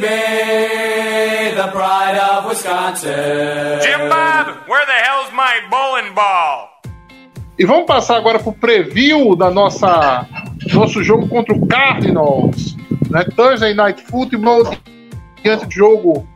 Baby, 0.00 1.54
the 1.56 1.68
pride 1.72 2.18
of 2.18 2.46
Wisconsin. 2.46 3.80
Jim 3.80 4.08
Bob, 4.08 4.68
where 4.68 4.84
the 4.86 4.92
hell's 4.92 5.32
my 5.32 5.60
bowling 5.70 6.14
ball? 6.14 6.70
E 7.58 7.64
vamos 7.64 7.86
passar 7.86 8.16
agora 8.16 8.38
para 8.38 8.50
o 8.50 8.52
preview 8.52 9.34
da 9.34 9.50
nossa 9.50 10.26
nosso 10.74 11.02
jogo 11.02 11.26
contra 11.28 11.54
o 11.54 11.66
Cardinals, 11.66 12.76
né? 13.10 13.24
Thursday 13.34 13.72
Night 13.72 14.02
Football 14.02 14.76
diante 15.42 15.66
do 15.66 15.72
jogo 15.72 16.28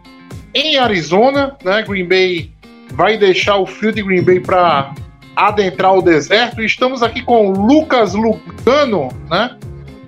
em 0.54 0.78
Arizona, 0.78 1.56
né? 1.62 1.82
Green 1.82 2.08
Bay 2.08 2.50
vai 2.92 3.18
deixar 3.18 3.56
o 3.56 3.66
fio 3.66 3.92
de 3.92 4.02
Green 4.02 4.22
Bay 4.22 4.40
para 4.40 4.94
adentrar 5.36 5.94
o 5.94 6.02
deserto. 6.02 6.62
E 6.62 6.66
estamos 6.66 7.02
aqui 7.02 7.22
com 7.22 7.48
o 7.48 7.66
Lucas 7.66 8.14
Lugano, 8.14 9.08
né? 9.28 9.56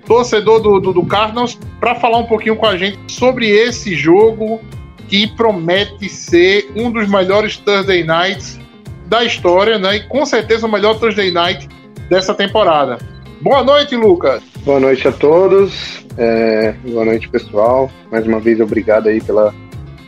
Torcedor 0.05 0.61
do, 0.61 0.79
do, 0.79 0.93
do 0.93 1.05
Cardinals, 1.05 1.57
para 1.79 1.95
falar 1.95 2.17
um 2.17 2.25
pouquinho 2.25 2.55
com 2.55 2.65
a 2.65 2.77
gente 2.77 2.99
sobre 3.11 3.49
esse 3.49 3.95
jogo 3.95 4.61
que 5.07 5.27
promete 5.27 6.09
ser 6.09 6.71
um 6.75 6.91
dos 6.91 7.09
melhores 7.09 7.57
Thursday 7.57 8.03
Nights 8.03 8.59
da 9.05 9.23
história, 9.23 9.77
né? 9.77 9.97
E 9.97 10.03
com 10.07 10.25
certeza 10.25 10.65
o 10.65 10.71
melhor 10.71 10.99
Thursday 10.99 11.31
Night 11.31 11.67
dessa 12.09 12.33
temporada. 12.33 12.97
Boa 13.41 13.63
noite, 13.63 13.95
Lucas. 13.95 14.41
Boa 14.65 14.79
noite 14.79 15.07
a 15.07 15.11
todos. 15.11 16.05
É, 16.17 16.73
boa 16.87 17.05
noite, 17.05 17.27
pessoal. 17.27 17.91
Mais 18.11 18.25
uma 18.25 18.39
vez, 18.39 18.59
obrigado 18.59 19.07
aí 19.07 19.21
pela 19.21 19.53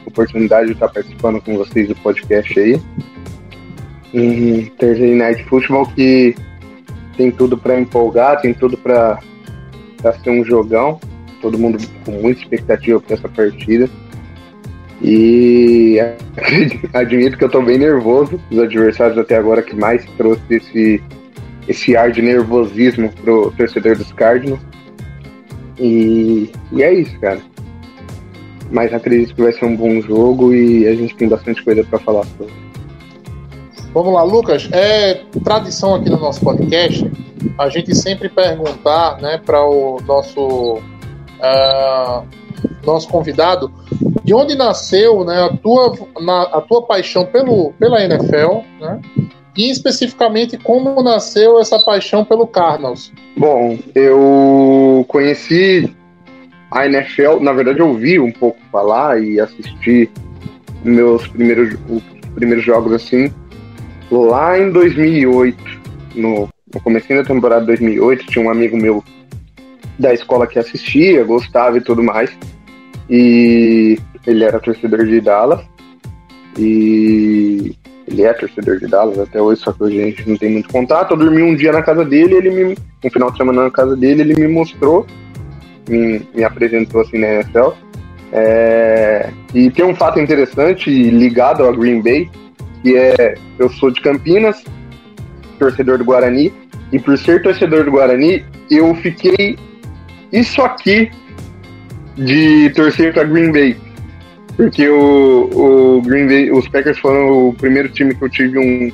oportunidade 0.06 0.68
de 0.68 0.74
estar 0.74 0.88
participando 0.88 1.42
com 1.42 1.58
vocês 1.58 1.88
do 1.88 1.96
podcast 1.96 2.60
aí. 2.60 2.82
Um 4.14 4.66
Thursday 4.78 5.14
Night 5.16 5.44
Football 5.46 5.88
que 5.88 6.36
tem 7.18 7.32
tudo 7.32 7.58
para 7.58 7.80
empolgar, 7.80 8.40
tem 8.42 8.54
tudo 8.54 8.78
para 8.78 9.20
ser 10.14 10.30
um 10.30 10.44
jogão. 10.44 11.00
Todo 11.42 11.58
mundo 11.58 11.78
com 12.06 12.12
muita 12.12 12.42
expectativa 12.42 13.00
para 13.00 13.16
essa 13.16 13.30
partida. 13.30 13.90
E 15.02 15.98
admito 16.94 17.38
que 17.38 17.44
eu 17.44 17.50
tô 17.50 17.62
bem 17.62 17.78
nervoso. 17.78 18.40
Os 18.50 18.60
adversários 18.60 19.18
até 19.18 19.36
agora 19.36 19.62
que 19.62 19.76
mais 19.76 20.06
trouxe 20.18 20.42
esse, 20.50 21.04
esse 21.68 21.96
ar 21.96 22.12
de 22.12 22.22
nervosismo 22.22 23.12
pro 23.22 23.52
torcedor 23.52 23.98
dos 23.98 24.12
Cardinals. 24.14 24.62
E, 25.80 26.50
e 26.72 26.84
é 26.84 26.94
isso, 26.94 27.20
cara. 27.20 27.40
Mas 28.72 28.94
acredito 28.94 29.36
que 29.36 29.42
vai 29.42 29.52
ser 29.52 29.66
um 29.66 29.76
bom 29.76 30.02
jogo 30.02 30.54
e 30.54 30.88
a 30.88 30.96
gente 30.96 31.16
tem 31.16 31.28
bastante 31.28 31.64
coisa 31.64 31.84
para 31.84 32.00
falar 32.00 32.26
sobre. 32.38 32.54
Vamos 33.94 34.14
lá, 34.14 34.24
Lucas. 34.24 34.68
É 34.72 35.22
tradição 35.44 35.96
aqui 35.96 36.10
no 36.10 36.18
nosso 36.18 36.42
podcast 36.42 37.10
a 37.58 37.70
gente 37.70 37.96
sempre 37.96 38.30
perguntar, 38.30 39.22
né, 39.22 39.40
para 39.44 39.64
o 39.66 40.00
nosso 40.06 40.80
uh, 40.80 42.26
nosso 42.86 43.08
convidado 43.08 43.72
de 44.24 44.34
onde 44.34 44.56
nasceu, 44.56 45.24
né, 45.24 45.44
a 45.44 45.58
tua 45.58 45.96
na, 46.22 46.44
a 46.44 46.62
tua 46.62 46.86
paixão 46.86 47.26
pelo 47.26 47.74
pela 47.74 48.04
NFL, 48.04 48.62
né? 48.80 49.00
E 49.58 49.72
especificamente 49.72 50.58
como 50.58 51.02
nasceu 51.02 51.60
essa 51.60 51.80
paixão 51.80 52.26
pelo 52.26 52.46
Cardinals. 52.46 53.14
Bom, 53.38 53.80
eu 53.94 55.06
conheci 55.08 55.96
a 56.70 56.86
NFL, 56.86 57.40
na 57.40 57.54
verdade 57.54 57.80
eu 57.80 57.88
ouvi 57.88 58.20
um 58.20 58.32
pouco 58.32 58.60
falar 58.70 59.22
e 59.24 59.40
assisti 59.40 60.12
meus 60.84 61.26
primeiros, 61.28 61.80
os 61.90 62.04
primeiros 62.34 62.66
jogos 62.66 62.92
assim 62.92 63.32
lá 64.12 64.60
em 64.60 64.72
2008, 64.72 65.58
no, 66.16 66.50
no 66.76 66.82
começo 66.82 67.08
da 67.08 67.24
temporada 67.24 67.66
2008, 67.66 68.28
tinha 68.28 68.46
um 68.46 68.50
amigo 68.50 68.76
meu 68.76 69.04
da 69.98 70.14
escola 70.14 70.46
que 70.46 70.60
assistia, 70.60 71.24
gostava 71.24 71.78
e 71.78 71.82
tudo 71.82 72.04
mais. 72.04 72.30
E 73.10 73.98
ele 74.28 74.44
era 74.44 74.60
torcedor 74.60 75.06
de 75.06 75.22
Dallas. 75.22 75.62
E 76.58 77.74
ele 78.08 78.24
é 78.24 78.34
torcedor 78.34 78.78
de 78.78 78.88
Dallas 78.88 79.18
até 79.18 79.42
hoje, 79.42 79.62
só 79.62 79.72
que 79.72 79.84
hoje 79.84 80.02
a 80.02 80.06
gente 80.06 80.30
não 80.30 80.38
tem 80.38 80.52
muito 80.52 80.70
contato. 80.70 81.12
Eu 81.12 81.18
dormi 81.18 81.42
um 81.42 81.56
dia 81.56 81.72
na 81.72 81.82
casa 81.82 82.04
dele, 82.04 82.36
ele 82.36 82.50
me, 82.50 82.78
um 83.04 83.10
final 83.10 83.32
de 83.32 83.38
semana 83.38 83.64
na 83.64 83.72
casa 83.72 83.96
dele, 83.96 84.22
ele 84.22 84.36
me 84.36 84.48
mostrou, 84.48 85.08
me, 85.88 86.22
me 86.36 86.44
apresentou 86.44 87.02
assim 87.02 87.18
na 87.18 87.28
NFL. 87.36 87.70
É, 88.34 89.30
e 89.54 89.72
tem 89.72 89.86
um 89.86 89.96
fato 89.96 90.20
interessante 90.20 90.90
ligado 90.90 91.64
ao 91.64 91.74
Green 91.74 92.02
Bay, 92.02 92.30
que 92.82 92.98
é 92.98 93.36
eu 93.58 93.70
sou 93.70 93.90
de 93.90 94.02
Campinas, 94.02 94.62
torcedor 95.58 95.98
do 95.98 96.04
Guarani, 96.04 96.52
e 96.92 97.00
por 97.00 97.18
ser 97.18 97.42
torcedor 97.42 97.84
do 97.84 97.92
Guarani, 97.92 98.46
eu 98.70 98.94
fiquei 98.96 99.58
isso 100.32 100.62
aqui 100.62 101.10
de 102.16 102.70
torcer 102.72 103.14
para 103.14 103.24
Green 103.24 103.52
Bay. 103.52 103.78
Porque 104.56 104.88
o, 104.88 105.50
o 105.98 106.02
Green 106.02 106.28
Bay, 106.28 106.52
os 106.52 106.68
Packers 106.68 106.98
foram 107.00 107.50
o 107.50 107.54
primeiro 107.54 107.90
time 107.90 108.16
que 108.16 108.24
eu 108.24 108.30
tive 108.30 108.58
um, 108.58 108.92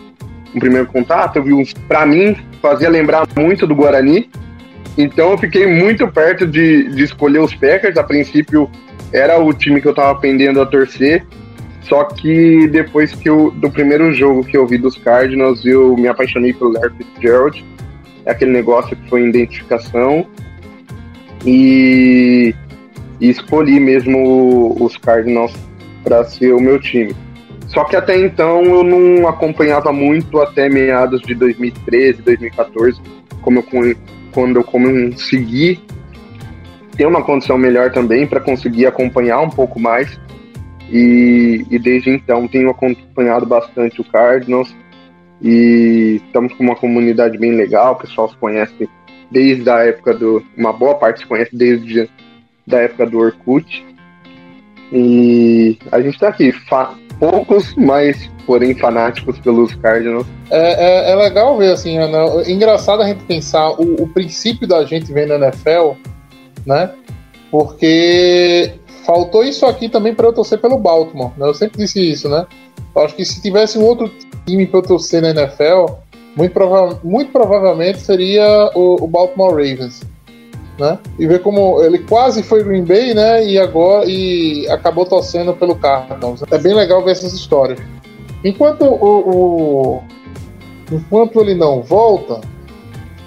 um 0.55 0.59
primeiro 0.59 0.87
contato. 0.87 1.37
Eu 1.37 1.43
vi 1.43 1.53
uns, 1.53 1.73
para 1.73 2.05
mim, 2.05 2.35
fazia 2.61 2.89
lembrar 2.89 3.27
muito 3.35 3.67
do 3.67 3.75
Guarani. 3.75 4.29
Então 4.97 5.31
eu 5.31 5.37
fiquei 5.37 5.67
muito 5.67 6.07
perto 6.07 6.47
de, 6.47 6.89
de 6.89 7.03
escolher 7.03 7.39
os 7.39 7.53
Packers. 7.53 7.97
A 7.97 8.03
princípio 8.03 8.69
era 9.13 9.39
o 9.39 9.53
time 9.53 9.79
que 9.79 9.87
eu 9.87 9.93
tava 9.93 10.19
pendendo 10.19 10.59
a 10.61 10.65
torcer. 10.65 11.25
Só 11.83 12.05
que 12.05 12.67
depois 12.67 13.13
que 13.13 13.29
eu, 13.29 13.51
do 13.51 13.69
primeiro 13.69 14.13
jogo 14.13 14.43
que 14.43 14.55
eu 14.55 14.65
vi 14.65 14.77
dos 14.77 14.97
Cardinals, 14.97 15.65
eu 15.65 15.95
me 15.95 16.07
apaixonei 16.07 16.53
pelo 16.53 16.71
Larry 16.71 16.93
Fitzgerald. 16.97 17.65
É 18.25 18.31
aquele 18.31 18.51
negócio 18.51 18.95
que 18.95 19.09
foi 19.09 19.27
identificação. 19.27 20.25
E, 21.45 22.53
e 23.19 23.29
escolhi 23.29 23.79
mesmo 23.79 24.75
os 24.79 24.95
Cardinals 24.97 25.53
para 26.03 26.23
ser 26.25 26.53
o 26.53 26.59
meu 26.59 26.79
time. 26.79 27.15
Só 27.67 27.85
que 27.85 27.95
até 27.95 28.17
então 28.19 28.63
eu 28.63 28.83
não 28.83 29.27
acompanhava 29.27 29.93
muito 29.93 30.41
até 30.41 30.67
meados 30.67 31.21
de 31.21 31.33
2013, 31.33 32.21
2014, 32.21 33.01
como 33.41 33.59
eu, 33.59 33.95
quando 34.31 34.57
eu 34.57 34.63
consegui 34.63 35.79
ter 36.97 37.05
uma 37.05 37.23
condição 37.23 37.57
melhor 37.57 37.91
também 37.91 38.27
para 38.27 38.41
conseguir 38.41 38.85
acompanhar 38.85 39.39
um 39.39 39.49
pouco 39.49 39.79
mais. 39.79 40.19
E, 40.89 41.65
e, 41.71 41.79
desde 41.79 42.09
então 42.09 42.47
tenho 42.49 42.69
acompanhado 42.69 43.45
bastante 43.45 44.01
o 44.01 44.03
Cardinals 44.03 44.75
e 45.41 46.21
estamos 46.25 46.53
com 46.53 46.63
uma 46.63 46.75
comunidade 46.75 47.37
bem 47.37 47.55
legal, 47.55 47.93
o 47.93 47.97
pessoal 47.97 48.29
se 48.29 48.35
conhece 48.37 48.89
desde 49.29 49.69
a 49.69 49.79
época 49.79 50.13
do. 50.13 50.43
Uma 50.55 50.71
boa 50.71 50.95
parte 50.95 51.21
se 51.21 51.25
conhece 51.25 51.55
desde 51.55 52.09
da 52.67 52.79
época 52.79 53.05
do 53.05 53.19
Orkut. 53.19 53.85
E 54.91 55.77
a 55.91 56.01
gente 56.01 56.15
está 56.15 56.27
aqui, 56.27 56.53
poucos, 57.17 57.73
mas 57.75 58.29
porém 58.45 58.75
fanáticos 58.75 59.39
pelos 59.39 59.73
Cardinals. 59.75 60.27
É, 60.49 61.09
é, 61.09 61.11
é 61.11 61.15
legal 61.15 61.57
ver 61.57 61.71
assim, 61.71 61.97
é, 61.97 62.03
é 62.03 62.51
engraçado 62.51 63.01
a 63.01 63.07
gente 63.07 63.23
pensar 63.23 63.69
o, 63.71 64.03
o 64.03 64.07
princípio 64.07 64.67
da 64.67 64.83
gente 64.83 65.13
vendo 65.13 65.37
na 65.37 65.47
NFL, 65.47 65.93
né? 66.65 66.91
Porque 67.49 68.73
faltou 69.05 69.43
isso 69.43 69.65
aqui 69.65 69.87
também 69.87 70.13
para 70.13 70.27
eu 70.27 70.33
torcer 70.33 70.59
pelo 70.59 70.77
Baltimore. 70.77 71.31
Né? 71.37 71.47
Eu 71.47 71.53
sempre 71.53 71.77
disse 71.77 72.01
isso, 72.01 72.27
né? 72.27 72.45
Eu 72.95 73.03
acho 73.03 73.15
que 73.15 73.23
se 73.23 73.41
tivesse 73.41 73.77
um 73.77 73.83
outro 73.83 74.11
time 74.51 74.67
para 74.67 74.79
eu 74.79 74.83
torcer 74.83 75.21
na 75.21 75.29
NFL, 75.29 75.93
muito, 76.35 76.51
prova 76.51 76.99
muito 77.03 77.31
provavelmente 77.31 77.99
seria 77.99 78.71
o, 78.75 79.03
o, 79.03 79.07
Baltimore 79.07 79.51
Ravens. 79.51 80.01
Né? 80.79 80.97
E 81.19 81.27
ver 81.27 81.41
como 81.41 81.81
ele 81.83 81.99
quase 81.99 82.41
foi 82.41 82.63
Green 82.63 82.83
Bay, 82.83 83.13
né? 83.13 83.45
E 83.45 83.59
agora 83.59 84.05
e 84.09 84.67
acabou 84.69 85.05
torcendo 85.05 85.53
pelo 85.53 85.75
Cardinals. 85.75 86.43
É 86.49 86.57
bem 86.57 86.73
legal 86.73 87.03
ver 87.03 87.11
essas 87.11 87.33
histórias. 87.33 87.79
Enquanto 88.43 88.85
o, 88.85 89.99
o 89.99 90.03
enquanto 90.91 91.39
ele 91.41 91.53
não 91.53 91.81
volta, 91.83 92.41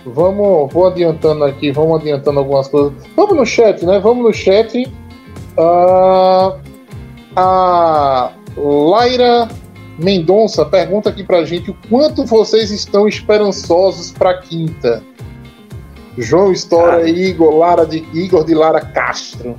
vamos 0.04 0.72
vou 0.72 0.86
adiantando 0.86 1.44
aqui, 1.44 1.70
vamos 1.70 2.00
adiantando 2.00 2.40
algumas 2.40 2.66
coisas. 2.66 2.92
Vamos 3.14 3.36
no 3.36 3.46
chat, 3.46 3.84
né? 3.84 4.00
Vamos 4.00 4.24
no 4.24 4.32
chat. 4.32 4.90
Uh, 5.56 6.58
a 7.36 8.32
Laira 8.56 9.48
Mendonça 9.98 10.64
pergunta 10.64 11.08
aqui 11.10 11.22
pra 11.22 11.44
gente 11.44 11.70
o 11.70 11.76
quanto 11.88 12.24
vocês 12.24 12.70
estão 12.70 13.06
esperançosos 13.06 14.10
pra 14.10 14.38
quinta. 14.38 15.02
João 16.18 16.52
História 16.52 16.98
Cara. 16.98 17.08
e 17.08 17.30
Igor, 17.30 17.56
Lara 17.56 17.86
de, 17.86 18.04
Igor 18.12 18.44
de 18.44 18.54
Lara 18.54 18.80
Castro. 18.80 19.56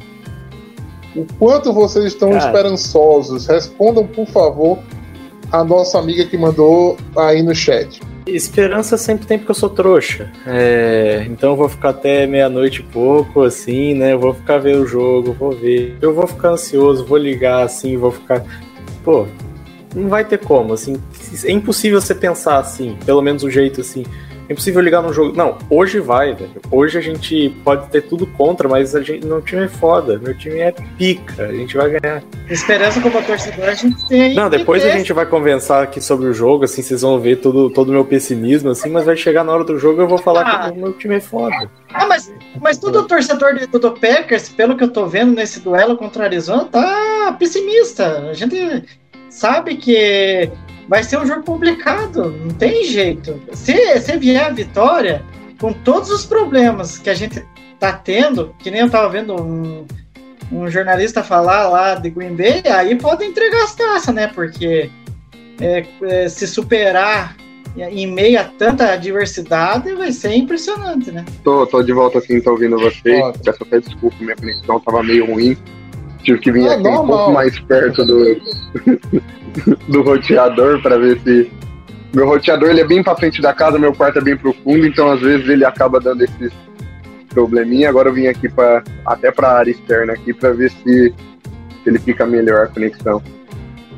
O 1.16 1.26
quanto 1.40 1.72
vocês 1.74 2.06
estão 2.06 2.32
Cara. 2.32 2.46
esperançosos? 2.46 3.48
Respondam, 3.48 4.06
por 4.06 4.28
favor, 4.28 4.80
a 5.52 5.64
nossa 5.64 6.00
amiga 6.00 6.26
que 6.26 6.38
mandou 6.38 6.98
aí 7.16 7.42
no 7.42 7.56
chat. 7.56 8.02
Esperança 8.28 8.98
sempre 8.98 9.28
tem 9.28 9.38
porque 9.38 9.52
eu 9.52 9.56
sou 9.56 9.70
trouxa. 9.70 10.32
É, 10.48 11.26
então 11.30 11.52
eu 11.52 11.56
vou 11.56 11.70
ficar 11.70 11.90
até 11.90 12.26
meia-noite 12.26 12.82
e 12.82 12.84
pouco, 12.84 13.44
assim, 13.44 13.94
né? 13.94 14.14
Eu 14.14 14.20
vou 14.20 14.34
ficar 14.34 14.58
vendo 14.58 14.82
o 14.82 14.88
jogo, 14.88 15.32
vou 15.34 15.52
ver. 15.52 15.96
Eu 16.02 16.14
vou 16.14 16.26
ficar 16.26 16.50
ansioso, 16.50 17.06
vou 17.06 17.18
ligar 17.18 17.64
assim, 17.64 17.96
vou 17.98 18.12
ficar. 18.12 18.44
Pô, 19.04 19.28
não 19.96 20.10
vai 20.10 20.24
ter 20.26 20.38
como, 20.40 20.74
assim. 20.74 21.02
É 21.44 21.52
impossível 21.52 22.00
você 22.02 22.14
pensar 22.14 22.58
assim, 22.60 22.98
pelo 23.06 23.22
menos 23.22 23.44
um 23.44 23.50
jeito 23.50 23.82
assim. 23.82 24.06
É 24.48 24.54
impossível 24.54 24.80
ligar 24.80 25.02
num 25.02 25.12
jogo. 25.12 25.36
Não, 25.36 25.58
hoje 25.72 26.00
vai, 26.00 26.36
velho. 26.36 26.52
Hoje 26.70 27.00
a 27.00 27.02
gente 27.02 27.50
pode 27.64 27.90
ter 27.90 28.02
tudo 28.02 28.28
contra, 28.28 28.70
mas 28.70 28.96
a 28.96 29.02
gente, 29.02 29.26
meu 29.26 29.42
time 29.42 29.64
é 29.64 29.68
foda. 29.68 30.20
Meu 30.20 30.38
time 30.38 30.60
é 30.60 30.72
pica. 30.72 31.48
A 31.48 31.52
gente 31.52 31.76
vai 31.76 31.90
ganhar. 32.00 32.22
Esperança 32.48 33.02
como 33.02 33.20
torcedor 33.24 33.66
a 33.66 33.74
gente 33.74 34.08
tem. 34.08 34.36
Não, 34.36 34.48
depois 34.48 34.86
a 34.86 34.90
gente 34.92 35.12
vai 35.14 35.26
conversar 35.26 35.82
aqui 35.82 36.00
sobre 36.00 36.28
o 36.28 36.34
jogo, 36.34 36.66
assim, 36.66 36.84
vocês 36.84 37.02
vão 37.02 37.20
ver 37.20 37.38
todo 37.38 37.72
todo 37.72 37.90
o 37.90 37.92
meu 37.92 38.06
pessimismo, 38.06 38.70
assim, 38.70 38.90
mas 38.92 39.04
vai 39.04 39.18
chegar 39.18 39.44
na 39.44 39.52
hora 39.52 39.64
do 39.64 39.80
jogo 39.80 40.00
e 40.00 40.04
eu 40.04 40.08
vou 40.08 40.20
falar 40.20 40.42
Ah. 40.42 40.70
que 40.70 40.78
o 40.78 40.82
meu 40.82 40.94
time 40.94 41.16
é 41.16 41.20
foda. 41.20 41.68
Ah, 41.92 42.06
mas, 42.06 42.32
mas 42.62 42.78
todo 42.78 43.08
torcedor 43.08 43.56
do, 43.68 43.80
do 43.80 43.92
Packers, 43.94 44.50
pelo 44.50 44.78
que 44.78 44.84
eu 44.84 44.92
tô 44.92 45.08
vendo 45.08 45.34
nesse 45.34 45.60
duelo 45.60 45.98
contra 45.98 46.22
o 46.22 46.26
Arizona, 46.26 46.66
tá 46.66 47.36
pessimista. 47.40 48.30
A 48.30 48.34
gente 48.36 48.84
sabe 49.36 49.76
que 49.76 50.50
vai 50.88 51.04
ser 51.04 51.20
um 51.20 51.26
jogo 51.26 51.44
complicado, 51.44 52.32
não 52.32 52.50
tem 52.50 52.86
jeito. 52.86 53.40
Se, 53.52 54.00
se 54.00 54.18
vier 54.18 54.46
a 54.46 54.50
vitória, 54.50 55.24
com 55.60 55.74
todos 55.74 56.10
os 56.10 56.26
problemas 56.26 56.98
que 56.98 57.10
a 57.10 57.14
gente 57.14 57.46
tá 57.78 57.92
tendo, 57.92 58.56
que 58.60 58.72
nem 58.72 58.82
eu 58.82 58.90
tava 58.90 59.10
vendo 59.10 59.36
um, 59.36 59.86
um 60.52 60.70
jornalista 60.70 61.22
falar 61.22 61.68
lá 61.68 61.96
de 61.96 62.10
Green 62.10 62.36
Bay, 62.36 62.64
aí 62.66 62.96
pode 62.96 63.26
entregar 63.26 63.64
as 63.64 63.76
taças, 63.76 64.16
né? 64.16 64.28
Porque 64.28 64.90
é, 65.60 65.86
é, 66.04 66.30
se 66.30 66.48
superar 66.48 67.36
em 67.76 68.08
meio 68.08 68.40
a 68.40 68.46
tanta 68.46 68.94
adversidade 68.94 69.94
vai 69.96 70.14
ser 70.14 70.34
impressionante, 70.34 71.12
né? 71.12 71.26
Tô, 71.44 71.68
tô 71.68 71.84
de 71.84 71.92
volta 71.92 72.20
assim, 72.20 72.40
tô 72.40 72.52
ouvindo 72.52 72.78
vocês. 72.78 73.22
Peço 73.44 73.64
até 73.64 73.82
desculpa, 73.82 74.16
minha 74.22 74.36
conexão 74.36 74.80
tava 74.80 75.04
meio 75.04 75.26
ruim. 75.26 75.58
Tive 76.26 76.40
que 76.40 76.52
vir 76.52 76.68
Ah, 76.68 76.74
aqui 76.74 76.88
um 76.88 76.92
normal. 76.92 77.18
pouco 77.18 77.32
mais 77.34 77.58
perto 77.60 78.04
do, 78.04 78.42
do 79.88 80.02
roteador 80.02 80.82
para 80.82 80.98
ver 80.98 81.20
se. 81.22 81.50
Meu 82.14 82.26
roteador 82.28 82.70
ele 82.70 82.82
é 82.82 82.88
bem 82.88 83.04
pra 83.04 83.16
frente 83.16 83.42
da 83.42 83.54
casa, 83.54 83.78
meu 83.78 83.94
quarto 83.94 84.20
é 84.20 84.22
bem 84.22 84.36
profundo, 84.36 84.86
então 84.88 85.12
às 85.12 85.20
vezes 85.22 85.48
ele 85.48 85.64
acaba 85.66 86.00
dando 86.00 86.24
esses 86.24 86.52
probleminha. 87.30 87.90
Agora 87.90 88.10
eu 88.10 88.14
vim 88.14 88.28
aqui 88.28 88.50
para 88.50 88.84
até 89.06 89.32
pra 89.32 89.52
área 89.52 89.70
externa 89.70 90.14
aqui 90.14 90.34
para 90.34 90.52
ver 90.52 90.72
se 90.72 91.14
ele 91.86 92.00
fica 92.00 92.26
melhor 92.26 92.66
a 92.66 92.68
conexão. 92.68 93.22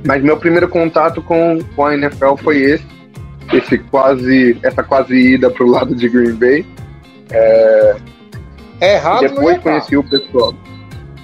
Mas 0.06 0.22
meu 0.22 0.36
primeiro 0.36 0.68
contato 0.68 1.22
com, 1.22 1.60
com 1.76 1.86
a 1.86 1.94
NFL 1.96 2.36
foi 2.44 2.58
esse, 2.58 2.86
esse 3.54 3.78
quase, 3.78 4.58
essa 4.64 4.84
quase 4.84 5.16
ida 5.16 5.50
pro 5.50 5.68
lado 5.68 5.96
de 5.96 6.10
Green 6.10 6.34
Bay. 6.36 6.66
É 8.82 8.96
errado, 8.96 9.22
não 9.22 9.30
Depois 9.30 9.56
é 9.58 9.60
conheci 9.60 9.96
o 9.98 10.04
pessoal. 10.04 10.54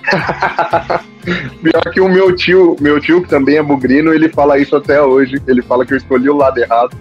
Pior 1.61 1.93
que 1.93 2.01
o 2.01 2.09
meu 2.09 2.35
tio, 2.35 2.75
meu 2.79 2.99
tio, 2.99 3.21
que 3.21 3.29
também 3.29 3.57
é 3.57 3.63
bugrino, 3.63 4.13
ele 4.13 4.29
fala 4.29 4.57
isso 4.57 4.75
até 4.75 5.01
hoje. 5.01 5.41
Ele 5.47 5.61
fala 5.61 5.85
que 5.85 5.93
eu 5.93 5.97
escolhi 5.97 6.29
o 6.29 6.35
lado 6.35 6.57
errado. 6.57 6.97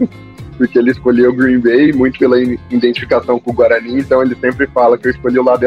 Porque 0.56 0.78
ele 0.78 0.90
escolheu 0.90 1.30
o 1.30 1.34
Green 1.34 1.58
Bay, 1.58 1.92
muito 1.92 2.18
pela 2.18 2.40
identificação 2.70 3.38
com 3.38 3.50
o 3.50 3.54
Guarani, 3.54 4.00
então 4.00 4.22
ele 4.22 4.34
sempre 4.36 4.66
fala 4.68 4.96
que 4.96 5.06
eu 5.06 5.10
escolhi 5.10 5.38
o 5.38 5.44
lado, 5.44 5.66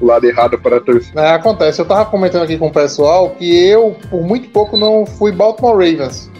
o 0.00 0.06
lado 0.06 0.24
errado 0.26 0.56
para 0.56 0.80
torcer. 0.80 1.12
É, 1.16 1.30
acontece. 1.30 1.80
Eu 1.80 1.86
tava 1.86 2.08
comentando 2.08 2.44
aqui 2.44 2.56
com 2.56 2.68
o 2.68 2.72
pessoal 2.72 3.30
que 3.30 3.68
eu, 3.68 3.96
por 4.08 4.22
muito 4.22 4.48
pouco, 4.50 4.76
não 4.76 5.04
fui 5.04 5.32
Baltimore 5.32 5.72
Ravens. 5.72 6.30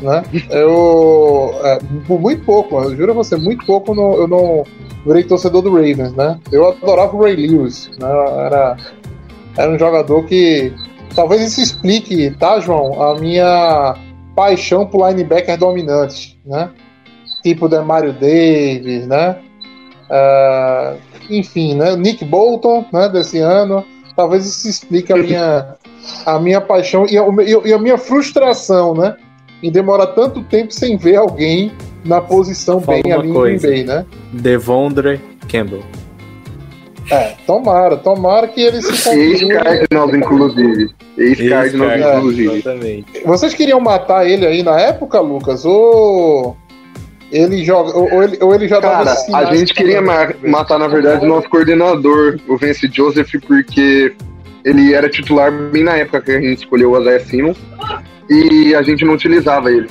Né? 0.00 0.22
Eu. 0.50 1.50
é, 1.64 1.78
muito 2.08 2.44
pouco, 2.44 2.78
eu 2.80 2.96
juro 2.96 3.10
a 3.10 3.14
você, 3.14 3.36
muito 3.36 3.66
pouco 3.66 3.94
não- 3.94 4.14
eu 4.14 4.28
não 4.28 4.64
virei 5.04 5.24
torcedor 5.24 5.62
do 5.62 5.70
Ravens, 5.70 6.12
né? 6.14 6.38
Eu 6.52 6.68
adorava 6.68 7.16
o 7.16 7.20
Ray 7.22 7.34
Lewis. 7.34 7.90
Né? 7.98 8.08
Era, 8.46 8.76
era 9.56 9.70
um 9.72 9.78
jogador 9.78 10.24
que. 10.24 10.72
Talvez 11.16 11.42
isso 11.42 11.60
explique, 11.60 12.30
tá, 12.38 12.60
João? 12.60 13.02
A 13.02 13.18
minha 13.18 13.96
paixão 14.36 14.86
por 14.86 15.08
linebacker 15.08 15.58
dominante, 15.58 16.38
né? 16.46 16.70
Tipo 17.42 17.68
Demario 17.68 18.12
Davis, 18.12 19.06
né? 19.06 19.36
Ah, 20.10 20.94
enfim, 21.28 21.74
né? 21.74 21.96
Nick 21.96 22.24
Bolton, 22.24 22.84
né? 22.92 23.08
Desse 23.08 23.38
ano. 23.38 23.84
Talvez 24.14 24.44
isso 24.46 24.68
explique 24.68 25.12
a 25.12 25.16
minha, 25.16 25.74
a 26.26 26.38
minha 26.38 26.60
paixão 26.60 27.06
e 27.08 27.16
a, 27.16 27.24
e 27.64 27.72
a 27.72 27.78
minha 27.78 27.96
frustração, 27.98 28.94
né? 28.94 29.16
Em 29.62 29.70
demorar 29.70 30.08
tanto 30.08 30.42
tempo 30.42 30.72
sem 30.72 30.96
ver 30.96 31.16
alguém 31.16 31.72
na 32.04 32.20
posição 32.20 32.80
Fala 32.80 33.02
bem 33.02 33.12
ali 33.12 33.32
coisa. 33.32 33.66
em 33.66 33.70
Green 33.70 33.86
Bay, 33.86 33.96
né? 33.96 34.06
Devondre 34.32 35.20
Campbell. 35.50 35.82
É, 37.10 37.34
tomara, 37.46 37.96
tomara 37.96 38.46
que 38.48 38.60
ele 38.60 38.82
se. 38.82 39.08
Ex-Cardinals, 39.08 40.14
inclusive. 40.14 40.90
Ex-Cardinals, 41.16 42.00
cara, 42.00 42.18
inclusive. 42.18 42.52
Exatamente. 42.54 43.22
Vocês 43.24 43.54
queriam 43.54 43.80
matar 43.80 44.28
ele 44.28 44.46
aí 44.46 44.62
na 44.62 44.78
época, 44.78 45.18
Lucas? 45.20 45.64
Ou 45.64 46.54
ele 47.32 47.64
joga, 47.64 47.96
ou, 47.96 48.22
ele, 48.22 48.38
ou 48.40 48.54
ele 48.54 48.68
já 48.68 48.78
dava 48.78 49.04
Cara, 49.04 49.12
esses 49.12 49.34
a 49.34 49.54
gente 49.54 49.74
queria 49.74 50.00
ma- 50.02 50.32
matar, 50.44 50.78
na 50.78 50.88
verdade, 50.88 51.24
o 51.24 51.28
nosso 51.28 51.48
coordenador, 51.48 52.38
o 52.46 52.56
Vince 52.56 52.88
Joseph, 52.92 53.32
porque 53.46 54.14
ele 54.64 54.92
era 54.94 55.08
titular 55.08 55.50
bem 55.50 55.84
na 55.84 55.96
época 55.96 56.20
que 56.22 56.30
a 56.32 56.40
gente 56.40 56.58
escolheu 56.58 56.92
o 56.92 57.00
Isaiah 57.00 57.20
Simmons 57.20 57.56
e 58.28 58.74
a 58.74 58.82
gente 58.82 59.04
não 59.04 59.14
utilizava 59.14 59.70
ele. 59.70 59.88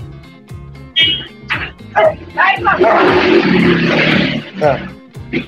É. 4.62 4.98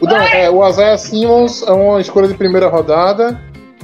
O, 0.01 0.06
Dan- 0.07 0.24
é, 0.24 0.50
o 0.50 0.68
Isaiah 0.68 0.97
Simmons 0.97 1.63
é 1.65 1.71
uma 1.71 2.01
escolha 2.01 2.27
de 2.27 2.33
primeira 2.33 2.68
rodada, 2.68 3.39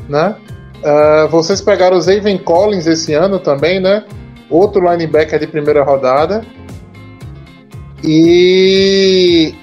né? 0.09 0.35
Ah, 0.83 1.27
vocês 1.31 1.61
pegaram 1.61 1.97
o 1.97 2.01
Zaven 2.01 2.37
Collins 2.37 2.85
esse 2.85 3.13
ano 3.13 3.39
também, 3.39 3.79
né? 3.79 4.03
Outro 4.49 4.89
linebacker 4.91 5.39
de 5.39 5.47
primeira 5.47 5.83
rodada. 5.83 6.45
E 8.03 9.55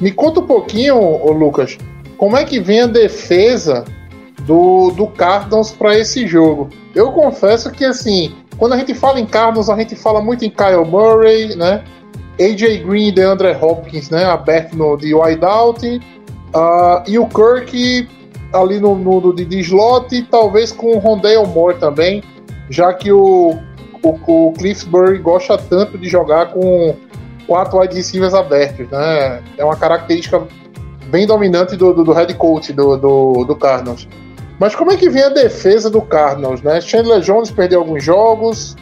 me 0.00 0.12
conta 0.12 0.40
um 0.40 0.46
pouquinho, 0.46 0.96
ô 0.96 1.32
Lucas, 1.32 1.76
como 2.16 2.36
é 2.36 2.44
que 2.44 2.60
vem 2.60 2.82
a 2.82 2.86
defesa 2.86 3.84
do, 4.42 4.90
do 4.92 5.06
Cardinals 5.08 5.72
para 5.72 5.98
esse 5.98 6.26
jogo? 6.26 6.68
Eu 6.94 7.10
confesso 7.12 7.72
que 7.72 7.84
assim, 7.84 8.34
quando 8.58 8.72
a 8.72 8.76
gente 8.76 8.94
fala 8.94 9.20
em 9.20 9.26
Cardinals, 9.26 9.70
a 9.70 9.76
gente 9.76 9.94
fala 9.94 10.20
muito 10.20 10.44
em 10.44 10.50
Kyle 10.50 10.84
Murray, 10.84 11.54
né? 11.56 11.84
AJ 12.40 12.84
Green 12.84 13.08
e 13.08 13.12
DeAndre 13.12 13.56
Hopkins, 13.60 14.10
né? 14.10 14.24
Aberto 14.24 14.76
no 14.76 14.96
de 14.96 15.14
wideout. 15.14 16.00
ah, 16.54 17.02
e 17.06 17.18
o 17.18 17.26
Kirk 17.26 18.08
ali 18.52 18.80
no, 18.80 18.94
no, 18.96 19.34
de, 19.34 19.44
de 19.44 19.60
slot, 19.60 20.22
talvez 20.30 20.72
com 20.72 20.96
o 20.96 20.98
Rondale 20.98 21.46
Moore 21.46 21.78
também, 21.78 22.22
já 22.70 22.92
que 22.92 23.12
o, 23.12 23.58
o, 24.02 24.48
o 24.48 24.52
Cliffsbury 24.54 25.18
gosta 25.18 25.58
tanto 25.58 25.98
de 25.98 26.08
jogar 26.08 26.52
com 26.52 26.96
quatro 27.46 27.78
wide 27.78 27.94
receivers 27.94 28.34
abertos, 28.34 28.88
né? 28.90 29.42
É 29.56 29.64
uma 29.64 29.76
característica 29.76 30.42
bem 31.06 31.26
dominante 31.26 31.76
do, 31.76 31.92
do, 31.92 32.04
do 32.04 32.12
head 32.12 32.32
coach 32.34 32.72
do, 32.72 32.96
do, 32.96 33.44
do 33.44 33.56
Cardinals. 33.56 34.08
Mas 34.58 34.74
como 34.74 34.92
é 34.92 34.96
que 34.96 35.08
vem 35.08 35.22
a 35.22 35.28
defesa 35.28 35.88
do 35.88 36.02
Cardinals, 36.02 36.62
né? 36.62 36.80
Chandler 36.80 37.20
Jones 37.20 37.50
perdeu 37.50 37.80
alguns 37.80 38.02
jogos, 38.02 38.76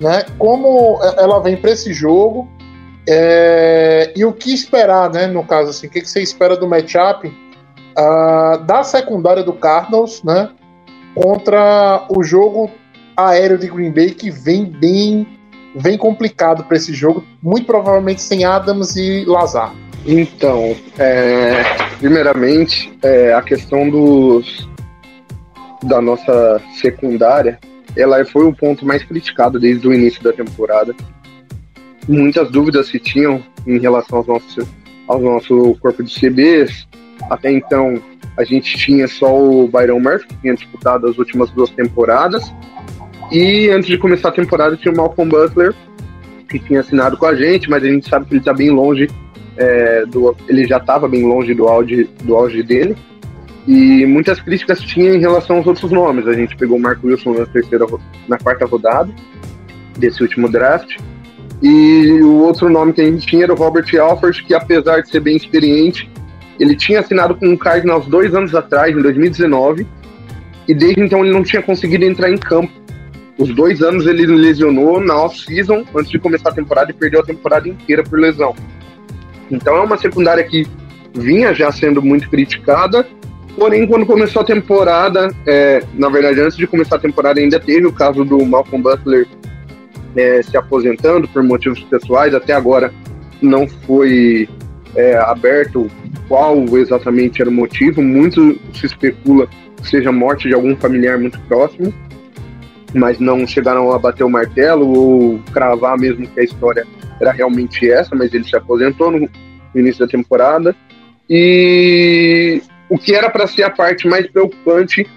né? 0.00 0.24
Como 0.38 0.98
ela 1.16 1.40
vem 1.40 1.56
para 1.56 1.70
esse 1.70 1.92
jogo 1.92 2.48
é, 3.08 4.12
e 4.16 4.24
o 4.24 4.32
que 4.32 4.52
esperar, 4.52 5.10
né? 5.10 5.26
No 5.26 5.44
caso, 5.44 5.70
assim, 5.70 5.86
o 5.86 5.90
que, 5.90 6.04
você 6.04 6.20
espera 6.20 6.56
do 6.56 6.68
matchup 6.68 7.32
ah, 7.96 8.60
da 8.66 8.82
secundária 8.82 9.42
do 9.42 9.52
Cardinals, 9.52 10.22
né? 10.24 10.50
Contra 11.14 12.06
o 12.08 12.22
jogo 12.22 12.70
aéreo 13.16 13.58
de 13.58 13.68
Green 13.68 13.90
Bay 13.90 14.10
que 14.10 14.30
vem 14.30 14.64
bem, 14.64 15.26
vem 15.76 15.96
complicado 15.96 16.64
para 16.64 16.76
esse 16.76 16.92
jogo, 16.92 17.24
muito 17.42 17.66
provavelmente 17.66 18.22
sem 18.22 18.44
Adams 18.44 18.96
e 18.96 19.24
Lazar. 19.24 19.74
Então, 20.06 20.74
é, 20.98 21.62
primeiramente, 21.98 22.92
é, 23.02 23.34
a 23.34 23.42
questão 23.42 23.90
dos 23.90 24.69
da 25.82 26.00
nossa 26.00 26.60
secundária, 26.80 27.58
ela 27.96 28.24
foi 28.24 28.44
o 28.44 28.54
ponto 28.54 28.86
mais 28.86 29.02
criticado 29.02 29.58
desde 29.58 29.86
o 29.86 29.92
início 29.92 30.22
da 30.22 30.32
temporada. 30.32 30.94
Muitas 32.08 32.50
dúvidas 32.50 32.88
se 32.88 32.98
tinham 32.98 33.42
em 33.66 33.78
relação 33.78 34.18
aos 34.18 34.26
nossos, 34.26 34.66
ao 35.06 35.20
nosso 35.20 35.76
corpo 35.80 36.02
de 36.02 36.12
CBs. 36.14 36.86
Até 37.30 37.50
então, 37.52 38.00
a 38.36 38.44
gente 38.44 38.76
tinha 38.76 39.06
só 39.08 39.36
o 39.36 39.68
Byron 39.68 40.00
Murphy, 40.00 40.26
que 40.28 40.36
tinha 40.36 40.54
disputado 40.54 41.06
as 41.06 41.18
últimas 41.18 41.50
duas 41.50 41.70
temporadas. 41.70 42.52
E 43.30 43.68
antes 43.70 43.88
de 43.88 43.98
começar 43.98 44.28
a 44.28 44.32
temporada 44.32 44.76
tinha 44.76 44.92
o 44.92 44.96
Malcolm 44.96 45.30
Butler, 45.30 45.74
que 46.48 46.58
tinha 46.58 46.80
assinado 46.80 47.16
com 47.16 47.26
a 47.26 47.34
gente, 47.34 47.70
mas 47.70 47.82
a 47.82 47.86
gente 47.86 48.08
sabe 48.08 48.26
que 48.26 48.32
ele 48.32 48.40
está 48.40 48.52
bem 48.52 48.70
longe 48.70 49.08
é, 49.56 50.04
do. 50.06 50.34
Ele 50.48 50.66
já 50.66 50.78
estava 50.78 51.06
bem 51.06 51.24
longe 51.24 51.54
do 51.54 51.68
auge, 51.68 52.08
do 52.24 52.34
auge 52.34 52.62
dele. 52.62 52.96
E 53.70 54.04
muitas 54.04 54.40
críticas 54.40 54.80
tinha 54.80 55.14
em 55.14 55.20
relação 55.20 55.58
aos 55.58 55.66
outros 55.68 55.92
nomes. 55.92 56.26
A 56.26 56.32
gente 56.32 56.56
pegou 56.56 56.76
o 56.76 56.80
Marco 56.80 57.06
Wilson 57.06 57.34
na 57.34 57.46
terceira, 57.46 57.86
na 58.26 58.36
quarta 58.36 58.66
rodada 58.66 59.08
desse 59.96 60.20
último 60.20 60.48
draft. 60.48 60.96
E 61.62 62.20
o 62.20 62.38
outro 62.38 62.68
nome 62.68 62.92
que 62.92 63.00
a 63.00 63.04
gente 63.04 63.24
tinha 63.24 63.44
era 63.44 63.52
o 63.52 63.56
Robert 63.56 63.86
Alford, 64.00 64.42
que 64.42 64.54
apesar 64.54 65.02
de 65.02 65.08
ser 65.08 65.20
bem 65.20 65.36
experiente, 65.36 66.10
ele 66.58 66.74
tinha 66.74 66.98
assinado 66.98 67.36
com 67.36 67.52
o 67.52 67.56
Cardinals 67.56 68.08
dois 68.08 68.34
anos 68.34 68.56
atrás, 68.56 68.96
em 68.96 69.02
2019, 69.02 69.86
e 70.66 70.74
desde 70.74 71.00
então 71.00 71.24
ele 71.24 71.32
não 71.32 71.44
tinha 71.44 71.62
conseguido 71.62 72.04
entrar 72.04 72.28
em 72.28 72.38
campo. 72.38 72.72
Os 73.38 73.54
dois 73.54 73.82
anos 73.82 74.04
ele 74.04 74.26
lesionou 74.26 75.00
na 75.00 75.14
off-season, 75.14 75.84
antes 75.94 76.10
de 76.10 76.18
começar 76.18 76.48
a 76.48 76.54
temporada, 76.54 76.90
e 76.90 76.94
perdeu 76.94 77.20
a 77.20 77.24
temporada 77.24 77.68
inteira 77.68 78.02
por 78.02 78.18
lesão. 78.18 78.52
Então 79.48 79.76
é 79.76 79.80
uma 79.80 79.96
secundária 79.96 80.42
que 80.42 80.66
vinha 81.14 81.54
já 81.54 81.70
sendo 81.70 82.02
muito 82.02 82.28
criticada, 82.28 83.06
Porém, 83.56 83.86
quando 83.86 84.06
começou 84.06 84.42
a 84.42 84.44
temporada, 84.44 85.30
é, 85.46 85.82
na 85.94 86.08
verdade, 86.08 86.40
antes 86.40 86.56
de 86.56 86.66
começar 86.66 86.96
a 86.96 87.00
temporada, 87.00 87.40
ainda 87.40 87.58
teve 87.58 87.86
o 87.86 87.92
caso 87.92 88.24
do 88.24 88.44
Malcolm 88.44 88.82
Butler 88.82 89.26
é, 90.16 90.42
se 90.42 90.56
aposentando 90.56 91.28
por 91.28 91.42
motivos 91.42 91.82
pessoais. 91.84 92.34
Até 92.34 92.52
agora 92.52 92.92
não 93.42 93.66
foi 93.66 94.48
é, 94.94 95.16
aberto 95.16 95.88
qual 96.28 96.56
exatamente 96.78 97.40
era 97.40 97.50
o 97.50 97.52
motivo. 97.52 98.02
Muito 98.02 98.58
se 98.72 98.86
especula 98.86 99.46
que 99.46 99.88
seja 99.88 100.12
morte 100.12 100.48
de 100.48 100.54
algum 100.54 100.76
familiar 100.76 101.18
muito 101.18 101.38
próximo, 101.40 101.92
mas 102.94 103.18
não 103.18 103.46
chegaram 103.46 103.92
a 103.92 103.98
bater 103.98 104.24
o 104.24 104.30
martelo 104.30 104.86
ou 104.86 105.40
cravar 105.52 105.98
mesmo 105.98 106.26
que 106.26 106.40
a 106.40 106.44
história 106.44 106.86
era 107.20 107.32
realmente 107.32 107.90
essa. 107.90 108.14
Mas 108.14 108.32
ele 108.32 108.44
se 108.44 108.56
aposentou 108.56 109.10
no 109.10 109.28
início 109.74 110.06
da 110.06 110.10
temporada. 110.10 110.74
E 111.28 112.60
o 112.90 112.98
que 112.98 113.14
era 113.14 113.30
para 113.30 113.46
ser 113.46 113.62
a 113.62 113.70
parte 113.70 114.08
mais 114.08 114.26
preocupante 114.26 115.08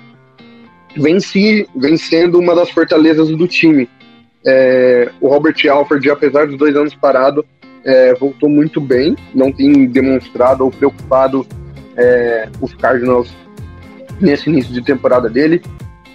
vem, 0.95 1.17
vem 1.75 1.97
sendo 1.97 2.39
uma 2.39 2.55
das 2.55 2.69
fortalezas 2.69 3.29
do 3.29 3.47
time. 3.47 3.89
É, 4.45 5.09
o 5.19 5.27
Robert 5.27 5.55
Alford, 5.69 6.09
apesar 6.11 6.45
dos 6.45 6.57
dois 6.57 6.75
anos 6.75 6.93
parado, 6.93 7.43
é, 7.83 8.13
voltou 8.13 8.47
muito 8.47 8.79
bem, 8.79 9.15
não 9.33 9.51
tem 9.51 9.87
demonstrado 9.87 10.63
ou 10.63 10.71
preocupado 10.71 11.45
é, 11.97 12.47
os 12.61 12.73
Cardinals 12.75 13.35
nesse 14.21 14.49
início 14.49 14.71
de 14.71 14.83
temporada 14.83 15.27
dele. 15.27 15.61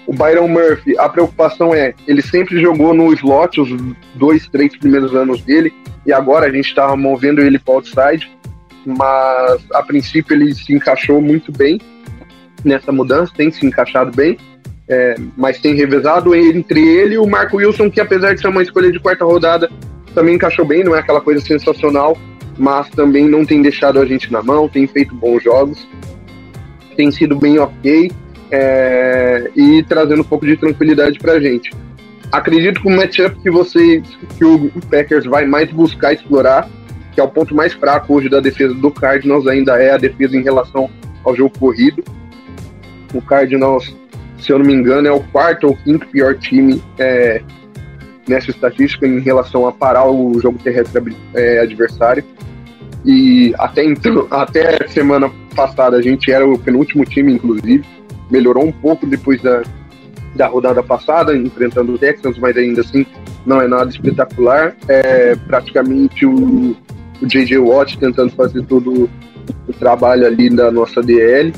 O 0.06 0.14
Byron 0.14 0.48
Murphy, 0.48 0.96
a 0.96 1.08
preocupação 1.08 1.74
é, 1.74 1.92
ele 2.06 2.22
sempre 2.22 2.60
jogou 2.60 2.94
no 2.94 3.12
slot 3.12 3.60
os 3.60 3.68
dois, 4.14 4.48
três 4.48 4.74
primeiros 4.76 5.14
anos 5.14 5.42
dele, 5.42 5.74
e 6.06 6.12
agora 6.12 6.46
a 6.46 6.50
gente 6.50 6.68
está 6.68 6.96
movendo 6.96 7.40
ele 7.40 7.58
para 7.58 7.74
outside 7.74 8.37
mas 8.84 9.64
a 9.72 9.82
princípio 9.82 10.34
ele 10.34 10.54
se 10.54 10.72
encaixou 10.72 11.20
muito 11.20 11.52
bem 11.52 11.80
nessa 12.64 12.90
mudança, 12.90 13.32
tem 13.36 13.50
se 13.50 13.64
encaixado 13.64 14.10
bem, 14.14 14.36
é, 14.88 15.14
mas 15.36 15.60
tem 15.60 15.74
revezado 15.74 16.34
entre 16.34 16.80
ele 16.80 17.14
e 17.14 17.18
o 17.18 17.26
Marco 17.26 17.58
Wilson, 17.58 17.90
que 17.90 18.00
apesar 18.00 18.34
de 18.34 18.40
ser 18.40 18.48
uma 18.48 18.62
escolha 18.62 18.90
de 18.90 18.98
quarta 18.98 19.24
rodada, 19.24 19.70
também 20.14 20.34
encaixou 20.34 20.64
bem, 20.64 20.82
não 20.82 20.96
é 20.96 21.00
aquela 21.00 21.20
coisa 21.20 21.40
sensacional, 21.40 22.16
mas 22.56 22.88
também 22.90 23.28
não 23.28 23.44
tem 23.44 23.62
deixado 23.62 24.00
a 24.00 24.06
gente 24.06 24.32
na 24.32 24.42
mão, 24.42 24.68
tem 24.68 24.86
feito 24.86 25.14
bons 25.14 25.42
jogos, 25.42 25.86
tem 26.96 27.10
sido 27.12 27.36
bem 27.36 27.58
ok 27.58 28.10
é, 28.50 29.50
e 29.54 29.84
trazendo 29.84 30.22
um 30.22 30.24
pouco 30.24 30.46
de 30.46 30.56
tranquilidade 30.56 31.18
para 31.18 31.34
a 31.34 31.40
gente. 31.40 31.70
Acredito 32.32 32.82
que 32.82 32.88
o 32.88 32.96
matchup 32.96 33.40
que 33.40 33.50
você, 33.50 34.02
que 34.36 34.44
o 34.44 34.70
Packers 34.90 35.24
vai 35.24 35.46
mais 35.46 35.70
buscar 35.70 36.12
explorar 36.12 36.68
que 37.18 37.20
é 37.20 37.24
o 37.24 37.28
ponto 37.28 37.52
mais 37.52 37.72
fraco 37.72 38.14
hoje 38.14 38.28
da 38.28 38.38
defesa 38.38 38.72
do 38.72 38.92
Cardinals, 38.92 39.44
ainda 39.48 39.76
é 39.82 39.90
a 39.90 39.96
defesa 39.96 40.36
em 40.36 40.40
relação 40.40 40.88
ao 41.24 41.34
jogo 41.34 41.58
corrido. 41.58 42.04
O 43.12 43.20
Cardinals, 43.20 43.92
se 44.38 44.52
eu 44.52 44.58
não 44.60 44.64
me 44.64 44.72
engano, 44.72 45.08
é 45.08 45.10
o 45.10 45.18
quarto 45.18 45.66
ou 45.66 45.76
quinto 45.78 46.06
pior 46.06 46.36
time 46.36 46.80
é, 46.96 47.42
nessa 48.28 48.52
estatística 48.52 49.04
em 49.04 49.18
relação 49.18 49.66
a 49.66 49.72
parar 49.72 50.08
o 50.08 50.38
jogo 50.38 50.60
terrestre 50.62 51.16
é, 51.34 51.58
adversário. 51.58 52.22
E 53.04 53.52
até 53.58 53.82
então, 53.82 54.28
até 54.30 54.86
semana 54.86 55.28
passada 55.56 55.96
a 55.96 56.02
gente 56.02 56.30
era 56.30 56.46
o 56.46 56.56
penúltimo 56.56 57.04
time, 57.04 57.32
inclusive. 57.32 57.84
Melhorou 58.30 58.64
um 58.64 58.70
pouco 58.70 59.04
depois 59.08 59.42
da, 59.42 59.62
da 60.36 60.46
rodada 60.46 60.84
passada, 60.84 61.36
enfrentando 61.36 61.94
o 61.94 61.98
Texans, 61.98 62.38
mas 62.38 62.56
ainda 62.56 62.80
assim 62.80 63.04
não 63.44 63.60
é 63.60 63.66
nada 63.66 63.90
espetacular. 63.90 64.76
É 64.86 65.34
praticamente 65.34 66.24
o, 66.24 66.76
o 67.20 67.26
J.J. 67.26 67.58
Watt 67.58 67.98
tentando 67.98 68.30
fazer 68.32 68.64
todo 68.66 69.08
o 69.66 69.72
trabalho 69.72 70.26
ali 70.26 70.48
da 70.50 70.70
nossa 70.70 71.02
DL. 71.02 71.52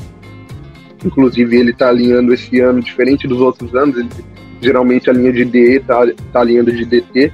Inclusive, 1.03 1.57
ele 1.57 1.71
está 1.71 1.89
alinhando 1.89 2.33
esse 2.33 2.59
ano 2.59 2.81
diferente 2.81 3.27
dos 3.27 3.39
outros 3.39 3.73
anos. 3.75 3.97
Ele, 3.97 4.09
geralmente, 4.61 5.09
a 5.09 5.13
linha 5.13 5.31
de 5.31 5.45
DE 5.45 5.77
está 5.77 6.05
tá 6.31 6.41
alinhando 6.41 6.71
de 6.71 6.85
DT, 6.85 7.31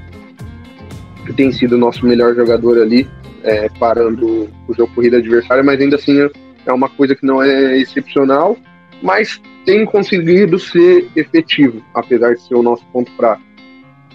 que 1.26 1.34
tem 1.34 1.52
sido 1.52 1.74
o 1.74 1.78
nosso 1.78 2.06
melhor 2.06 2.34
jogador 2.34 2.82
ali, 2.82 3.08
é, 3.44 3.70
parando 3.78 4.50
o 4.68 4.74
jogo 4.74 4.94
corrida 4.96 5.18
adversário, 5.18 5.66
mas 5.66 5.80
ainda 5.80 5.98
assim 5.98 6.18
é 6.66 6.74
uma 6.74 6.90
coisa 6.90 7.16
que 7.16 7.26
não 7.26 7.42
é 7.42 7.78
excepcional, 7.78 8.58
mas 9.02 9.42
tem 9.66 9.86
conseguido 9.86 10.58
ser 10.58 11.10
efetivo, 11.16 11.82
apesar 11.94 12.36
de 12.36 12.42
ser 12.42 12.56
o 12.56 12.64
nosso 12.64 12.86
ponto 12.92 13.12
fraco. 13.16 13.42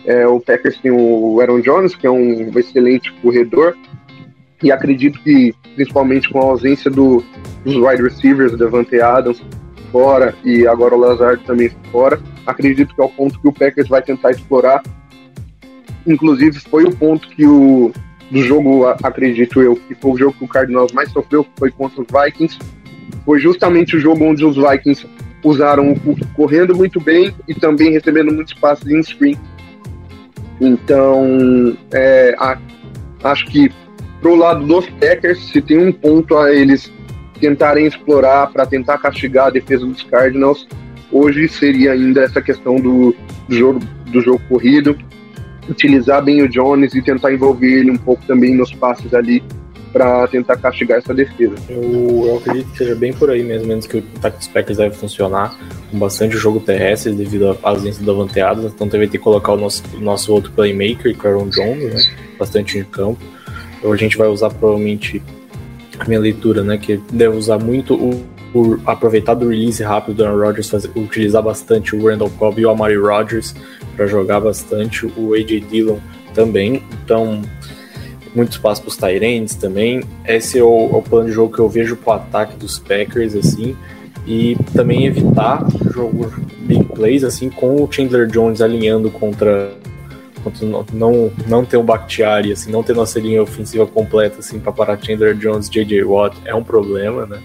É, 0.04 0.26
o 0.26 0.40
Packers 0.40 0.78
tem 0.78 0.90
o 0.90 1.40
Aaron 1.40 1.60
Jones, 1.60 1.94
que 1.94 2.06
é 2.06 2.10
um 2.10 2.50
excelente 2.58 3.12
corredor, 3.22 3.76
e 4.62 4.70
acredito 4.70 5.20
que, 5.22 5.54
principalmente 5.74 6.30
com 6.30 6.40
a 6.40 6.44
ausência 6.44 6.90
do, 6.90 7.24
dos 7.64 7.74
wide 7.76 8.02
receivers, 8.02 8.56
Devante 8.56 9.00
Adams 9.00 9.42
fora 9.90 10.34
e 10.44 10.66
agora 10.66 10.94
o 10.94 10.98
Lazard 10.98 11.44
também 11.44 11.70
fora, 11.90 12.18
acredito 12.46 12.94
que 12.94 13.00
é 13.00 13.04
o 13.04 13.08
ponto 13.08 13.38
que 13.38 13.48
o 13.48 13.52
Packers 13.52 13.88
vai 13.88 14.02
tentar 14.02 14.30
explorar. 14.30 14.82
Inclusive, 16.06 16.58
foi 16.60 16.84
o 16.84 16.96
ponto 16.96 17.28
que 17.28 17.46
o 17.46 17.92
do 18.32 18.42
jogo, 18.42 18.86
acredito 18.86 19.60
eu, 19.60 19.76
que 19.76 19.94
foi 19.94 20.10
o 20.12 20.16
jogo 20.16 20.32
que 20.32 20.44
o 20.44 20.48
Cardinals 20.48 20.90
mais 20.92 21.12
sofreu, 21.12 21.46
foi 21.58 21.70
contra 21.70 22.00
os 22.00 22.06
Vikings. 22.08 22.58
Foi 23.26 23.38
justamente 23.38 23.94
o 23.94 24.00
jogo 24.00 24.24
onde 24.24 24.42
os 24.42 24.56
Vikings 24.56 25.06
usaram 25.44 25.92
o 25.92 26.00
Cook 26.00 26.20
correndo 26.34 26.74
muito 26.74 26.98
bem 26.98 27.34
e 27.46 27.54
também 27.54 27.92
recebendo 27.92 28.32
muitos 28.32 28.54
passes 28.54 28.86
em 28.86 29.02
screen. 29.02 29.36
Então, 30.58 31.76
é, 31.92 32.34
a, 32.38 32.56
acho 33.22 33.44
que 33.46 33.70
pro 34.22 34.36
lado 34.36 34.64
dos 34.64 34.88
Packers, 34.88 35.38
se 35.50 35.60
tem 35.60 35.76
um 35.76 35.92
ponto 35.92 36.36
a 36.36 36.54
eles 36.54 36.90
tentarem 37.40 37.86
explorar 37.86 38.46
para 38.46 38.64
tentar 38.64 38.96
castigar 38.98 39.48
a 39.48 39.50
defesa 39.50 39.84
dos 39.84 40.02
Cardinals, 40.04 40.66
hoje 41.10 41.48
seria 41.48 41.92
ainda 41.92 42.22
essa 42.22 42.40
questão 42.40 42.76
do, 42.76 43.14
do, 43.48 43.54
jogo, 43.54 43.80
do 44.06 44.20
jogo 44.20 44.40
corrido, 44.48 44.96
utilizar 45.68 46.22
bem 46.22 46.40
o 46.40 46.48
Jones 46.48 46.94
e 46.94 47.02
tentar 47.02 47.34
envolver 47.34 47.80
ele 47.80 47.90
um 47.90 47.96
pouco 47.96 48.24
também 48.24 48.54
nos 48.54 48.72
passes 48.72 49.12
ali 49.12 49.42
para 49.92 50.26
tentar 50.28 50.56
castigar 50.56 50.98
essa 50.98 51.12
defesa. 51.12 51.54
Eu, 51.68 52.24
eu, 52.26 52.36
acredito 52.38 52.70
que 52.70 52.78
seja 52.78 52.94
bem 52.94 53.12
por 53.12 53.28
aí 53.28 53.42
mesmo, 53.42 53.66
menos 53.66 53.86
que 53.86 53.98
o 53.98 54.04
ataque 54.16 54.38
dos 54.38 54.48
Packers 54.48 54.78
deve 54.78 54.94
funcionar 54.94 55.54
com 55.90 55.98
bastante 55.98 56.36
jogo 56.36 56.60
terrestre 56.60 57.12
devido 57.12 57.50
à 57.50 57.68
ausência 57.68 58.06
da 58.06 58.12
vanteada, 58.12 58.62
então 58.62 58.88
também 58.88 59.08
tem 59.08 59.18
que 59.18 59.24
colocar 59.24 59.52
o 59.52 59.56
nosso, 59.56 59.82
nosso 59.98 60.32
outro 60.32 60.52
playmaker, 60.52 61.14
que 61.14 61.26
é 61.26 61.30
Jones, 61.32 61.56
né, 61.56 62.14
bastante 62.38 62.78
em 62.78 62.84
campo 62.84 63.20
a 63.84 63.96
gente 63.96 64.16
vai 64.16 64.28
usar 64.28 64.50
provavelmente 64.50 65.22
a 65.98 66.04
minha 66.04 66.20
leitura, 66.20 66.62
né? 66.62 66.78
Que 66.78 67.00
deve 67.12 67.36
usar 67.36 67.58
muito 67.58 67.94
o, 67.94 68.24
o 68.54 68.78
aproveitar 68.86 69.34
do 69.34 69.48
release 69.48 69.82
rápido 69.82 70.16
do 70.16 70.24
Aaron 70.24 70.38
Rodgers, 70.38 70.68
fazer, 70.68 70.90
utilizar 70.94 71.42
bastante 71.42 71.96
o 71.96 72.06
Randall 72.06 72.30
Cobb 72.30 72.60
e 72.60 72.66
o 72.66 72.70
Amari 72.70 72.96
Rodgers 72.96 73.54
para 73.96 74.06
jogar 74.06 74.40
bastante, 74.40 75.06
o 75.16 75.34
AJ 75.34 75.64
Dillon 75.70 75.98
também. 76.34 76.82
Então, 77.04 77.42
muito 78.34 78.52
espaço 78.52 78.82
para 78.82 78.88
os 78.88 78.96
Tyrants 78.96 79.54
também. 79.54 80.02
Esse 80.26 80.58
é 80.58 80.62
o, 80.62 80.90
é 80.92 80.96
o, 80.96 81.02
plano 81.02 81.28
de 81.28 81.32
jogo 81.32 81.54
que 81.54 81.60
eu 81.60 81.68
vejo 81.68 81.96
para 81.96 82.12
o 82.12 82.16
ataque 82.16 82.56
dos 82.56 82.78
Packers, 82.78 83.34
assim. 83.34 83.76
E 84.26 84.56
também 84.74 85.06
evitar 85.06 85.66
jogo 85.92 86.32
big 86.60 86.84
plays, 86.84 87.24
assim, 87.24 87.50
com 87.50 87.82
o 87.82 87.88
Chandler 87.90 88.26
Jones 88.28 88.60
alinhando 88.60 89.10
contra 89.10 89.72
não, 90.62 90.84
não, 90.92 91.32
não 91.46 91.64
ter 91.64 91.76
um 91.76 91.84
Bakhtiari, 91.84 92.52
assim, 92.52 92.70
não 92.70 92.82
ter 92.82 92.94
nossa 92.94 93.20
linha 93.20 93.42
ofensiva 93.42 93.86
completa, 93.86 94.40
assim, 94.40 94.58
para 94.58 94.72
parar 94.72 94.98
Chandler 95.02 95.34
Jones, 95.34 95.68
J.J. 95.68 96.04
Watt, 96.04 96.36
é 96.44 96.54
um 96.54 96.64
problema, 96.64 97.26
né? 97.26 97.40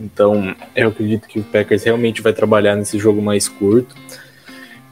Então, 0.00 0.54
eu 0.76 0.88
acredito 0.88 1.26
que 1.26 1.40
o 1.40 1.44
Packers 1.44 1.82
realmente 1.84 2.22
vai 2.22 2.32
trabalhar 2.32 2.76
nesse 2.76 2.98
jogo 2.98 3.20
mais 3.20 3.48
curto. 3.48 3.94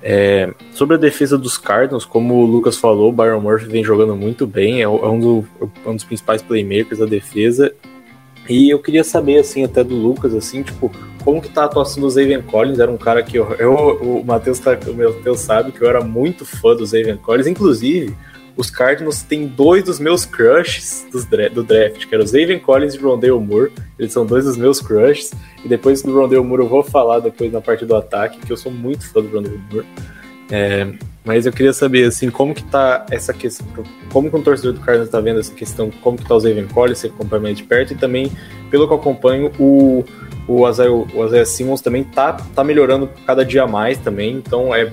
É, 0.03 0.53
sobre 0.73 0.97
a 0.97 0.99
defesa 0.99 1.37
dos 1.37 1.57
Cardinals, 1.59 2.05
como 2.05 2.35
o 2.35 2.47
Lucas 2.47 2.77
falou, 2.77 3.09
o 3.09 3.13
Byron 3.13 3.41
Murphy 3.41 3.67
vem 3.67 3.83
jogando 3.83 4.15
muito 4.15 4.47
bem, 4.47 4.81
é, 4.81 4.83
é 4.83 4.89
um, 4.89 5.19
do, 5.19 5.49
é 5.85 5.89
um 5.89 5.95
dos 5.95 6.05
principais 6.05 6.43
playmakers 6.43 6.99
da 6.99 7.07
defesa. 7.07 7.73
E 8.49 8.71
eu 8.71 8.79
queria 8.79 9.03
saber, 9.03 9.39
assim, 9.39 9.65
até 9.65 9.83
do 9.83 9.95
Lucas, 9.95 10.35
assim, 10.35 10.63
tipo, 10.63 10.93
como 11.27 11.43
que 11.43 11.49
tá 11.49 11.63
a 11.63 11.65
atuação 11.65 12.01
do 12.01 12.09
Zaven 12.09 12.41
Collins. 12.41 12.79
Era 12.79 12.89
um 12.91 12.97
cara 12.97 13.21
que 13.21 13.37
eu, 13.37 13.51
eu 13.59 13.73
o 13.75 14.25
Matheus 14.25 14.61
tá, 14.61 14.79
o 14.87 14.95
Matheus 14.95 15.41
sabe 15.41 15.73
que 15.73 15.83
eu 15.83 15.89
era 15.89 16.01
muito 16.01 16.47
fã 16.47 16.75
do 16.77 16.87
Zaven 16.87 17.17
Collins. 17.17 17.49
Inclusive, 17.49 18.15
os 18.57 18.71
Cardinals 18.71 19.23
têm 19.23 19.49
dois 19.49 19.83
dos 19.83 19.99
meus 19.99 20.25
crushes 20.25 21.05
dos 21.11 21.25
dra- 21.25 21.49
do 21.49 21.65
draft, 21.65 22.07
que 22.07 22.15
eram 22.15 22.25
o 22.25 22.29
Zaven 22.29 22.61
Collins 22.61 22.95
e 22.95 22.99
o 22.99 23.09
Rondale 23.11 23.41
Moore. 23.41 23.73
Eles 23.99 24.13
são 24.13 24.25
dois 24.25 24.45
dos 24.45 24.57
meus 24.57 24.81
crushes. 24.81 25.33
E 25.65 25.69
depois 25.69 26.01
do 26.01 26.15
Rondale 26.15 26.45
Moore 26.45 26.63
eu 26.63 26.69
vou 26.69 26.85
falar 26.85 27.19
depois 27.19 27.53
na 27.53 27.61
parte 27.61 27.85
do 27.85 27.97
ataque, 27.97 28.39
que 28.39 28.53
eu 28.53 28.57
sou 28.57 28.71
muito 28.71 29.05
fã 29.11 29.21
do 29.21 29.29
Rondale 29.29 29.61
Moore. 29.71 29.87
É, 30.49 30.87
mas 31.27 31.45
eu 31.45 31.53
queria 31.53 31.73
saber, 31.73 32.05
assim, 32.05 32.31
como 32.31 32.55
que 32.55 32.63
tá 32.63 33.05
essa 33.11 33.35
questão, 33.35 33.67
como 34.13 34.31
que 34.31 34.37
um 34.37 34.43
torcedor 34.43 34.75
do 34.75 34.81
Cardinals 34.81 35.11
tá 35.11 35.21
vendo 35.21 35.41
essa 35.41 35.53
questão, 35.53 35.91
como 36.01 36.17
que 36.17 36.25
tá 36.25 36.37
o 36.37 36.39
Zaven 36.39 36.69
Collins, 36.69 36.99
você 36.99 37.09
acompanha 37.09 37.53
de 37.53 37.65
perto, 37.65 37.93
e 37.95 37.97
também, 37.97 38.31
pelo 38.71 38.87
que 38.87 38.95
eu 38.95 38.97
acompanho, 38.97 39.51
o, 39.59 40.05
o 40.47 40.69
Isaiah, 40.69 40.93
o 40.93 41.27
Isaiah 41.27 41.45
Simmons 41.45 41.81
também 41.81 42.05
tá, 42.05 42.33
tá 42.33 42.63
melhorando 42.63 43.11
cada 43.27 43.45
dia 43.45 43.67
mais 43.67 43.99
também, 43.99 44.37
então 44.37 44.73
é 44.73 44.93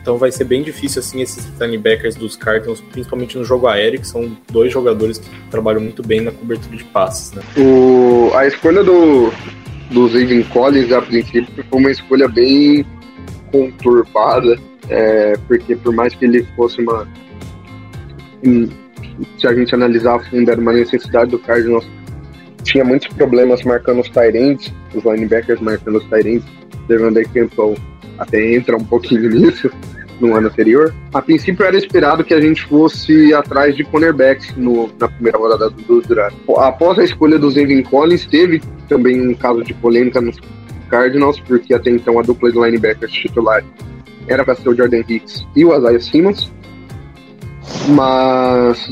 então 0.00 0.16
vai 0.16 0.32
ser 0.32 0.44
bem 0.44 0.62
difícil, 0.62 1.00
assim, 1.00 1.20
esses 1.20 1.46
linebackers 1.60 2.14
dos 2.14 2.34
Cardinals, 2.34 2.80
principalmente 2.80 3.36
no 3.36 3.44
jogo 3.44 3.66
aéreo, 3.66 4.00
que 4.00 4.08
são 4.08 4.34
dois 4.50 4.72
jogadores 4.72 5.18
que 5.18 5.28
trabalham 5.50 5.82
muito 5.82 6.02
bem 6.02 6.22
na 6.22 6.30
cobertura 6.30 6.74
de 6.74 6.84
passes, 6.84 7.32
né? 7.32 7.42
O, 7.58 8.30
a 8.34 8.46
escolha 8.46 8.82
do, 8.82 9.30
do 9.90 10.08
Zaven 10.08 10.42
Collins, 10.44 10.90
a 10.90 11.02
princípio, 11.02 11.64
foi 11.68 11.78
uma 11.78 11.90
escolha 11.90 12.26
bem 12.28 12.86
conturbada, 13.52 14.58
é, 14.90 15.34
porque 15.46 15.76
por 15.76 15.94
mais 15.94 16.14
que 16.14 16.24
ele 16.24 16.46
fosse 16.56 16.82
uma. 16.82 17.06
Se 19.38 19.46
a 19.46 19.54
gente 19.54 19.74
analisar 19.74 20.16
a 20.16 20.18
fundo, 20.18 20.50
era 20.50 20.60
uma 20.60 20.72
necessidade 20.72 21.30
do 21.30 21.38
Cardinals. 21.38 21.86
Tinha 22.64 22.84
muitos 22.84 23.08
problemas 23.08 23.62
marcando 23.62 24.00
os 24.00 24.08
Tyrants, 24.08 24.72
os 24.94 25.04
linebackers 25.04 25.60
marcando 25.60 25.98
os 25.98 26.04
Tyrants. 26.04 26.44
Devante 26.88 27.24
Campbell 27.28 27.76
até 28.18 28.54
entra 28.54 28.76
um 28.76 28.84
pouquinho 28.84 29.30
nisso 29.30 29.70
no 30.20 30.34
ano 30.34 30.48
anterior. 30.48 30.94
A 31.14 31.22
princípio 31.22 31.64
era 31.64 31.76
esperado 31.76 32.24
que 32.24 32.34
a 32.34 32.40
gente 32.40 32.62
fosse 32.66 33.32
atrás 33.32 33.76
de 33.76 33.84
cornerbacks 33.84 34.54
no, 34.56 34.90
na 34.98 35.08
primeira 35.08 35.38
rodada 35.38 35.70
do, 35.70 36.02
draft. 36.02 36.36
Após 36.56 36.98
a 36.98 37.04
escolha 37.04 37.38
do 37.38 37.50
Zaven 37.50 37.82
Collins, 37.84 38.26
teve 38.26 38.60
também 38.88 39.20
um 39.20 39.34
caso 39.34 39.62
de 39.62 39.72
polêmica 39.74 40.20
nos 40.20 40.36
Cardinals, 40.90 41.40
porque 41.40 41.72
até 41.72 41.90
então 41.90 42.18
a 42.18 42.22
dupla 42.22 42.50
de 42.50 42.58
linebackers 42.58 43.12
titular 43.12 43.64
era 44.30 44.44
para 44.44 44.54
ser 44.54 44.68
o 44.68 44.76
Jordan 44.76 45.02
Hicks 45.08 45.46
e 45.56 45.64
o 45.64 45.76
Isaiah 45.76 46.00
Simmons. 46.00 46.52
Mas 47.88 48.88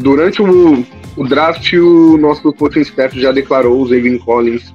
durante 0.00 0.42
o, 0.42 0.84
o 1.16 1.26
draft, 1.26 1.72
o 1.74 2.16
nosso 2.18 2.52
coaching 2.52 2.80
staff 2.80 3.18
já 3.18 3.32
declarou 3.32 3.80
o 3.80 3.86
Zaven 3.86 4.18
Collins 4.18 4.72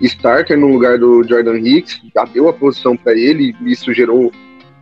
starter 0.00 0.56
no 0.56 0.68
lugar 0.68 0.98
do 0.98 1.24
Jordan 1.24 1.58
Hicks, 1.58 2.00
já 2.14 2.24
deu 2.24 2.48
a 2.48 2.52
posição 2.52 2.96
para 2.96 3.14
ele, 3.14 3.54
isso 3.64 3.92
gerou 3.92 4.32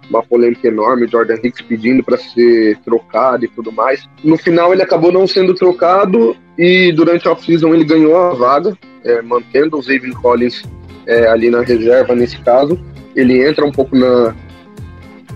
uma 0.08 0.22
polêmica 0.22 0.68
enorme, 0.68 1.08
Jordan 1.08 1.38
Hicks 1.42 1.62
pedindo 1.62 2.02
para 2.02 2.16
ser 2.16 2.78
trocado 2.84 3.44
e 3.44 3.48
tudo 3.48 3.72
mais. 3.72 4.06
No 4.22 4.36
final 4.36 4.72
ele 4.72 4.82
acabou 4.82 5.10
não 5.10 5.26
sendo 5.26 5.54
trocado 5.54 6.36
e 6.56 6.92
durante 6.92 7.26
a 7.26 7.32
off-season 7.32 7.74
ele 7.74 7.84
ganhou 7.84 8.16
a 8.16 8.34
vaga, 8.34 8.76
é, 9.04 9.20
mantendo 9.22 9.76
o 9.76 9.82
Zaven 9.82 10.12
Collins 10.12 10.62
é, 11.06 11.26
ali 11.26 11.50
na 11.50 11.62
reserva 11.62 12.14
nesse 12.14 12.38
caso. 12.40 12.78
Ele 13.16 13.44
entra 13.46 13.64
um 13.64 13.72
pouco 13.72 13.96
na, 13.96 14.34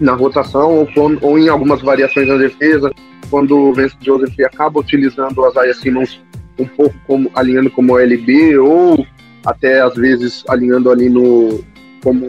na 0.00 0.12
rotação 0.14 0.78
ou, 0.78 0.87
quando- 0.95 1.19
ou 1.23 1.38
em 1.38 1.49
algumas 1.49 1.83
variações 1.83 2.26
na 2.28 2.37
defesa, 2.37 2.90
quando 3.30 3.57
o 3.57 3.75
Vance 3.75 3.95
Joseph 4.00 4.35
acaba 4.40 4.80
utilizando 4.80 5.38
o 5.38 5.49
Isaiah 5.49 5.75
Simmons 5.75 6.21
um 6.59 6.66
pouco 6.66 6.95
como 7.07 7.30
alinhando 7.35 7.71
como 7.71 7.99
LB 7.99 8.59
ou 8.59 9.07
até 9.45 9.80
às 9.80 9.95
vezes 9.95 10.45
alinhando 10.49 10.90
ali 10.90 11.09
no 11.09 11.61
como 12.02 12.26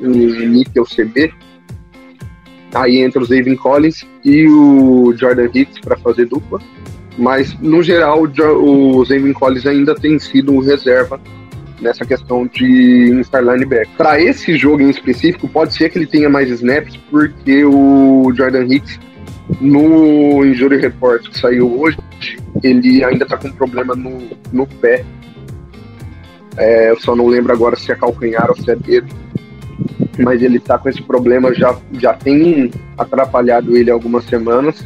um 0.00 0.08
níquel 0.48 0.84
CB. 0.84 1.32
Aí 2.74 2.98
entra 2.98 3.20
o 3.20 3.24
Zaven 3.24 3.56
Collins 3.56 4.06
e 4.24 4.46
o 4.46 5.12
Jordan 5.16 5.48
Hicks 5.52 5.80
para 5.80 5.96
fazer 5.96 6.26
dupla. 6.26 6.60
Mas 7.16 7.58
no 7.58 7.82
geral 7.82 8.22
o 8.22 9.04
Zaven 9.04 9.32
Collins 9.32 9.66
ainda 9.66 9.94
tem 9.94 10.18
sido 10.18 10.54
o 10.54 10.60
reserva 10.60 11.20
nessa 11.80 12.04
questão 12.04 12.46
de 12.46 13.10
instar 13.12 13.42
linebacker. 13.42 13.88
Para 13.96 14.20
esse 14.20 14.56
jogo 14.56 14.82
em 14.82 14.90
específico, 14.90 15.48
pode 15.48 15.74
ser 15.74 15.90
que 15.90 15.98
ele 15.98 16.06
tenha 16.06 16.28
mais 16.28 16.50
snaps, 16.50 16.96
porque 17.10 17.64
o 17.64 18.32
Jordan 18.34 18.64
Hicks, 18.64 18.98
no 19.60 20.44
Injury 20.44 20.78
Report 20.78 21.28
que 21.28 21.38
saiu 21.38 21.80
hoje, 21.80 21.98
ele 22.62 23.04
ainda 23.04 23.24
tá 23.24 23.36
com 23.36 23.50
problema 23.50 23.94
no, 23.94 24.28
no 24.52 24.66
pé. 24.66 25.04
É, 26.56 26.90
eu 26.90 27.00
só 27.00 27.14
não 27.14 27.26
lembro 27.26 27.52
agora 27.52 27.76
se 27.76 27.90
é 27.92 27.94
calcanhar 27.94 28.48
ou 28.50 28.56
se 28.56 28.70
é 28.70 28.76
dedo. 28.76 29.08
Mas 30.18 30.42
ele 30.42 30.58
tá 30.58 30.76
com 30.76 30.88
esse 30.88 31.00
problema, 31.00 31.54
já, 31.54 31.76
já 31.92 32.12
tem 32.12 32.70
atrapalhado 32.96 33.76
ele 33.76 33.90
algumas 33.90 34.24
semanas. 34.24 34.84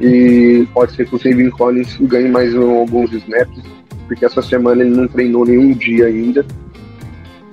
E 0.00 0.66
pode 0.72 0.92
ser 0.92 1.06
que 1.06 1.14
o 1.14 1.18
Saving 1.18 1.50
Collins 1.50 1.96
ganhe 2.00 2.28
mais 2.28 2.54
alguns 2.54 3.12
snaps, 3.12 3.62
porque 4.06 4.24
essa 4.24 4.42
semana 4.42 4.82
ele 4.82 4.94
não 4.94 5.08
treinou 5.08 5.44
nenhum 5.44 5.72
dia 5.72 6.06
ainda. 6.06 6.44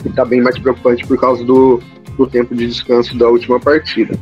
E 0.05 0.09
tá 0.09 0.25
bem 0.25 0.41
mais 0.41 0.57
preocupante 0.57 1.05
por 1.05 1.19
causa 1.19 1.43
do, 1.43 1.81
do 2.17 2.27
tempo 2.27 2.55
de 2.55 2.67
descanso 2.67 3.17
da 3.17 3.27
última 3.27 3.59
partida. 3.59 4.17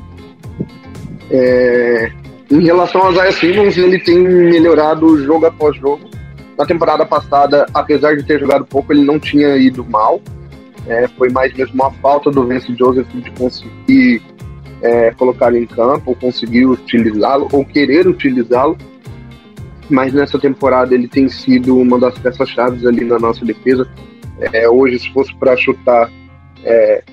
É, 1.32 2.12
em 2.52 2.64
relação 2.64 3.02
ao 3.02 3.12
Isaiah 3.12 3.32
Simmons, 3.32 3.78
ele 3.78 4.00
tem 4.00 4.20
melhorado 4.20 5.24
jogo 5.24 5.46
após 5.46 5.78
jogo. 5.78 6.10
Na 6.58 6.66
temporada 6.66 7.06
passada, 7.06 7.66
apesar 7.74 8.18
de 8.18 8.24
ter 8.24 8.40
jogado 8.40 8.66
pouco, 8.66 8.92
ele 8.92 9.04
não 9.04 9.20
tinha 9.20 9.56
ido 9.56 9.86
mal. 9.86 10.20
É, 10.88 11.08
foi 11.10 11.30
mais 11.30 11.54
mesmo 11.54 11.76
uma 11.76 11.92
falta 11.92 12.32
do 12.32 12.48
Vance 12.48 12.74
Joseph 12.76 13.08
de 13.14 13.32
conseguir 13.32 14.22
é, 14.82 15.12
colocar 15.12 15.54
ele 15.54 15.66
em 15.66 15.68
campo, 15.68 16.04
ou 16.08 16.16
conseguir 16.16 16.66
utilizá-lo, 16.66 17.48
ou 17.52 17.64
querer 17.64 18.08
utilizá-lo. 18.08 18.78
Mas 19.90 20.14
nessa 20.14 20.38
temporada 20.38 20.94
ele 20.94 21.08
tem 21.08 21.28
sido 21.28 21.78
uma 21.78 22.00
das 22.00 22.18
peças-chave 22.20 22.88
ali 22.88 23.04
na 23.04 23.18
nossa 23.18 23.44
defesa. 23.44 23.90
É, 24.54 24.70
hoje, 24.70 25.00
se 25.00 25.12
fosse 25.12 25.34
para 25.36 25.58
chutar 25.58 26.10
é, 26.64 27.04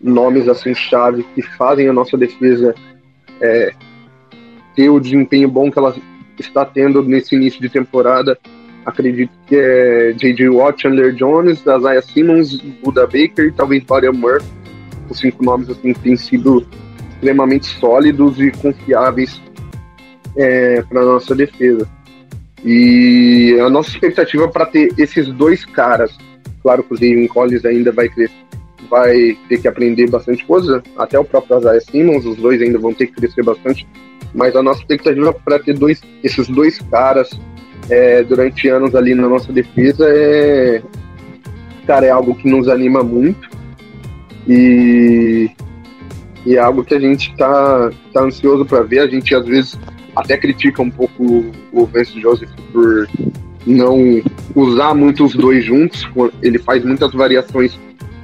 nomes 0.00 0.48
assim 0.48 0.74
chave 0.74 1.24
que 1.34 1.42
fazem 1.42 1.88
a 1.88 1.92
nossa 1.92 2.16
defesa 2.16 2.74
é, 3.40 3.72
ter 4.74 4.90
o 4.90 5.00
desempenho 5.00 5.48
bom 5.48 5.70
que 5.70 5.78
ela 5.78 5.94
está 6.38 6.64
tendo 6.64 7.02
nesse 7.02 7.34
início 7.34 7.60
de 7.60 7.68
temporada, 7.68 8.38
acredito 8.84 9.32
que 9.46 9.56
é 9.56 10.12
J.J. 10.12 10.50
Watt, 10.50 10.82
Chandler 10.82 11.14
Jones, 11.14 11.60
Isaiah 11.60 12.02
Simmons, 12.02 12.60
Buda 12.84 13.06
Baker 13.06 13.46
e 13.46 13.52
talvez 13.52 13.82
Baria 13.84 14.12
Murphy. 14.12 14.46
Os 15.08 15.18
cinco 15.18 15.44
nomes 15.44 15.70
assim 15.70 15.92
têm 15.94 16.16
sido 16.16 16.66
extremamente 17.14 17.66
sólidos 17.66 18.38
e 18.40 18.50
confiáveis 18.50 19.40
é, 20.36 20.82
para 20.82 21.04
nossa 21.04 21.34
defesa. 21.34 21.88
E 22.64 23.56
a 23.60 23.70
nossa 23.70 23.90
expectativa 23.90 24.48
para 24.48 24.66
ter 24.66 24.92
esses 24.98 25.28
dois 25.28 25.64
caras, 25.64 26.16
claro 26.62 26.82
que 26.82 26.94
o 26.94 26.96
Zayn 26.96 27.26
Collins 27.28 27.64
ainda 27.64 27.92
vai 27.92 28.08
crescer, 28.08 28.34
vai 28.90 29.36
ter 29.48 29.60
que 29.60 29.68
aprender 29.68 30.08
bastante 30.08 30.44
coisa, 30.44 30.82
até 30.96 31.18
o 31.18 31.24
próprio 31.24 31.58
Isaiah 31.58 31.80
Simmons, 31.80 32.24
os 32.24 32.36
dois 32.36 32.60
ainda 32.60 32.78
vão 32.78 32.92
ter 32.92 33.06
que 33.06 33.14
crescer 33.14 33.42
bastante, 33.42 33.86
mas 34.34 34.56
a 34.56 34.62
nossa 34.62 34.80
expectativa 34.80 35.32
para 35.32 35.58
ter 35.58 35.74
dois, 35.74 36.00
esses 36.22 36.48
dois 36.48 36.78
caras 36.90 37.30
é, 37.88 38.22
durante 38.22 38.68
anos 38.68 38.94
ali 38.94 39.14
na 39.14 39.28
nossa 39.28 39.52
defesa 39.52 40.04
é, 40.08 40.82
cara, 41.86 42.06
é 42.06 42.10
algo 42.10 42.34
que 42.34 42.48
nos 42.48 42.68
anima 42.68 43.02
muito 43.02 43.48
e, 44.48 45.50
e 46.44 46.56
é 46.56 46.58
algo 46.58 46.84
que 46.84 46.94
a 46.94 47.00
gente 47.00 47.34
tá, 47.36 47.90
tá 48.12 48.22
ansioso 48.22 48.64
para 48.64 48.82
ver. 48.82 49.00
A 49.00 49.06
gente 49.06 49.34
às 49.34 49.46
vezes 49.46 49.78
até 50.16 50.38
critica 50.38 50.82
um 50.82 50.90
pouco 50.90 51.44
o 51.70 51.84
Vance 51.84 52.18
Joseph 52.18 52.48
por 52.72 53.06
não 53.66 54.22
usar 54.54 54.94
muito 54.94 55.24
os 55.24 55.34
dois 55.34 55.62
juntos. 55.62 56.08
Ele 56.42 56.58
faz 56.58 56.82
muitas 56.82 57.12
variações, 57.12 57.78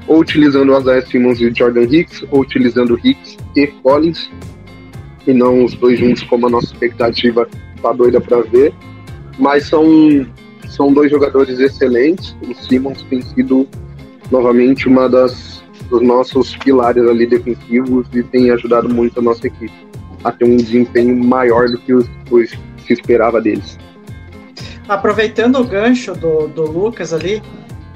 ou 0.06 0.20
utilizando 0.20 0.72
o 0.72 0.80
Isaiah 0.80 1.06
Simmons 1.06 1.40
e 1.40 1.52
Jordan 1.54 1.84
Hicks, 1.84 2.24
ou 2.30 2.40
utilizando 2.40 2.98
Hicks 3.04 3.36
e 3.54 3.66
Collins, 3.66 4.30
e 5.26 5.34
não 5.34 5.64
os 5.64 5.74
dois 5.74 6.00
juntos, 6.00 6.22
como 6.22 6.46
a 6.46 6.50
nossa 6.50 6.66
expectativa 6.66 7.46
tá 7.82 7.92
doida 7.92 8.20
para 8.20 8.40
ver. 8.40 8.72
Mas 9.38 9.66
são, 9.66 10.26
são 10.68 10.92
dois 10.92 11.10
jogadores 11.10 11.58
excelentes. 11.60 12.34
O 12.48 12.54
Simmons 12.54 13.02
tem 13.02 13.20
sido 13.20 13.68
novamente 14.30 14.88
uma 14.88 15.08
das 15.08 15.60
dos 15.90 16.00
nossos 16.00 16.56
pilares 16.56 17.06
ali 17.06 17.26
defensivos 17.26 18.06
e 18.14 18.22
tem 18.22 18.50
ajudado 18.50 18.88
muito 18.88 19.18
a 19.20 19.22
nossa 19.22 19.46
equipe 19.46 19.91
a 20.24 20.32
ter 20.32 20.44
um 20.44 20.56
desempenho 20.56 21.16
maior 21.22 21.68
do 21.68 21.78
que 21.78 21.92
os, 21.92 22.08
os 22.30 22.50
se 22.50 22.92
esperava 22.92 23.40
deles. 23.40 23.78
Aproveitando 24.88 25.56
o 25.56 25.64
gancho 25.64 26.14
do, 26.14 26.48
do 26.48 26.62
Lucas 26.62 27.12
ali, 27.12 27.42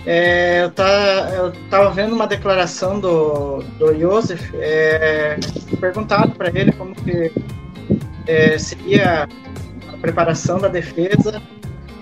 é, 0.06 0.62
eu, 0.64 0.70
tá, 0.70 1.32
eu 1.36 1.52
tava 1.68 1.90
vendo 1.90 2.14
uma 2.14 2.26
declaração 2.26 3.00
do, 3.00 3.58
do 3.78 3.98
Joseph, 3.98 4.54
é, 4.54 5.36
perguntado 5.80 6.32
para 6.32 6.48
ele 6.48 6.70
como 6.72 6.94
que 6.94 7.32
é, 8.26 8.56
seria 8.56 9.28
a 9.92 9.96
preparação 9.96 10.58
da 10.58 10.68
defesa 10.68 11.42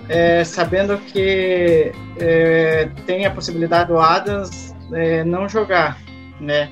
é, 0.08 0.44
sabendo 0.44 0.98
que 0.98 1.92
é, 2.18 2.88
tem 3.06 3.26
a 3.26 3.30
possibilidade 3.30 3.88
do 3.88 3.98
Adams 3.98 4.74
é, 4.92 5.24
não 5.24 5.48
jogar, 5.48 5.98
né? 6.40 6.70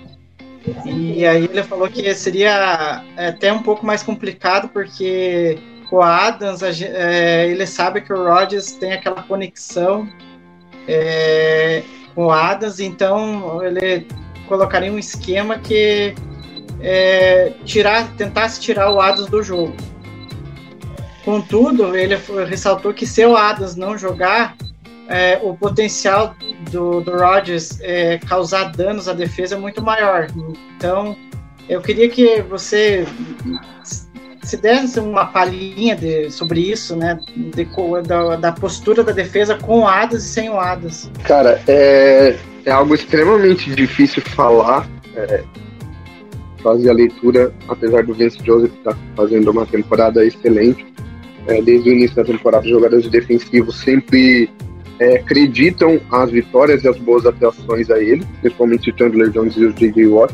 E 0.85 1.27
aí 1.27 1.45
ele 1.45 1.63
falou 1.63 1.89
que 1.89 2.15
seria 2.15 3.03
até 3.17 3.53
um 3.53 3.63
pouco 3.63 3.85
mais 3.85 4.03
complicado 4.03 4.69
porque 4.69 5.59
com 5.91 5.97
o 5.97 6.03
Adams 6.03 6.63
a, 6.63 6.71
é, 6.71 7.49
ele 7.49 7.67
sabe 7.67 8.01
que 8.01 8.13
o 8.13 8.25
Rodgers 8.25 8.73
tem 8.73 8.93
aquela 8.93 9.23
conexão 9.23 10.09
é, 10.87 11.83
com 12.15 12.27
o 12.27 12.31
Adams, 12.31 12.81
então 12.81 13.63
ele 13.63 14.07
colocaria 14.47 14.93
um 14.93 14.99
esquema 14.99 15.59
que 15.59 16.15
é, 16.81 17.53
tirar, 17.65 18.09
tentasse 18.17 18.61
tirar 18.61 18.91
o 18.91 19.01
Adams 19.01 19.29
do 19.29 19.43
jogo. 19.43 19.75
Contudo, 21.25 21.97
ele 21.97 22.17
ressaltou 22.49 22.93
que 22.93 23.07
se 23.07 23.25
o 23.25 23.37
Adams 23.37 23.77
não 23.77 23.97
jogar, 23.97 24.57
é, 25.13 25.39
o 25.43 25.55
potencial 25.55 26.35
do, 26.71 27.03
do 27.03 27.13
Rodgers 27.13 27.79
é, 27.83 28.19
causar 28.19 28.73
danos 28.73 29.09
à 29.09 29.13
defesa 29.13 29.57
é 29.57 29.59
muito 29.59 29.83
maior. 29.83 30.27
Então, 30.77 31.15
eu 31.69 31.83
queria 31.83 32.09
que 32.09 32.41
você 32.43 33.07
se 34.43 34.57
desse 34.57 34.99
uma 34.99 35.27
palhinha 35.27 35.95
de, 35.95 36.31
sobre 36.31 36.61
isso, 36.61 36.97
né? 36.97 37.21
De, 37.37 37.69
da, 38.07 38.37
da, 38.37 38.53
postura 38.53 39.05
da 39.05 39.13
defesa 39.13 39.55
com 39.55 39.81
o 39.81 39.87
Adams 39.87 40.25
e 40.25 40.29
sem 40.29 40.49
o 40.49 40.59
Adams. 40.59 41.11
Cara, 41.25 41.63
é, 41.69 42.39
é 42.65 42.71
algo 42.71 42.95
extremamente 42.95 43.71
difícil 43.75 44.23
falar. 44.23 44.89
É, 45.15 45.45
fazer 46.63 46.89
a 46.89 46.93
leitura, 46.95 47.53
apesar 47.69 48.05
do 48.05 48.15
Vince 48.15 48.39
Joseph 48.43 48.73
estar 48.79 48.93
tá 48.95 48.99
fazendo 49.15 49.51
uma 49.51 49.67
temporada 49.67 50.25
excelente. 50.25 50.87
É, 51.49 51.61
desde 51.61 51.91
o 51.91 51.93
início 51.93 52.17
da 52.17 52.25
temporada, 52.25 52.67
jogadores 52.67 53.09
defensivos 53.11 53.81
sempre 53.81 54.49
é, 55.03 55.17
acreditam 55.17 56.01
as 56.11 56.31
vitórias 56.31 56.85
e 56.85 56.89
as 56.89 56.97
boas 56.99 57.27
atuações 57.27 57.91
a 57.91 57.99
ele, 57.99 58.25
principalmente 58.41 58.91
o 58.91 58.97
Chandler 58.97 59.31
Jones 59.31 59.57
e 59.57 59.65
o 59.65 59.73
J.J. 59.73 60.07
Watt. 60.07 60.33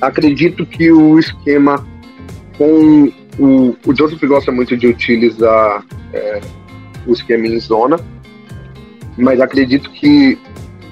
Acredito 0.00 0.66
que 0.66 0.92
o 0.92 1.18
esquema 1.18 1.86
com 2.58 3.10
o, 3.38 3.76
o 3.86 3.96
Joseph 3.96 4.22
gosta 4.24 4.52
muito 4.52 4.76
de 4.76 4.86
utilizar 4.86 5.84
é, 6.12 6.40
o 7.06 7.12
esquema 7.12 7.46
em 7.46 7.58
zona, 7.58 7.98
mas 9.16 9.40
acredito 9.40 9.90
que 9.90 10.38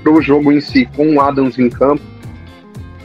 para 0.02 0.12
o 0.12 0.22
jogo 0.22 0.50
em 0.50 0.60
si, 0.60 0.88
com 0.96 1.16
o 1.16 1.20
Adams 1.20 1.58
em 1.58 1.68
campo, 1.68 2.02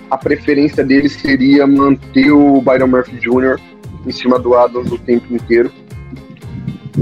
a 0.09 0.17
preferência 0.17 0.85
dele 0.85 1.09
seria 1.09 1.67
manter 1.67 2.31
o 2.31 2.61
Byron 2.61 2.87
Murphy 2.87 3.17
Jr. 3.17 3.59
em 4.05 4.11
cima 4.11 4.39
do 4.39 4.55
Adams 4.55 4.89
o 4.91 4.97
tempo 4.97 5.33
inteiro, 5.33 5.69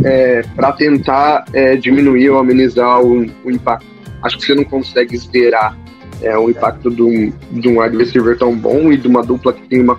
é, 0.04 0.42
para 0.56 0.72
tentar 0.74 1.46
é, 1.54 1.76
diminuir 1.76 2.30
ou 2.30 2.40
amenizar 2.40 3.02
o, 3.02 3.26
o, 3.44 3.52
impacto. 3.52 3.86
Acho 4.24 4.38
que 4.38 4.46
você 4.46 4.56
não 4.56 4.64
consegue 4.64 5.18
zerar 5.18 5.78
é, 6.22 6.38
o 6.38 6.50
impacto 6.50 6.90
de 6.90 7.02
um, 7.02 7.34
de 7.52 7.68
um 7.68 7.82
wide 7.82 7.98
receiver 7.98 8.38
tão 8.38 8.56
bom 8.56 8.92
e 8.92 8.98
de 8.98 9.08
uma 9.08 9.24
dupla 9.24 9.54
que 9.54 9.68
tem 9.68 9.82
uma. 9.82 9.98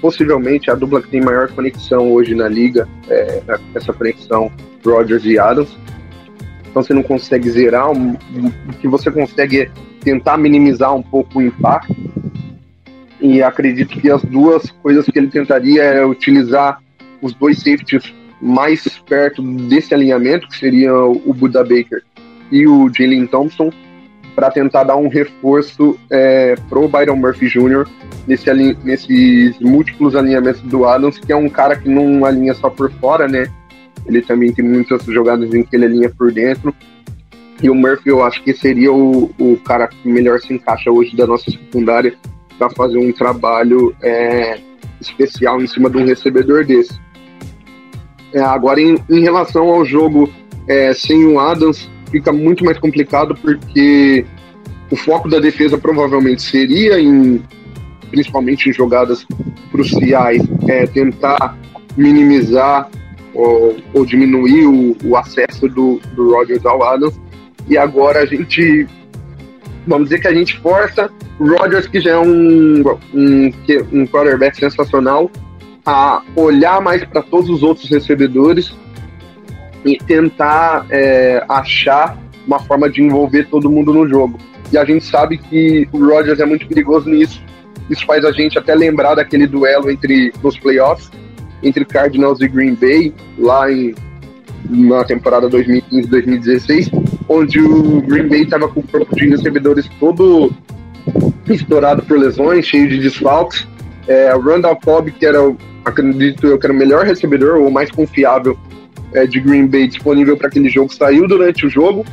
Possivelmente 0.00 0.70
a 0.70 0.74
dupla 0.74 1.02
que 1.02 1.08
tem 1.08 1.20
maior 1.20 1.48
conexão 1.48 2.10
hoje 2.12 2.34
na 2.34 2.48
liga, 2.48 2.88
é, 3.08 3.42
essa 3.74 3.92
conexão 3.92 4.50
Rodgers 4.84 5.24
e 5.26 5.38
Adams. 5.38 5.76
Então 6.70 6.82
você 6.82 6.94
não 6.94 7.02
consegue 7.02 7.50
zerar, 7.50 7.90
o 7.90 8.16
que 8.80 8.88
você 8.88 9.10
consegue 9.10 9.62
é 9.62 9.70
tentar 10.00 10.38
minimizar 10.38 10.94
um 10.94 11.02
pouco 11.02 11.40
o 11.40 11.42
impacto. 11.42 11.94
E 13.20 13.42
acredito 13.42 14.00
que 14.00 14.10
as 14.10 14.22
duas 14.22 14.70
coisas 14.82 15.04
que 15.04 15.18
ele 15.18 15.28
tentaria 15.28 15.82
é 15.82 16.06
utilizar 16.06 16.80
os 17.20 17.34
dois 17.34 17.58
safeties 17.58 18.14
mais 18.40 18.86
perto 19.06 19.42
desse 19.42 19.94
alinhamento, 19.94 20.48
que 20.48 20.56
seria 20.56 20.94
o 20.94 21.32
Buda 21.34 21.62
Baker 21.62 22.02
e 22.50 22.66
o 22.66 22.90
Jalen 22.92 23.26
Thompson, 23.26 23.70
para 24.34 24.50
tentar 24.50 24.84
dar 24.84 24.96
um 24.96 25.08
reforço 25.08 25.98
é, 26.10 26.54
pro 26.68 26.88
Byron 26.88 27.16
Murphy 27.16 27.48
Jr. 27.48 27.86
Nesse, 28.26 28.50
nesses 28.84 29.58
múltiplos 29.60 30.16
alinhamentos 30.16 30.62
do 30.62 30.84
Adams, 30.86 31.18
que 31.18 31.32
é 31.32 31.36
um 31.36 31.48
cara 31.48 31.76
que 31.76 31.88
não 31.88 32.24
alinha 32.24 32.54
só 32.54 32.70
por 32.70 32.90
fora, 32.92 33.28
né? 33.28 33.46
Ele 34.06 34.22
também 34.22 34.52
tem 34.52 34.64
muitas 34.64 35.04
jogadas 35.04 35.52
em 35.52 35.62
que 35.62 35.76
ele 35.76 35.86
alinha 35.86 36.10
por 36.10 36.32
dentro. 36.32 36.74
E 37.62 37.68
o 37.68 37.74
Murphy, 37.74 38.08
eu 38.08 38.24
acho 38.24 38.42
que 38.42 38.54
seria 38.54 38.90
o, 38.90 39.30
o 39.38 39.58
cara 39.58 39.86
que 39.88 40.08
melhor 40.08 40.40
se 40.40 40.54
encaixa 40.54 40.90
hoje 40.90 41.14
da 41.14 41.26
nossa 41.26 41.50
secundária 41.50 42.14
para 42.58 42.70
fazer 42.70 42.98
um 42.98 43.12
trabalho 43.12 43.94
é, 44.02 44.58
especial 45.00 45.60
em 45.60 45.66
cima 45.66 45.90
de 45.90 45.98
um 45.98 46.04
recebedor 46.06 46.64
desse. 46.64 46.98
É, 48.32 48.40
agora, 48.40 48.80
em, 48.80 48.96
em, 49.08 49.20
relação 49.20 49.68
ao 49.68 49.84
jogo 49.84 50.30
é, 50.68 50.92
sem 50.94 51.24
o 51.26 51.38
Adams, 51.38 51.90
fica 52.10 52.32
muito 52.32 52.64
mais 52.64 52.78
complicado 52.78 53.34
porque 53.40 54.24
o 54.90 54.96
foco 54.96 55.28
da 55.28 55.38
defesa 55.38 55.78
provavelmente 55.78 56.42
seria 56.42 57.00
em 57.00 57.42
principalmente 58.10 58.68
em 58.68 58.72
jogadas 58.72 59.24
cruciais, 59.70 60.42
é, 60.68 60.86
tentar 60.86 61.56
minimizar 61.96 62.88
ou, 63.32 63.76
ou 63.94 64.04
diminuir 64.04 64.66
o, 64.66 64.96
o, 65.04 65.16
acesso 65.16 65.68
do, 65.68 66.00
do 66.14 66.32
Rodgers 66.32 66.66
ao 66.66 66.82
Adams. 66.82 67.18
E 67.68 67.78
agora 67.78 68.20
a 68.20 68.26
gente, 68.26 68.86
vamos 69.86 70.08
dizer 70.08 70.20
que 70.20 70.28
a 70.28 70.34
gente 70.34 70.58
força 70.58 71.08
o 71.38 71.48
Rodgers, 71.48 71.86
que 71.86 72.00
já 72.00 72.10
é 72.12 72.18
um, 72.18 72.82
um, 73.14 73.52
um 73.92 74.06
quarterback 74.06 74.58
sensacional, 74.58 75.30
a 75.84 76.22
olhar 76.36 76.80
mais 76.80 77.04
para 77.04 77.22
todos 77.22 77.48
os 77.48 77.62
outros 77.62 77.88
recebedores 77.88 78.74
e 79.84 79.96
tentar 79.98 80.86
é, 80.90 81.44
achar 81.48 82.18
uma 82.46 82.58
forma 82.60 82.88
de 82.88 83.02
envolver 83.02 83.44
todo 83.48 83.70
mundo 83.70 83.92
no 83.92 84.08
jogo. 84.08 84.38
E 84.72 84.78
a 84.78 84.84
gente 84.84 85.04
sabe 85.04 85.38
que 85.38 85.88
o 85.92 85.98
Rodgers 86.06 86.40
é 86.40 86.46
muito 86.46 86.66
perigoso 86.66 87.08
nisso. 87.08 87.42
Isso 87.88 88.04
faz 88.06 88.24
a 88.24 88.32
gente 88.32 88.58
até 88.58 88.74
lembrar 88.74 89.14
daquele 89.14 89.46
duelo 89.46 89.90
entre 89.90 90.32
nos 90.42 90.58
playoffs 90.58 91.10
entre 91.62 91.84
Cardinals 91.84 92.40
e 92.40 92.48
Green 92.48 92.74
Bay 92.74 93.12
lá 93.38 93.70
em 93.70 93.94
na 94.68 95.02
temporada 95.04 95.48
2015-2016, 95.48 96.90
onde 97.28 97.60
o 97.60 98.02
Green 98.02 98.28
Bay 98.28 98.42
estava 98.42 98.68
com 98.68 98.80
o 98.80 98.86
corpo 98.86 99.16
de 99.16 99.28
recebedores 99.28 99.88
todo 99.98 100.52
estourado 101.48 102.02
por 102.02 102.18
lesões, 102.18 102.66
cheio 102.66 102.86
de 102.86 102.98
desfalques. 102.98 103.66
É, 104.06 104.34
o 104.34 104.40
Randall 104.40 104.76
Cobb, 104.76 105.10
que 105.12 105.24
era 105.24 105.38
acredito 105.84 106.46
eu 106.46 106.58
que 106.58 106.66
era 106.66 106.72
o 106.72 106.76
melhor 106.76 107.04
recebedor 107.04 107.60
ou 107.60 107.70
mais 107.70 107.90
confiável 107.90 108.58
é, 109.12 109.26
de 109.26 109.40
Green 109.40 109.66
Bay 109.66 109.88
disponível 109.88 110.36
para 110.36 110.48
aquele 110.48 110.68
jogo, 110.68 110.92
saiu 110.92 111.26
durante 111.26 111.66
o 111.66 111.70
jogo. 111.70 112.04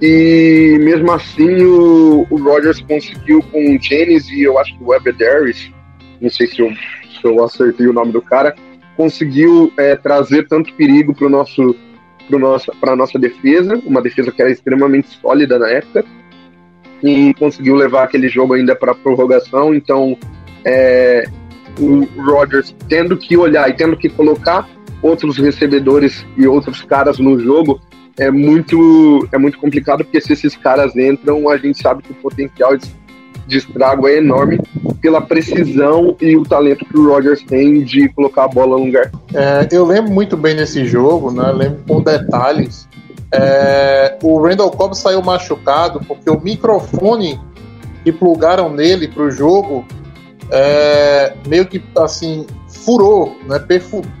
E 0.00 0.76
mesmo 0.80 1.10
assim 1.10 1.62
o, 1.62 2.26
o 2.30 2.38
conseguiu 2.86 3.42
com 3.50 3.74
o 3.74 3.82
Jennings 3.82 4.28
e 4.28 4.42
eu 4.42 4.58
acho 4.58 4.76
que 4.76 4.84
o 4.84 4.88
Webber 4.88 5.14
não 6.20 6.28
sei 6.28 6.46
se 6.46 6.60
eu, 6.60 6.70
se 6.70 7.24
eu 7.24 7.42
acertei 7.42 7.86
o 7.86 7.92
nome 7.92 8.12
do 8.12 8.20
cara, 8.20 8.54
conseguiu 8.96 9.72
é, 9.76 9.96
trazer 9.96 10.46
tanto 10.48 10.72
perigo 10.74 11.14
para 11.14 11.26
nosso 11.30 11.74
para 12.80 12.92
a 12.92 12.96
nossa 12.96 13.18
defesa, 13.20 13.80
uma 13.86 14.02
defesa 14.02 14.32
que 14.32 14.42
era 14.42 14.50
extremamente 14.50 15.08
sólida 15.20 15.60
na 15.60 15.68
época, 15.68 16.04
e 17.02 17.32
conseguiu 17.34 17.76
levar 17.76 18.02
aquele 18.02 18.28
jogo 18.28 18.54
ainda 18.54 18.74
para 18.74 18.94
prorrogação. 18.94 19.72
Então, 19.72 20.18
é, 20.64 21.24
o 21.78 22.06
Rodgers 22.22 22.74
tendo 22.88 23.16
que 23.16 23.36
olhar 23.36 23.68
e 23.68 23.74
tendo 23.74 23.96
que 23.96 24.08
colocar 24.08 24.68
outros 25.02 25.36
recebedores 25.36 26.24
e 26.36 26.46
outros 26.46 26.82
caras 26.82 27.18
no 27.18 27.38
jogo 27.38 27.80
é 28.18 28.30
muito 28.30 29.28
é 29.30 29.38
muito 29.38 29.58
complicado 29.58 30.04
porque 30.04 30.20
se 30.20 30.32
esses 30.32 30.56
caras 30.56 30.96
entram 30.96 31.48
a 31.48 31.56
gente 31.56 31.80
sabe 31.80 32.02
que 32.02 32.12
o 32.12 32.14
potencial 32.14 32.76
de 33.46 33.58
estrago 33.58 34.08
é 34.08 34.16
enorme 34.16 34.58
pela 35.00 35.20
precisão 35.20 36.16
e 36.20 36.36
o 36.36 36.42
talento 36.42 36.84
que 36.84 36.98
o 36.98 37.08
Rodgers 37.08 37.42
tem 37.42 37.84
de 37.84 38.08
colocar 38.08 38.44
a 38.44 38.48
bola 38.48 38.76
no 38.76 38.86
lugar. 38.86 39.10
É, 39.32 39.68
eu 39.70 39.84
lembro 39.84 40.10
muito 40.10 40.36
bem 40.36 40.56
desse 40.56 40.84
jogo, 40.84 41.30
né? 41.30 41.52
lembro 41.52 41.78
com 41.86 42.02
detalhes. 42.02 42.88
É, 43.30 44.18
o 44.22 44.40
Randall 44.40 44.70
Cobb 44.70 44.96
saiu 44.96 45.22
machucado 45.22 46.00
porque 46.06 46.28
o 46.28 46.40
microfone 46.40 47.38
que 48.02 48.12
plugaram 48.12 48.70
nele 48.70 49.08
para 49.08 49.24
o 49.24 49.30
jogo 49.30 49.84
é, 50.50 51.34
meio 51.46 51.66
que 51.66 51.82
assim 51.96 52.46
furou, 52.68 53.36
né? 53.46 53.60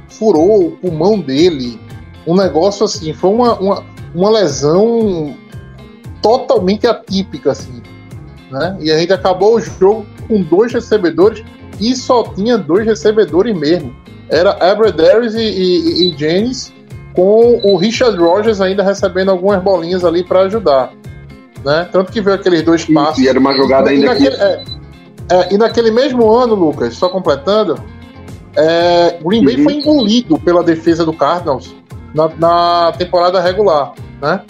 Furou 0.08 0.68
o 0.68 0.70
pulmão 0.72 1.20
dele. 1.20 1.80
Um 2.26 2.34
negócio 2.34 2.84
assim, 2.84 3.12
foi 3.12 3.30
uma, 3.30 3.54
uma, 3.58 3.84
uma 4.14 4.30
lesão 4.30 5.36
totalmente 6.20 6.86
atípica, 6.86 7.52
assim. 7.52 7.82
Né? 8.50 8.76
E 8.80 8.90
a 8.90 8.98
gente 8.98 9.12
acabou 9.12 9.56
o 9.56 9.60
jogo 9.60 10.06
com 10.26 10.42
dois 10.42 10.72
recebedores 10.72 11.44
e 11.80 11.94
só 11.94 12.24
tinha 12.34 12.56
dois 12.58 12.86
recebedores 12.86 13.56
mesmo. 13.56 13.94
Era 14.28 14.52
Abradaris 14.72 15.34
e, 15.34 15.40
e, 15.40 16.10
e 16.10 16.18
James, 16.18 16.72
com 17.14 17.60
o 17.62 17.76
Richard 17.76 18.16
Rogers 18.18 18.60
ainda 18.60 18.82
recebendo 18.82 19.30
algumas 19.30 19.62
bolinhas 19.62 20.04
ali 20.04 20.24
para 20.24 20.40
ajudar. 20.42 20.92
Né? 21.64 21.88
Tanto 21.92 22.10
que 22.10 22.20
veio 22.20 22.36
aqueles 22.36 22.62
dois 22.62 22.84
passos. 22.84 23.22
E 23.22 23.28
era 23.28 23.38
uma 23.38 23.54
jogada 23.54 23.90
ainda 23.90 24.06
naquele, 24.06 24.30
que... 24.30 24.42
é, 24.42 24.64
é, 25.30 25.54
e 25.54 25.58
naquele 25.58 25.90
mesmo 25.90 26.30
ano, 26.30 26.54
Lucas, 26.54 26.94
só 26.94 27.08
completando, 27.08 27.82
é, 28.56 29.18
Green 29.22 29.44
Bay 29.44 29.56
uhum. 29.56 29.64
foi 29.64 29.72
engolido 29.74 30.38
pela 30.38 30.62
defesa 30.62 31.04
do 31.04 31.12
Cardinals 31.12 31.74
na, 32.14 32.28
na 32.36 32.92
temporada 32.92 33.40
regular, 33.40 33.92
né? 34.20 34.40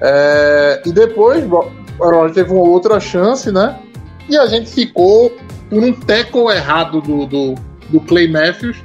É, 0.00 0.82
e 0.86 0.92
depois 0.92 1.44
o 1.44 1.70
Aaron 2.00 2.30
teve 2.30 2.52
uma 2.52 2.62
outra 2.62 3.00
chance, 3.00 3.50
né? 3.50 3.78
E 4.28 4.36
a 4.36 4.46
gente 4.46 4.70
ficou 4.70 5.30
por 5.68 5.82
um 5.82 5.92
tackle 5.92 6.50
errado 6.50 7.00
do, 7.00 7.26
do, 7.26 7.54
do 7.88 8.00
Clay 8.00 8.28
Matthews 8.28 8.76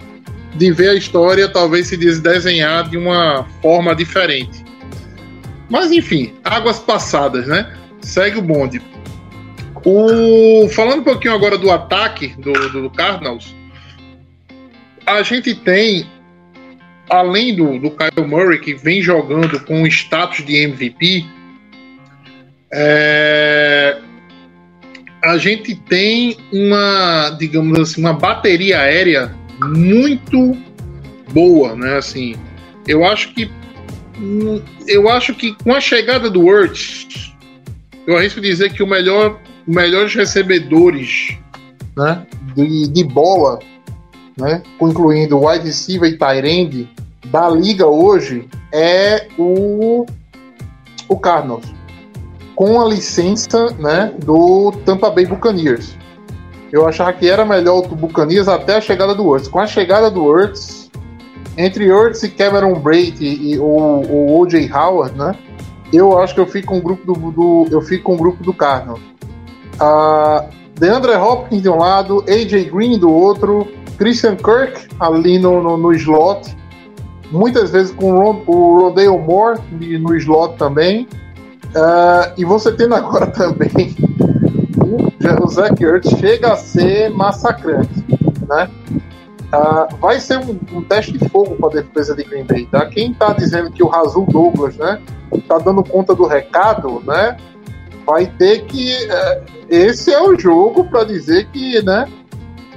de 0.55 0.71
ver 0.71 0.89
a 0.89 0.93
história 0.95 1.47
talvez 1.47 1.87
se 1.87 1.97
desenhar 1.97 2.89
de 2.89 2.97
uma 2.97 3.45
forma 3.61 3.95
diferente. 3.95 4.63
Mas 5.69 5.91
enfim, 5.91 6.33
águas 6.43 6.79
passadas, 6.79 7.47
né? 7.47 7.73
Segue 8.01 8.39
o 8.39 8.41
bonde. 8.41 8.81
O, 9.83 10.69
falando 10.69 10.99
um 10.99 11.03
pouquinho 11.03 11.33
agora 11.33 11.57
do 11.57 11.71
ataque 11.71 12.27
do, 12.37 12.53
do 12.69 12.89
Cardinals, 12.89 13.55
a 15.05 15.23
gente 15.23 15.55
tem, 15.55 16.05
além 17.09 17.55
do, 17.55 17.79
do 17.79 17.91
Kyle 17.91 18.27
Murray, 18.27 18.59
que 18.59 18.75
vem 18.75 19.01
jogando 19.01 19.59
com 19.65 19.85
status 19.87 20.45
de 20.45 20.55
MVP, 20.55 21.25
é, 22.73 23.97
a 25.23 25.37
gente 25.37 25.75
tem 25.75 26.37
uma, 26.51 27.35
digamos 27.37 27.79
assim, 27.79 28.01
uma 28.01 28.13
bateria 28.13 28.79
aérea 28.79 29.35
muito 29.59 30.57
boa, 31.31 31.75
né? 31.75 31.97
Assim, 31.97 32.35
eu 32.87 33.05
acho 33.05 33.33
que 33.33 33.49
eu 34.87 35.09
acho 35.09 35.33
que 35.33 35.55
com 35.63 35.73
a 35.73 35.81
chegada 35.81 36.29
do 36.29 36.41
Words, 36.41 37.33
eu 38.05 38.17
arrisco 38.17 38.39
dizer 38.39 38.71
que 38.71 38.83
o 38.83 38.87
melhor, 38.87 39.39
melhores 39.67 40.13
recebedores, 40.13 41.37
né, 41.95 42.25
de, 42.55 42.87
de 42.87 43.03
bola, 43.03 43.59
né, 44.37 44.61
incluindo 44.81 45.45
wide 45.45 45.65
receiver 45.65 46.09
e 46.11 46.47
end 46.47 46.89
da 47.27 47.49
liga 47.49 47.85
hoje 47.85 48.47
é 48.71 49.27
o 49.37 50.05
o 51.07 51.17
Cardinals 51.17 51.81
com 52.61 52.79
a 52.79 52.85
licença, 52.85 53.71
né, 53.79 54.13
do 54.23 54.71
Tampa 54.85 55.09
Bay 55.09 55.25
Buccaneers. 55.25 55.97
Eu 56.71 56.87
achava 56.87 57.11
que 57.11 57.27
era 57.27 57.43
melhor 57.43 57.79
o 57.79 57.95
Buccaneers 57.95 58.47
até 58.47 58.75
a 58.75 58.81
chegada 58.81 59.15
do 59.15 59.27
Hurts. 59.27 59.47
Com 59.47 59.57
a 59.57 59.65
chegada 59.65 60.11
do 60.11 60.23
Hurts, 60.23 60.91
entre 61.57 61.91
Hurts 61.91 62.21
e 62.21 62.29
Cameron 62.29 62.79
Brady 62.79 63.25
e 63.25 63.57
o, 63.57 63.65
o 63.65 64.39
O.J. 64.39 64.71
Howard, 64.71 65.17
né? 65.17 65.35
Eu 65.91 66.19
acho 66.19 66.35
que 66.35 66.39
eu 66.39 66.45
fico 66.45 66.67
com 66.67 66.77
o 66.77 66.81
grupo 66.81 67.13
do, 67.13 67.31
do 67.31 67.67
eu 67.71 67.81
fico 67.81 68.03
com 68.03 68.13
o 68.13 68.17
grupo 68.17 68.43
do 68.43 68.53
Cardinals. 68.53 69.01
Uh, 69.75 70.49
DeAndre 70.79 71.15
Hopkins 71.15 71.61
de 71.61 71.69
um 71.69 71.77
lado, 71.77 72.23
AJ 72.27 72.71
Green 72.71 72.97
do 72.97 73.11
outro, 73.11 73.67
Christian 73.97 74.35
Kirk 74.35 74.87
ali 74.99 75.37
no, 75.37 75.61
no, 75.61 75.77
no 75.77 75.93
slot, 75.93 76.55
muitas 77.31 77.71
vezes 77.71 77.93
com 77.93 78.13
o, 78.13 78.43
o 78.47 78.81
Rodale 78.81 79.09
Moore 79.09 79.59
no 79.71 80.15
slot 80.15 80.57
também. 80.57 81.07
Uh, 81.75 82.33
e 82.37 82.43
você 82.43 82.71
tendo 82.71 82.95
agora 82.95 83.27
também 83.31 83.95
o 85.41 85.47
Zach 85.47 85.81
Ertz 85.83 86.09
chega 86.19 86.53
a 86.53 86.55
ser 86.55 87.09
massacrante, 87.09 88.03
né? 88.47 88.69
Uh, 89.53 89.97
vai 89.97 90.19
ser 90.19 90.39
um, 90.39 90.57
um, 90.71 90.81
teste 90.81 91.17
de 91.17 91.27
fogo 91.27 91.55
para 91.57 91.79
a 91.79 91.83
defesa 91.83 92.15
de 92.15 92.23
Green 92.23 92.45
Bay. 92.45 92.65
Tá? 92.71 92.85
Quem 92.85 93.11
está 93.11 93.33
dizendo 93.33 93.69
que 93.69 93.83
o 93.83 93.87
Razul 93.87 94.25
Douglas, 94.25 94.77
né, 94.77 95.01
está 95.33 95.57
dando 95.57 95.83
conta 95.83 96.15
do 96.15 96.25
recado, 96.25 97.01
né, 97.05 97.35
vai 98.05 98.25
ter 98.25 98.65
que 98.65 98.93
uh, 99.05 99.43
esse 99.69 100.13
é 100.13 100.21
o 100.21 100.37
jogo 100.37 100.85
para 100.85 101.03
dizer 101.03 101.47
que, 101.47 101.81
né, 101.83 102.07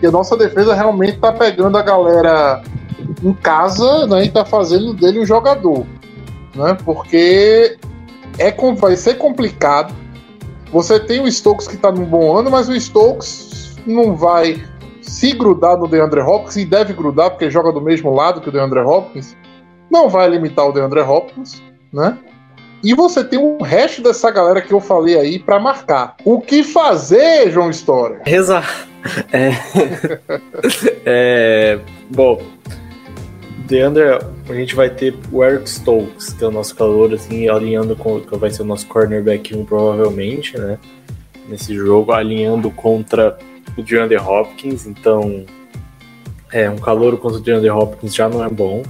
que 0.00 0.06
a 0.06 0.10
nossa 0.10 0.36
defesa 0.36 0.74
realmente 0.74 1.14
está 1.14 1.32
pegando 1.32 1.76
a 1.76 1.82
galera 1.82 2.62
em 3.22 3.32
casa, 3.34 4.06
né, 4.06 4.24
e 4.24 4.28
está 4.28 4.44
fazendo 4.44 4.94
dele 4.94 5.20
um 5.20 5.26
jogador, 5.26 5.86
né? 6.54 6.76
Porque 6.84 7.76
é 8.38 8.50
vai 8.76 8.96
ser 8.96 9.14
complicado 9.14 9.94
você 10.74 10.98
tem 10.98 11.20
o 11.20 11.30
Stokes 11.30 11.68
que 11.68 11.76
está 11.76 11.92
num 11.92 12.04
bom 12.04 12.36
ano, 12.36 12.50
mas 12.50 12.68
o 12.68 12.74
Stokes 12.74 13.76
não 13.86 14.16
vai 14.16 14.60
se 15.00 15.32
grudar 15.32 15.78
no 15.78 15.86
DeAndre 15.86 16.20
Hopkins 16.20 16.56
e 16.56 16.64
deve 16.64 16.92
grudar 16.92 17.30
porque 17.30 17.48
joga 17.48 17.70
do 17.70 17.80
mesmo 17.80 18.12
lado 18.12 18.40
que 18.40 18.48
o 18.48 18.52
DeAndre 18.52 18.80
Hopkins. 18.80 19.36
Não 19.88 20.08
vai 20.08 20.28
limitar 20.28 20.66
o 20.66 20.72
DeAndre 20.72 21.02
Hopkins, 21.02 21.62
né? 21.92 22.18
E 22.84 22.92
você 22.92 23.24
tem 23.24 23.38
o 23.38 23.62
resto 23.62 24.02
dessa 24.02 24.30
galera 24.30 24.60
que 24.60 24.72
eu 24.72 24.78
falei 24.78 25.18
aí 25.18 25.38
para 25.38 25.58
marcar. 25.58 26.16
O 26.22 26.38
que 26.38 26.62
fazer, 26.62 27.50
João 27.50 27.70
História? 27.70 28.20
Rezar. 28.26 28.86
É... 29.32 29.52
é... 31.06 31.78
Bom, 32.10 32.42
DeAndre, 33.66 34.02
a 34.48 34.54
gente 34.54 34.74
vai 34.74 34.90
ter 34.90 35.16
o 35.32 35.42
Eric 35.42 35.68
Stokes, 35.68 36.34
que 36.34 36.44
é 36.44 36.46
o 36.46 36.50
nosso 36.50 36.76
calor, 36.76 37.14
assim, 37.14 37.48
alinhando 37.48 37.96
com 37.96 38.20
que 38.20 38.36
vai 38.36 38.50
ser 38.50 38.60
o 38.60 38.66
nosso 38.66 38.86
cornerback 38.86 39.56
1, 39.56 39.64
provavelmente, 39.64 40.58
né? 40.58 40.78
Nesse 41.48 41.74
jogo, 41.74 42.12
alinhando 42.12 42.70
contra 42.70 43.38
o 43.78 43.82
DeAndre 43.82 44.18
Hopkins. 44.18 44.86
Então, 44.86 45.46
é, 46.52 46.68
um 46.68 46.76
calor 46.76 47.16
contra 47.16 47.38
o 47.38 47.40
DeAndre 47.40 47.70
Hopkins 47.70 48.14
já 48.14 48.28
não 48.28 48.44
é 48.44 48.48
bom. 48.50 48.82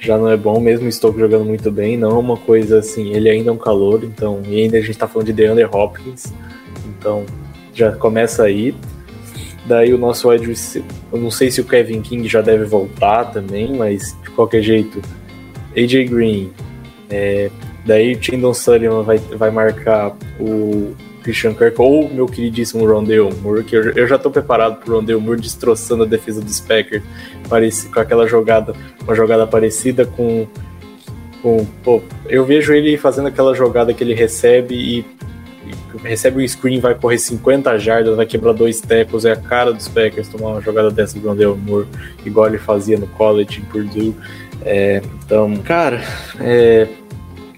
Já 0.00 0.16
não 0.16 0.30
é 0.30 0.36
bom, 0.36 0.58
mesmo 0.58 0.90
Stokes 0.90 1.20
jogando 1.20 1.44
muito 1.44 1.70
bem. 1.70 1.96
Não 1.96 2.10
é 2.10 2.14
uma 2.14 2.36
coisa 2.36 2.78
assim, 2.78 3.12
ele 3.12 3.28
ainda 3.28 3.50
é 3.50 3.52
um 3.52 3.58
calor, 3.58 4.02
então, 4.02 4.40
e 4.46 4.62
ainda 4.62 4.78
a 4.78 4.80
gente 4.80 4.96
tá 4.96 5.06
falando 5.06 5.26
de 5.26 5.34
DeAndre 5.34 5.64
Hopkins. 5.64 6.32
Então, 6.88 7.26
já 7.74 7.92
começa 7.92 8.44
aí. 8.44 8.74
Daí 9.66 9.92
o 9.92 9.98
nosso 9.98 10.30
wide 10.30 10.46
receiver, 10.46 10.90
eu 11.12 11.20
não 11.20 11.30
sei 11.30 11.50
se 11.50 11.60
o 11.60 11.64
Kevin 11.64 12.00
King 12.00 12.26
já 12.26 12.40
deve 12.40 12.64
voltar 12.64 13.26
também, 13.26 13.76
mas 13.76 14.16
de 14.22 14.30
qualquer 14.30 14.62
jeito, 14.62 15.02
AJ 15.76 16.08
Green, 16.08 16.50
é, 17.10 17.50
daí 17.84 18.14
o 18.14 18.18
Tindon 18.18 18.54
Sullivan 18.54 19.02
vai, 19.02 19.18
vai 19.18 19.50
marcar 19.50 20.16
o 20.40 20.94
Christian 21.22 21.54
Kirk 21.54 21.80
ou 21.80 22.08
meu 22.08 22.26
queridíssimo 22.26 22.86
Rondale 22.86 23.32
Moore, 23.42 23.64
que 23.64 23.76
eu, 23.76 23.90
eu 23.92 24.06
já 24.06 24.16
estou 24.16 24.32
preparado 24.32 24.80
para 24.80 24.92
o 24.92 24.96
Rondale 24.96 25.20
Moore 25.20 25.40
destroçando 25.40 26.04
a 26.04 26.06
defesa 26.06 26.40
dos 26.40 26.58
Packers, 26.60 27.02
parece, 27.50 27.88
com 27.88 27.98
aquela 27.98 28.26
jogada, 28.28 28.72
uma 29.02 29.14
jogada 29.14 29.46
parecida 29.46 30.06
com, 30.06 30.46
com 31.42 31.66
pô, 31.82 32.00
eu 32.28 32.44
vejo 32.44 32.72
ele 32.72 32.96
fazendo 32.96 33.26
aquela 33.26 33.54
jogada 33.54 33.92
que 33.92 34.04
ele 34.04 34.14
recebe 34.14 34.74
e 34.74 35.04
recebe 36.04 36.42
um 36.42 36.46
screen, 36.46 36.78
vai 36.80 36.94
correr 36.94 37.18
50 37.18 37.78
jardas, 37.78 38.16
vai 38.16 38.24
quebrar 38.24 38.52
dois 38.52 38.80
tackles, 38.80 39.24
é 39.24 39.32
a 39.32 39.36
cara 39.36 39.72
dos 39.72 39.88
Packers 39.88 40.28
tomar 40.28 40.52
uma 40.52 40.60
jogada 40.60 40.90
dessa 40.90 41.18
do 41.18 41.28
Rondell 41.28 41.56
Moore, 41.56 41.88
igual 42.24 42.46
ele 42.46 42.58
fazia 42.58 42.96
no 42.96 43.06
college 43.08 43.60
em 43.60 43.64
Purdue. 43.64 44.14
É, 44.62 45.02
então, 45.24 45.56
cara, 45.58 46.02
é, 46.38 46.86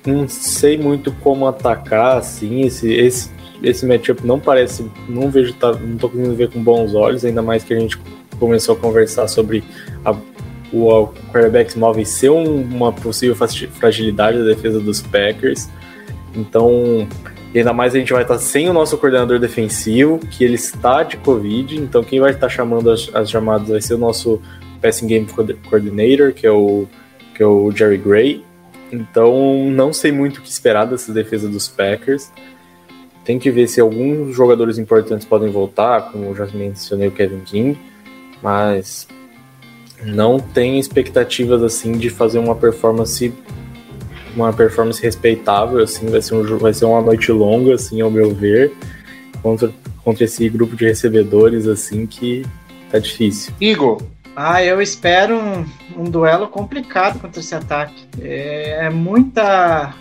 não 0.07 0.29
sei 0.29 0.79
muito 0.79 1.13
como 1.21 1.47
atacar, 1.47 2.19
assim, 2.19 2.63
esse, 2.63 2.93
esse, 2.93 3.31
esse 3.63 3.87
matchup 3.87 4.27
não 4.27 4.41
parece, 4.41 4.91
não 5.09 5.31
vejo, 5.31 5.53
tá, 5.55 5.73
não 5.73 5.97
tô 5.97 6.09
conseguindo 6.09 6.35
ver 6.35 6.51
com 6.51 6.63
bons 6.63 6.95
olhos, 6.95 7.25
ainda 7.25 7.43
mais 7.43 7.63
que 7.63 7.75
a 7.75 7.79
gente 7.79 7.99
começou 8.43 8.75
a 8.75 8.79
conversar 8.79 9.29
sobre 9.29 9.63
a, 10.05 10.11
o 10.73 11.07
quarterback 11.33 11.79
móvel 11.79 12.05
ser 12.05 12.31
um, 12.31 12.61
uma 12.61 12.93
possível 12.93 13.37
fragilidade 13.37 14.39
da 14.39 14.45
defesa 14.45 14.81
dos 14.81 15.01
Packers. 15.01 15.69
Então, 16.35 17.07
ainda 17.55 17.73
mais 17.73 17.95
a 17.95 18.01
gente 18.01 18.13
vai 18.13 18.23
estar 18.23 18.39
sem 18.39 18.69
o 18.69 18.73
nosso 18.73 18.99
coordenador 18.99 19.39
defensivo, 19.39 20.19
que 20.19 20.43
ele 20.43 20.57
está 20.57 21.05
de 21.05 21.19
Covid, 21.19 21.79
então 21.79 22.03
quem 22.03 22.19
vai 22.19 22.33
estar 22.33 22.49
chamando 22.49 22.91
as, 22.91 23.09
as 23.15 23.31
chamadas 23.31 23.69
vai 23.69 23.81
ser 23.81 23.95
o 23.95 23.99
nosso 23.99 24.43
Passing 24.81 25.07
Game 25.07 25.27
Coordinator, 25.71 26.33
que 26.33 26.45
é 26.45 26.51
o, 26.51 26.89
que 27.37 27.45
é 27.45 27.47
o 27.47 27.71
Jerry 27.71 27.99
Gray. 27.99 28.45
Então 28.91 29.71
não 29.71 29.93
sei 29.93 30.11
muito 30.11 30.39
o 30.39 30.43
que 30.43 30.49
esperar 30.49 30.85
dessa 30.87 31.13
defesa 31.13 31.49
dos 31.49 31.69
Packers. 31.69 32.33
Tem 33.25 33.39
que 33.39 33.53
ver 33.53 33.69
se 33.69 33.81
alguns 33.81 34.35
jogadores 34.35 34.79
importantes 34.79 35.25
podem 35.25 35.49
voltar, 35.49 36.11
como 36.11 36.25
eu 36.25 36.35
já 36.35 36.47
mencionei 36.47 37.07
o 37.07 37.13
Kevin 37.13 37.43
King, 37.45 37.92
mas 38.43 39.07
não 40.05 40.39
tem 40.39 40.79
expectativas 40.79 41.63
assim 41.63 41.93
de 41.93 42.11
fazer 42.11 42.39
uma 42.39 42.55
performance 42.55 43.33
uma 44.35 44.53
performance 44.53 45.03
respeitável, 45.03 45.83
assim, 45.83 46.09
vai 46.09 46.23
ser, 46.23 46.35
um, 46.35 46.59
vai 46.59 46.73
ser 46.73 46.85
uma 46.85 47.01
noite 47.01 47.31
longa, 47.31 47.75
assim, 47.75 48.01
ao 48.01 48.11
meu 48.11 48.35
ver, 48.35 48.73
contra, 49.43 49.71
contra 50.03 50.25
esse 50.25 50.49
grupo 50.49 50.75
de 50.75 50.85
recebedores, 50.85 51.67
assim, 51.67 52.07
que 52.07 52.45
tá 52.91 52.99
difícil. 52.99 53.53
Igor. 53.61 54.03
Ah, 54.35 54.65
eu 54.65 54.81
espero 54.81 55.37
um, 55.37 55.67
um 55.97 56.05
duelo 56.05 56.49
complicado 56.49 57.21
contra 57.21 57.41
esse 57.41 57.55
ataque. 57.55 58.07
É, 58.19 58.87
é 58.87 58.91
muita. 58.91 59.95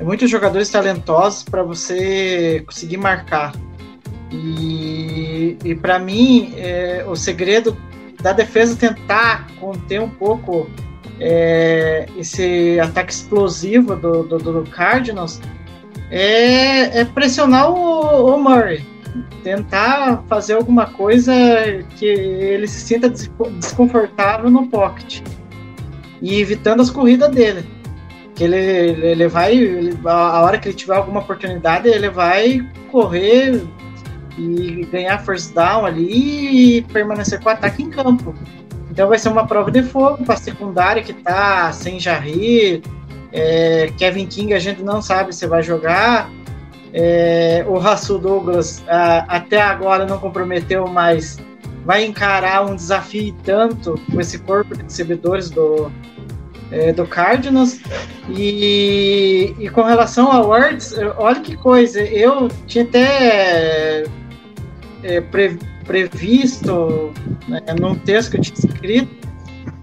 É 0.00 0.02
muitos 0.02 0.30
jogadores 0.30 0.70
talentosos 0.70 1.42
para 1.42 1.62
você 1.62 2.62
conseguir 2.64 2.96
marcar. 2.96 3.52
E, 4.30 5.11
e 5.64 5.74
para 5.74 5.98
mim, 5.98 6.52
é, 6.56 7.04
o 7.06 7.14
segredo 7.16 7.76
da 8.22 8.32
defesa 8.32 8.76
tentar 8.76 9.48
conter 9.60 10.00
um 10.00 10.08
pouco 10.08 10.68
é, 11.20 12.06
esse 12.16 12.78
ataque 12.80 13.12
explosivo 13.12 13.94
do, 13.96 14.22
do, 14.24 14.38
do 14.38 14.70
Cardinals 14.70 15.40
é, 16.10 17.00
é 17.00 17.04
pressionar 17.04 17.70
o, 17.70 18.34
o, 18.34 18.38
Murray. 18.42 18.84
Tentar 19.42 20.22
fazer 20.28 20.54
alguma 20.54 20.86
coisa 20.86 21.32
que 21.96 22.06
ele 22.06 22.66
se 22.66 22.80
sinta 22.80 23.08
desconfortável 23.08 24.50
no 24.50 24.68
pocket. 24.68 25.20
e 26.20 26.40
evitando 26.40 26.80
as 26.80 26.90
corridas 26.90 27.30
dele. 27.30 27.64
Que 28.34 28.44
ele, 28.44 28.56
ele 28.56 29.28
vai, 29.28 29.54
ele- 29.54 29.98
a 30.04 30.12
a 30.36 30.42
hora 30.42 30.58
que 30.58 30.68
ele 30.68 30.76
tiver 30.76 30.96
alguma 30.96 31.20
oportunidade, 31.20 31.88
ele 31.88 32.08
vai 32.08 32.60
correr 32.90 33.62
e 34.38 34.86
ganhar 34.90 35.18
first 35.18 35.54
down 35.54 35.84
ali 35.84 36.78
e 36.78 36.82
permanecer 36.82 37.40
com 37.40 37.48
o 37.48 37.52
ataque 37.52 37.82
em 37.82 37.90
campo. 37.90 38.34
Então 38.90 39.08
vai 39.08 39.18
ser 39.18 39.30
uma 39.30 39.46
prova 39.46 39.70
de 39.70 39.82
fogo 39.82 40.22
para 40.24 40.34
a 40.34 40.38
secundária 40.38 41.02
que 41.02 41.14
tá 41.14 41.72
sem 41.72 41.98
Jarry. 41.98 42.82
É, 43.32 43.90
Kevin 43.96 44.26
King 44.26 44.52
a 44.52 44.58
gente 44.58 44.82
não 44.82 45.00
sabe 45.00 45.34
se 45.34 45.46
vai 45.46 45.62
jogar. 45.62 46.30
É, 46.92 47.64
o 47.66 47.78
Russell 47.78 48.18
Douglas 48.18 48.84
ah, 48.86 49.24
até 49.28 49.62
agora 49.62 50.04
não 50.04 50.18
comprometeu, 50.18 50.86
mas 50.86 51.38
vai 51.86 52.04
encarar 52.04 52.66
um 52.66 52.76
desafio 52.76 53.34
tanto 53.42 53.98
com 54.10 54.20
esse 54.20 54.38
corpo 54.38 54.76
de 54.76 54.82
recebedores 54.82 55.48
do, 55.48 55.90
é, 56.70 56.92
do 56.92 57.06
Cardinals. 57.06 57.80
E, 58.28 59.54
e 59.58 59.68
com 59.70 59.82
relação 59.82 60.30
ao 60.30 60.48
Words, 60.48 60.94
olha 61.16 61.40
que 61.40 61.56
coisa, 61.56 62.02
eu 62.02 62.48
tinha 62.66 62.84
até 62.84 64.04
é, 65.02 65.20
pre- 65.20 65.58
previsto 65.84 67.12
né, 67.48 67.60
num 67.80 67.94
texto 67.94 68.32
que 68.32 68.36
eu 68.38 68.40
tinha 68.42 68.54
escrito 68.54 69.32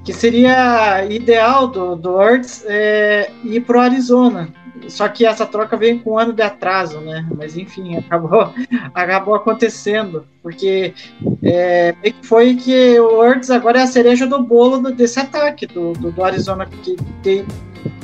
que 0.10 0.14
seria 0.14 1.06
ideal 1.06 1.68
do, 1.68 1.96
do 1.96 2.14
Words 2.14 2.66
é, 2.68 3.30
ir 3.44 3.62
para 3.62 3.78
o 3.78 3.82
Arizona. 3.82 4.50
Só 4.88 5.08
que 5.08 5.24
essa 5.24 5.46
troca 5.46 5.78
veio 5.78 6.00
com 6.00 6.14
um 6.14 6.18
ano 6.18 6.34
de 6.34 6.42
atraso, 6.42 7.00
né? 7.02 7.28
Mas 7.38 7.56
enfim, 7.56 7.96
acabou, 7.96 8.52
acabou 8.92 9.36
acontecendo. 9.36 10.26
Porque 10.42 10.96
é, 11.44 11.94
foi 12.24 12.56
que 12.56 13.00
o 13.00 13.18
Words 13.18 13.52
agora 13.52 13.82
é 13.82 13.84
a 13.84 13.88
cereja 13.88 14.26
do 14.26 14.42
bolo 14.42 14.80
desse 14.92 15.20
ataque 15.20 15.68
do, 15.68 15.94
do, 15.94 16.12
do 16.12 16.24
Arizona. 16.24 16.66
Que 16.66 16.96
tem, 17.22 17.46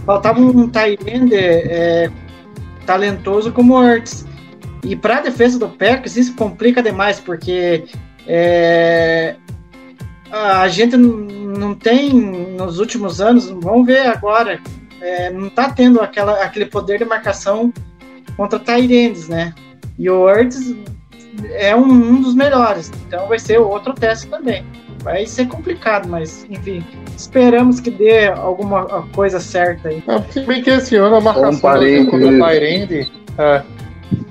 faltava 0.06 0.40
um 0.40 0.70
end 1.08 1.34
é, 1.34 2.12
talentoso 2.86 3.52
como 3.52 3.74
o 3.74 3.78
Words. 3.78 4.28
E 4.86 4.96
para 4.96 5.18
a 5.18 5.22
defesa 5.22 5.58
do 5.58 5.68
Packers, 5.68 6.16
isso 6.16 6.36
complica 6.36 6.82
demais, 6.82 7.20
porque 7.20 7.86
é, 8.28 9.36
a 10.32 10.68
gente 10.68 10.96
não 10.96 11.74
tem, 11.74 12.14
nos 12.14 12.78
últimos 12.78 13.20
anos, 13.20 13.50
vamos 13.50 13.88
ver 13.88 14.06
agora, 14.06 14.60
é, 15.02 15.32
não 15.32 15.50
tá 15.50 15.72
tendo 15.72 16.00
aquela, 16.02 16.34
aquele 16.44 16.68
poder 16.68 17.00
de 17.00 17.06
marcação 17.06 17.74
contra 18.38 18.60
Tyrands, 18.60 19.28
né? 19.28 19.56
E 19.98 20.08
o 20.08 20.20
Words 20.20 20.76
é 21.54 21.76
um, 21.76 21.92
um 21.92 22.22
dos 22.22 22.36
melhores, 22.36 22.92
então 23.08 23.28
vai 23.28 23.40
ser 23.40 23.58
outro 23.58 23.92
teste 23.94 24.28
também. 24.28 24.64
Vai 25.02 25.26
ser 25.26 25.48
complicado, 25.48 26.08
mas 26.08 26.46
enfim, 26.50 26.84
esperamos 27.16 27.80
que 27.80 27.90
dê 27.90 28.28
alguma 28.28 29.08
coisa 29.14 29.40
certa 29.40 29.90
aí. 29.90 30.04
É, 30.08 30.32
se 30.32 30.42
bem 30.42 30.62
que 30.62 30.70
esse 30.70 30.96
ano 30.96 31.16
a 31.16 31.22
marcação 31.22 31.60
contra 31.60 32.28
o 32.28 32.40
Tyrande. 32.40 33.12
É, 33.38 33.64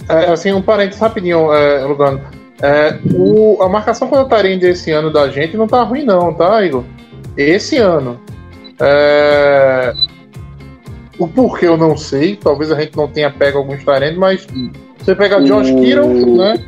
é, 0.09 0.33
assim, 0.33 0.53
um 0.53 0.63
parênteses 0.63 1.01
rapidinho, 1.01 1.53
é, 1.53 1.85
Lugano. 1.85 2.21
É, 2.63 2.99
o, 3.15 3.63
a 3.63 3.69
marcação 3.69 4.09
contra 4.09 4.25
o 4.25 4.29
Tyrande 4.29 4.67
esse 4.67 4.91
ano 4.91 5.13
da 5.13 5.29
gente 5.29 5.57
não 5.57 5.67
tá 5.67 5.83
ruim, 5.83 6.05
não, 6.05 6.33
tá, 6.33 6.65
Igor? 6.65 6.85
Esse 7.37 7.77
ano. 7.79 8.21
É, 8.81 9.93
o 11.19 11.27
porquê 11.27 11.67
eu 11.67 11.77
não 11.77 11.97
sei. 11.97 12.37
Talvez 12.37 12.71
a 12.71 12.81
gente 12.81 12.97
não 12.97 13.09
tenha 13.09 13.31
pego 13.31 13.59
alguns 13.59 13.85
Tyrande, 13.85 14.19
mas 14.19 14.47
você 14.99 15.15
pega 15.15 15.41
Josh 15.43 15.71
O- 15.71 15.81
Kittle, 15.81 16.37
né? 16.37 16.65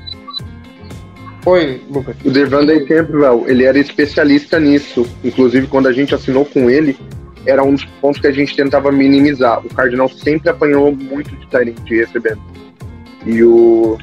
Oi, 1.46 1.80
Lucas. 1.88 2.16
O 2.24 2.30
Devandre 2.30 2.84
Campbell, 2.86 3.44
ele 3.46 3.64
era 3.64 3.78
especialista 3.78 4.58
nisso. 4.58 5.06
Inclusive, 5.22 5.68
quando 5.68 5.86
a 5.86 5.92
gente 5.92 6.12
assinou 6.12 6.44
com 6.44 6.68
ele, 6.68 6.98
era 7.46 7.62
um 7.62 7.72
dos 7.72 7.84
pontos 8.00 8.20
que 8.20 8.26
a 8.26 8.32
gente 8.32 8.56
tentava 8.56 8.90
minimizar. 8.90 9.64
O 9.64 9.72
Cardinal 9.72 10.08
sempre 10.08 10.50
apanhou 10.50 10.90
muito 10.90 11.30
de 11.36 11.46
Tyrant 11.46 11.76
recebendo. 11.88 12.40
E 13.26 13.42
o, 13.42 13.98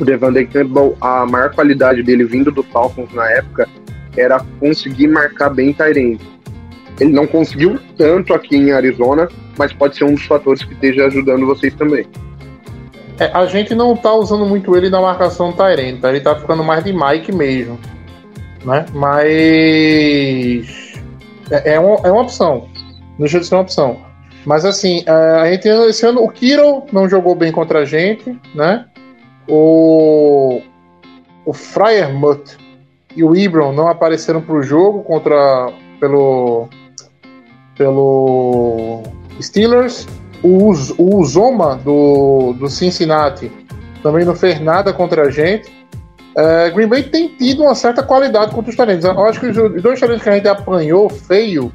o 0.00 0.04
Devandre 0.04 0.46
Campbell, 0.46 0.96
a 1.00 1.26
maior 1.26 1.54
qualidade 1.54 2.02
dele 2.02 2.24
vindo 2.24 2.50
do 2.50 2.62
Falcons 2.62 3.12
na 3.12 3.30
época 3.30 3.68
era 4.16 4.40
conseguir 4.58 5.08
marcar 5.08 5.50
bem 5.50 5.72
Tyrant. 5.72 6.20
Ele 6.98 7.12
não 7.12 7.26
conseguiu 7.26 7.78
tanto 7.96 8.32
aqui 8.32 8.56
em 8.56 8.72
Arizona, 8.72 9.28
mas 9.58 9.72
pode 9.72 9.96
ser 9.96 10.04
um 10.04 10.14
dos 10.14 10.24
fatores 10.24 10.62
que 10.64 10.72
esteja 10.72 11.06
ajudando 11.06 11.46
vocês 11.46 11.74
também. 11.74 12.06
É, 13.18 13.26
a 13.32 13.46
gente 13.46 13.74
não 13.74 13.96
tá 13.96 14.12
usando 14.12 14.46
muito 14.46 14.76
ele 14.76 14.90
na 14.90 15.00
marcação 15.00 15.52
Tyrande, 15.52 16.00
tá? 16.00 16.10
Ele 16.10 16.20
tá 16.20 16.34
ficando 16.34 16.64
mais 16.64 16.82
de 16.84 16.92
Mike 16.92 17.32
mesmo. 17.32 17.78
Né? 18.64 18.86
Mas. 18.92 19.84
É, 21.50 21.74
é, 21.74 21.80
uma, 21.80 22.00
é 22.06 22.10
uma 22.10 22.22
opção. 22.22 22.68
Não 23.10 23.20
deixa 23.20 23.38
de 23.38 23.46
ser 23.46 23.54
uma 23.54 23.62
opção. 23.62 23.98
Mas 24.44 24.64
assim, 24.64 25.02
é, 25.06 25.10
a 25.10 25.50
gente 25.50 25.68
esse 25.68 26.06
ano. 26.06 26.22
O 26.22 26.28
Kiro 26.28 26.84
não 26.92 27.08
jogou 27.08 27.34
bem 27.34 27.50
contra 27.50 27.80
a 27.80 27.84
gente, 27.84 28.38
né? 28.54 28.86
O. 29.48 30.60
O 31.46 31.52
Fryermuth 31.52 32.56
e 33.14 33.22
o 33.22 33.36
Ibron 33.36 33.72
não 33.72 33.88
apareceram 33.88 34.40
pro 34.40 34.62
jogo 34.62 35.02
contra. 35.02 35.72
pelo. 35.98 36.68
pelo. 37.76 39.02
Steelers. 39.40 40.06
O, 40.42 40.72
o 40.98 41.16
Uzoma 41.16 41.76
do, 41.76 42.52
do 42.58 42.68
Cincinnati 42.68 43.50
também 44.02 44.26
não 44.26 44.34
fez 44.34 44.60
nada 44.60 44.92
contra 44.92 45.22
a 45.22 45.30
gente. 45.30 45.72
É, 46.36 46.70
Green 46.70 46.86
Bay 46.86 47.04
tem 47.04 47.28
tido 47.28 47.62
uma 47.62 47.74
certa 47.74 48.02
qualidade 48.02 48.54
contra 48.54 48.70
os 48.70 48.76
talentos. 48.76 49.06
Eu 49.06 49.24
acho 49.24 49.40
que 49.40 49.46
os 49.46 49.56
os 49.56 49.82
dois 49.82 49.98
talentos 49.98 50.22
que 50.22 50.28
a 50.28 50.34
gente 50.34 50.48
apanhou 50.48 51.08
feio 51.08 51.72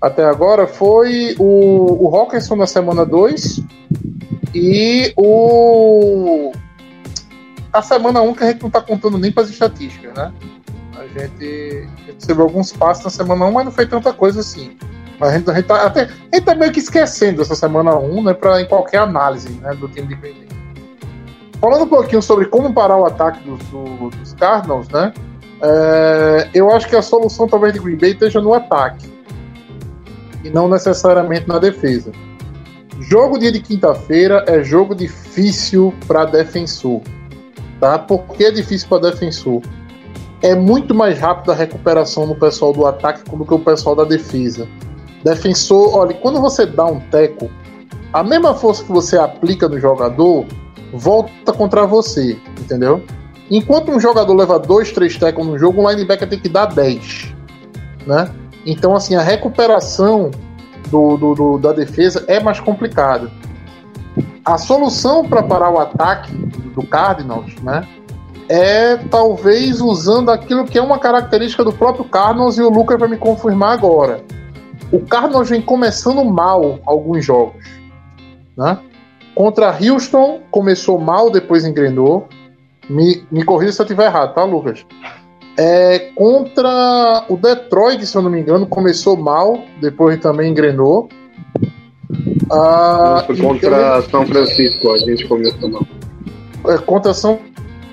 até 0.00 0.24
agora 0.24 0.66
foi 0.66 1.34
o, 1.38 2.08
o 2.08 2.16
Hawkinson 2.16 2.56
na 2.56 2.66
semana 2.66 3.04
2 3.04 3.62
e 4.54 5.12
o. 5.16 6.52
A 7.72 7.80
semana 7.80 8.20
1 8.20 8.28
um, 8.28 8.34
que 8.34 8.44
a 8.44 8.48
gente 8.48 8.62
não 8.62 8.70
tá 8.70 8.82
contando 8.82 9.16
nem 9.16 9.32
para 9.32 9.44
as 9.44 9.50
estatísticas, 9.50 10.12
né? 10.14 10.32
A 10.94 11.06
gente 11.18 11.88
recebeu 12.06 12.44
alguns 12.44 12.70
passos 12.72 13.04
na 13.04 13.10
semana 13.10 13.46
1, 13.46 13.48
um, 13.48 13.52
mas 13.52 13.64
não 13.64 13.72
foi 13.72 13.86
tanta 13.86 14.12
coisa 14.12 14.40
assim. 14.40 14.76
A 15.20 15.30
gente, 15.30 15.48
a 15.50 15.54
gente, 15.54 15.66
tá, 15.66 15.86
até, 15.86 16.02
a 16.02 16.34
gente 16.36 16.44
tá 16.44 16.54
meio 16.54 16.72
que 16.72 16.80
esquecendo 16.80 17.40
essa 17.40 17.54
semana 17.54 17.94
1, 17.96 18.22
né? 18.24 18.34
Pra, 18.34 18.60
em 18.60 18.66
qualquer 18.66 18.98
análise 18.98 19.48
né, 19.50 19.74
do 19.74 19.88
time 19.88 20.14
de. 20.14 20.46
Falando 21.60 21.84
um 21.84 21.88
pouquinho 21.88 22.20
sobre 22.20 22.46
como 22.46 22.74
parar 22.74 22.96
o 22.96 23.06
ataque 23.06 23.42
dos, 23.48 23.62
do- 23.68 24.10
dos 24.10 24.34
Cardinals, 24.34 24.88
né? 24.88 25.12
é, 25.62 26.48
eu 26.52 26.70
acho 26.72 26.88
que 26.88 26.96
a 26.96 27.02
solução 27.02 27.46
talvez 27.46 27.72
de 27.72 27.78
Green 27.78 27.96
Bay 27.96 28.10
esteja 28.10 28.40
no 28.40 28.52
ataque. 28.52 29.10
E 30.44 30.50
não 30.50 30.68
necessariamente 30.68 31.46
na 31.48 31.58
defesa. 31.58 32.12
Jogo 33.00 33.38
dia 33.38 33.50
de 33.50 33.60
quinta-feira 33.60 34.44
é 34.46 34.62
jogo 34.62 34.94
difícil 34.94 35.94
para 36.06 36.24
defensor. 36.24 37.00
Tá? 37.80 37.98
Por 37.98 38.24
que 38.28 38.44
é 38.44 38.50
difícil 38.50 38.88
para 38.88 39.10
defensor? 39.10 39.62
É 40.40 40.54
muito 40.54 40.94
mais 40.94 41.18
rápido 41.18 41.52
a 41.52 41.54
recuperação 41.54 42.26
no 42.26 42.34
pessoal 42.34 42.72
do 42.72 42.86
ataque 42.86 43.28
do 43.30 43.44
que 43.44 43.54
o 43.54 43.58
pessoal 43.58 43.94
da 43.94 44.04
defesa. 44.04 44.68
Defensor, 45.24 45.96
olha, 45.96 46.14
quando 46.14 46.40
você 46.40 46.66
dá 46.66 46.84
um 46.84 46.98
teco, 46.98 47.48
a 48.12 48.22
mesma 48.22 48.54
força 48.54 48.84
que 48.84 48.92
você 48.92 49.16
aplica 49.16 49.68
no 49.68 49.78
jogador 49.78 50.46
volta 50.92 51.52
contra 51.52 51.86
você, 51.86 52.38
entendeu? 52.60 53.02
Enquanto 53.50 53.90
um 53.90 54.00
jogador 54.00 54.34
leva 54.34 54.58
dois, 54.58 54.92
três 54.92 55.16
tecos 55.16 55.46
no 55.46 55.58
jogo, 55.58 55.82
um 55.82 55.90
linebacker 55.90 56.28
tem 56.28 56.38
que 56.38 56.48
dar 56.48 56.66
10, 56.66 57.34
né? 58.06 58.30
Então, 58.64 58.94
assim, 58.94 59.14
a 59.16 59.22
recuperação 59.22 60.30
do, 60.88 61.16
do- 61.16 61.34
do- 61.34 61.58
da 61.58 61.72
defesa 61.72 62.24
é 62.28 62.38
mais 62.40 62.60
complicada. 62.60 63.30
A 64.44 64.58
solução 64.58 65.26
para 65.28 65.42
parar 65.42 65.70
o 65.70 65.78
ataque 65.78 66.32
do 66.74 66.82
Cardinals, 66.86 67.54
né? 67.62 67.86
É 68.48 68.96
talvez 68.96 69.80
usando 69.80 70.30
aquilo 70.30 70.64
que 70.64 70.76
é 70.78 70.82
uma 70.82 70.98
característica 70.98 71.64
do 71.64 71.72
próprio 71.72 72.04
Cardinals 72.04 72.58
e 72.58 72.62
o 72.62 72.68
Lucas 72.68 72.98
vai 72.98 73.08
me 73.08 73.16
confirmar 73.16 73.72
agora. 73.72 74.22
O 74.90 75.00
Cardinals 75.00 75.48
vem 75.48 75.62
começando 75.62 76.22
mal 76.24 76.78
alguns 76.84 77.24
jogos, 77.24 77.64
né? 78.56 78.78
Contra 79.34 79.74
Houston 79.80 80.40
começou 80.50 80.98
mal, 80.98 81.30
depois 81.30 81.64
engrenou. 81.64 82.28
Me, 82.90 83.24
me 83.30 83.42
corrija 83.44 83.72
se 83.72 83.80
eu 83.80 83.84
estiver 83.84 84.06
errado, 84.06 84.34
tá, 84.34 84.44
Lucas? 84.44 84.84
É, 85.56 86.10
contra 86.14 87.24
o 87.28 87.36
Detroit, 87.36 88.06
se 88.06 88.16
eu 88.16 88.22
não 88.22 88.30
me 88.30 88.40
engano, 88.40 88.66
começou 88.66 89.16
mal, 89.16 89.62
depois 89.80 90.18
também 90.18 90.50
engrenou. 90.50 91.08
Ah, 92.50 93.24
e 93.28 93.36
contra 93.36 94.02
São 94.02 94.26
Francisco, 94.26 94.90
a 94.92 94.98
gente 94.98 95.26
começou 95.26 95.68
mal. 95.70 95.86
é, 96.68 96.78
contra 96.78 97.14
São 97.14 97.38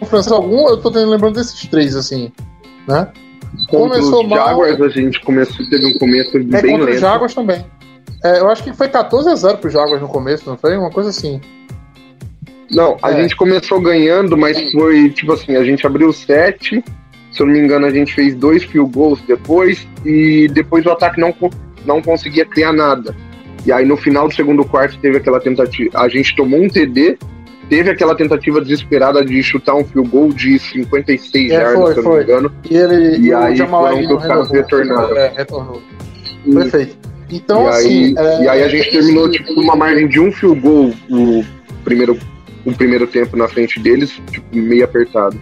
Francisco, 0.06 0.36
algum, 0.36 0.68
eu 0.70 0.78
tô 0.78 0.90
lembrando 0.90 1.36
desses 1.36 1.66
três, 1.68 1.96
assim, 1.96 2.32
né? 2.88 3.08
Contra 3.70 3.98
Começou 4.00 4.24
os 4.24 4.30
mal. 4.30 4.48
Jaguars, 4.48 4.82
a 4.82 4.90
gente 4.90 5.22
começou, 5.22 5.70
teve 5.70 5.86
um 5.88 5.98
começo 5.98 6.38
É 6.38 6.40
bem 6.42 6.62
contra 6.72 6.80
os 6.80 6.86
lento. 6.86 7.00
Jaguars 7.00 7.34
também. 7.34 7.66
É, 8.24 8.40
eu 8.40 8.50
acho 8.50 8.64
que 8.64 8.74
foi 8.74 8.88
14 8.90 9.30
a 9.30 9.36
0 9.36 9.58
pro 9.58 9.70
Jaguars 9.70 10.02
no 10.02 10.08
começo, 10.08 10.50
não 10.50 10.58
foi? 10.58 10.78
Uma 10.78 10.92
coisa 10.92 11.10
assim. 11.10 11.40
Não, 12.72 12.98
a 13.02 13.12
É. 13.12 13.22
gente 13.22 13.36
começou 13.36 13.82
ganhando, 13.82 14.38
mas 14.38 14.72
foi 14.72 15.10
tipo 15.10 15.34
assim, 15.34 15.56
a 15.56 15.64
gente 15.64 15.86
abriu 15.88 16.12
sete, 16.14 16.84
se 17.32 17.42
eu 17.42 17.46
não 17.46 17.54
me 17.54 17.60
engano, 17.60 17.86
a 17.86 17.92
gente 17.92 18.14
fez 18.14 18.36
dois 18.36 18.64
field 18.64 18.92
goals 18.92 19.22
depois, 19.28 19.88
e 20.06 20.48
depois 20.52 20.86
o 20.86 20.92
ataque 20.92 21.20
não. 21.20 21.34
não 21.86 22.02
conseguia 22.02 22.46
criar 22.46 22.74
nada. 22.74 23.16
E 23.66 23.72
aí 23.72 23.86
no 23.86 23.98
final 23.98 24.28
do 24.28 24.34
segundo 24.34 24.64
quarto 24.64 24.98
teve 25.00 25.18
aquela 25.18 25.40
tentativa. 25.40 26.00
A 26.00 26.08
gente 26.08 26.36
tomou 26.36 26.62
um 26.62 26.70
TD, 26.70 27.18
teve 27.70 27.90
aquela 27.90 28.16
tentativa 28.16 28.62
desesperada 28.62 29.24
de 29.24 29.42
chutar 29.44 29.76
um 29.76 29.84
field 29.84 30.10
goal 30.10 30.30
de 30.30 30.58
56 30.58 31.52
É, 31.52 31.54
yardas, 31.54 31.74
foi, 31.74 31.94
se 31.94 32.00
eu 32.00 32.04
não 32.04 32.16
me 32.18 32.24
engano. 32.24 32.52
E 32.70 32.76
ele 32.78 33.18
E 33.18 33.32
o 33.34 33.38
aí 33.38 33.58
foram 33.58 33.98
que 34.08 34.14
os 34.14 34.26
caras 34.26 34.52
retornaram. 34.52 35.18
É, 35.18 35.34
retornou. 35.38 35.82
E- 36.46 36.54
Perfeito. 36.54 36.98
Então, 37.32 37.66
e, 37.66 37.68
assim. 37.68 37.88
aí, 37.88 38.16
é, 38.18 38.44
e 38.44 38.50
aí 38.50 38.64
a 38.64 38.68
gente 38.68 38.90
terminou 38.90 39.30
tipo, 39.30 39.54
com 39.54 39.62
uma 39.62 39.76
margem 39.76 40.08
de 40.08 40.20
um 40.20 40.32
field 40.32 40.60
goal 40.62 40.92
o 41.10 41.46
primeiro, 41.84 42.18
o 42.66 42.74
primeiro 42.74 43.06
tempo 43.06 43.38
na 43.38 43.48
frente 43.48 43.80
deles, 43.80 44.20
tipo, 44.32 44.56
meio 44.56 44.84
apertado. 44.84 45.40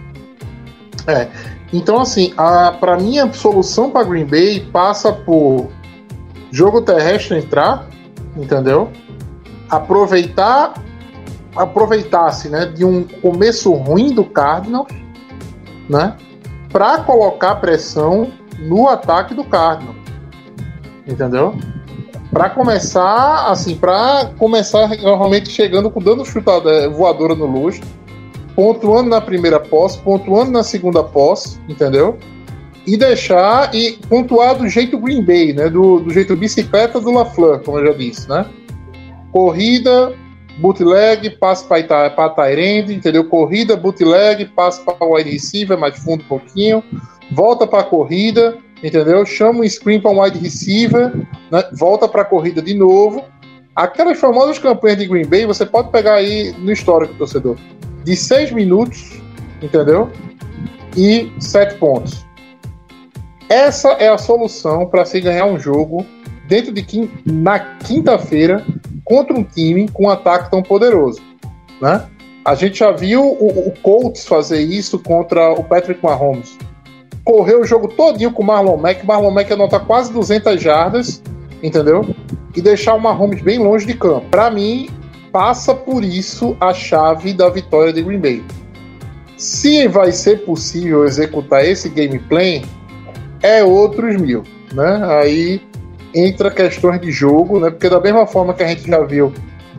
Então, 1.72 2.00
assim, 2.00 2.34
a, 2.38 2.72
pra 2.72 2.98
mim 2.98 3.20
a 3.20 3.32
solução 3.34 3.92
para 3.92 4.04
Green 4.04 4.26
Bay 4.26 4.62
passa 4.72 5.12
por 5.12 5.70
jogo 6.52 6.82
terrestre 6.82 7.38
entrar, 7.38 7.88
entendeu? 8.36 8.90
Aproveitar, 9.70 10.82
aproveitar-se, 11.56 12.50
né, 12.50 12.66
de 12.66 12.86
um 12.86 13.04
começo 13.04 13.74
ruim 13.74 14.14
do 14.14 14.24
Cardinals, 14.24 14.88
né, 15.90 16.16
para 16.72 17.00
colocar 17.00 17.56
pressão 17.56 18.32
no 18.60 18.88
ataque 18.88 19.34
do 19.34 19.44
Cardinals, 19.44 19.98
entendeu? 21.06 21.56
Para 22.32 22.50
começar, 22.50 23.50
assim, 23.50 23.76
para 23.76 24.32
começar 24.38 24.86
realmente 24.88 25.50
chegando 25.50 25.90
com 25.90 26.02
dando 26.02 26.26
chutada 26.26 26.70
eh, 26.70 26.90
voadora 26.90 27.36
no 27.36 27.46
lustre 27.46 27.88
pontuando 28.58 29.12
na 29.12 29.22
primeira 29.22 29.60
posse, 29.60 30.00
pontuando 30.00 30.50
na 30.50 30.64
segunda 30.64 31.04
posse, 31.04 31.60
entendeu? 31.70 32.18
E 32.88 32.98
deixar 32.98 33.76
e 33.76 33.92
pontuar 34.10 34.56
do 34.56 34.68
jeito 34.68 34.98
Green 34.98 35.24
Bay, 35.24 35.54
né? 35.54 35.70
Do, 35.70 36.00
do 36.00 36.12
jeito 36.12 36.36
bicicleta 36.36 37.00
do 37.00 37.12
LaFleur, 37.12 37.60
como 37.64 37.78
eu 37.78 37.86
já 37.86 37.94
disse, 37.94 38.28
né? 38.28 38.48
Corrida, 39.32 40.12
bootleg, 40.58 41.30
passe 41.38 41.68
para 41.68 42.30
Tyrande, 42.30 42.96
entendeu? 42.96 43.26
Corrida, 43.26 43.78
bootleg, 43.78 44.46
passe 44.46 44.82
para 44.82 45.06
o 45.06 45.14
wide 45.14 45.30
receiver, 45.30 45.78
mais 45.78 45.96
fundo 46.00 46.24
um 46.24 46.28
pouquinho, 46.28 46.84
volta 47.32 47.68
para 47.68 47.82
a 47.82 47.84
corrida, 47.84 48.58
entendeu? 48.84 49.24
Chama 49.24 49.60
um 49.60 49.70
screen 49.70 50.02
para 50.02 50.10
um 50.10 50.24
wide 50.24 50.40
receiver, 50.40 51.16
né? 51.52 51.64
volta 51.74 52.08
para 52.08 52.24
a 52.24 52.26
corrida 52.26 52.60
de 52.60 52.74
novo. 52.74 53.24
Aquelas 53.76 54.20
famosas 54.20 54.58
campanhas 54.58 54.98
de 54.98 55.06
Green 55.06 55.28
Bay, 55.28 55.46
você 55.46 55.64
pode 55.64 55.92
pegar 55.92 56.16
aí 56.16 56.56
no 56.58 56.72
histórico, 56.72 57.14
torcedor 57.14 57.56
de 58.08 58.16
6 58.16 58.54
minutos, 58.54 59.22
entendeu? 59.62 60.10
E 60.96 61.30
7 61.42 61.76
pontos. 61.76 62.26
Essa 63.50 63.90
é 64.00 64.08
a 64.08 64.18
solução 64.18 64.86
para 64.86 65.04
se 65.04 65.20
ganhar 65.20 65.46
um 65.46 65.60
jogo 65.60 66.06
dentro 66.48 66.72
de 66.72 66.84
quin 66.84 67.12
na 67.26 67.60
quinta-feira 67.60 68.66
contra 69.04 69.38
um 69.38 69.44
time 69.44 69.90
com 69.90 70.06
um 70.06 70.10
ataque 70.10 70.50
tão 70.50 70.64
poderoso, 70.64 71.22
né? 71.82 72.08
A 72.46 72.56
gente 72.56 72.80
já 72.80 72.94
viu 72.94 73.24
o, 73.24 73.68
o 73.68 73.74
Colts 73.82 74.26
fazer 74.26 74.62
isso 74.62 74.98
contra 75.00 75.52
o 75.52 75.62
Patrick 75.62 76.02
Mahomes. 76.02 76.58
Correu 77.26 77.60
o 77.60 77.66
jogo 77.66 77.90
todinho 77.90 78.32
com 78.32 78.42
o 78.42 78.46
Marlon 78.46 78.78
Mack, 78.78 79.06
Marlon 79.06 79.32
Mack 79.32 79.52
anota 79.52 79.82
quase 79.82 80.14
200 80.14 80.62
jardas, 80.62 81.22
entendeu? 81.62 82.16
E 82.56 82.62
deixar 82.62 82.94
o 82.94 83.02
Mahomes 83.02 83.42
bem 83.42 83.60
longe 83.60 83.86
de 83.86 83.96
campo. 83.96 84.30
Para 84.32 84.50
mim, 84.50 84.90
passa 85.32 85.74
por 85.74 86.04
isso 86.04 86.56
a 86.60 86.74
chave 86.74 87.34
da 87.34 87.50
vitória 87.50 87.94
de 87.94 88.02
Green 88.02 88.20
Bay. 88.20 88.44
Se 89.38 89.88
vai 89.88 90.12
ser 90.12 90.46
possível 90.46 91.06
executar 91.06 91.64
esse 91.64 91.90
gameplay, 91.90 92.66
é 93.42 93.64
outros 93.64 94.20
mil, 94.20 94.44
né? 94.74 95.02
Aí 95.20 95.62
entra 96.14 96.50
questões 96.50 97.00
de 97.00 97.12
jogo, 97.12 97.60
né? 97.60 97.70
Porque 97.70 97.90
da 97.90 98.00
mesma 98.00 98.26
forma 98.26 98.54
que 98.54 98.64
a 98.64 98.68
gente 98.68 98.88
já 98.88 99.04
viu 99.04 99.32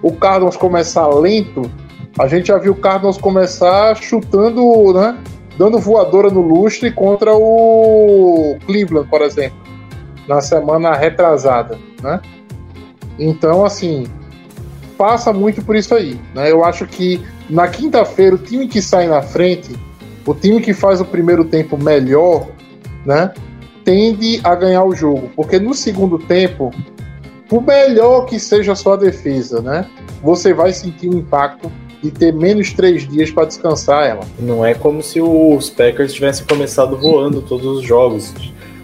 o 0.02 0.12
Cardinals 0.12 0.56
começar 0.56 1.08
lento, 1.08 1.68
a 2.18 2.28
gente 2.28 2.48
já 2.48 2.58
viu 2.58 2.72
o 2.72 2.76
Cardinals 2.76 3.18
começar 3.18 3.96
chutando, 3.96 4.92
né? 4.92 5.18
Dando 5.56 5.78
voadora 5.78 6.30
no 6.30 6.40
lustre 6.40 6.92
contra 6.92 7.34
o 7.34 8.56
Cleveland, 8.64 9.08
por 9.08 9.22
exemplo, 9.22 9.58
na 10.28 10.40
semana 10.40 10.94
retrasada, 10.94 11.76
né? 12.00 12.20
Então, 13.18 13.64
assim, 13.64 14.04
passa 14.98 15.32
muito 15.32 15.64
por 15.64 15.76
isso 15.76 15.94
aí. 15.94 16.20
Né? 16.34 16.50
Eu 16.50 16.64
acho 16.64 16.84
que 16.86 17.22
na 17.48 17.68
quinta-feira 17.68 18.34
o 18.34 18.38
time 18.38 18.66
que 18.66 18.82
sai 18.82 19.06
na 19.06 19.22
frente, 19.22 19.74
o 20.26 20.34
time 20.34 20.60
que 20.60 20.74
faz 20.74 21.00
o 21.00 21.04
primeiro 21.04 21.44
tempo 21.44 21.78
melhor, 21.82 22.48
né, 23.06 23.32
tende 23.84 24.40
a 24.44 24.54
ganhar 24.54 24.84
o 24.84 24.94
jogo, 24.94 25.30
porque 25.34 25.58
no 25.58 25.72
segundo 25.72 26.18
tempo, 26.18 26.70
por 27.48 27.62
melhor 27.62 28.26
que 28.26 28.38
seja 28.38 28.72
a 28.72 28.76
sua 28.76 28.96
defesa, 28.96 29.62
né, 29.62 29.86
você 30.22 30.52
vai 30.52 30.72
sentir 30.72 31.08
o 31.08 31.16
impacto 31.16 31.72
de 32.02 32.10
ter 32.10 32.32
menos 32.32 32.72
três 32.72 33.08
dias 33.08 33.30
para 33.30 33.46
descansar 33.46 34.06
ela. 34.06 34.20
Não 34.38 34.64
é 34.64 34.74
como 34.74 35.02
se 35.02 35.20
os 35.20 35.70
Packers 35.70 36.12
tivessem 36.12 36.46
começado 36.46 36.96
voando 36.96 37.40
todos 37.40 37.78
os 37.78 37.82
jogos. 37.82 38.34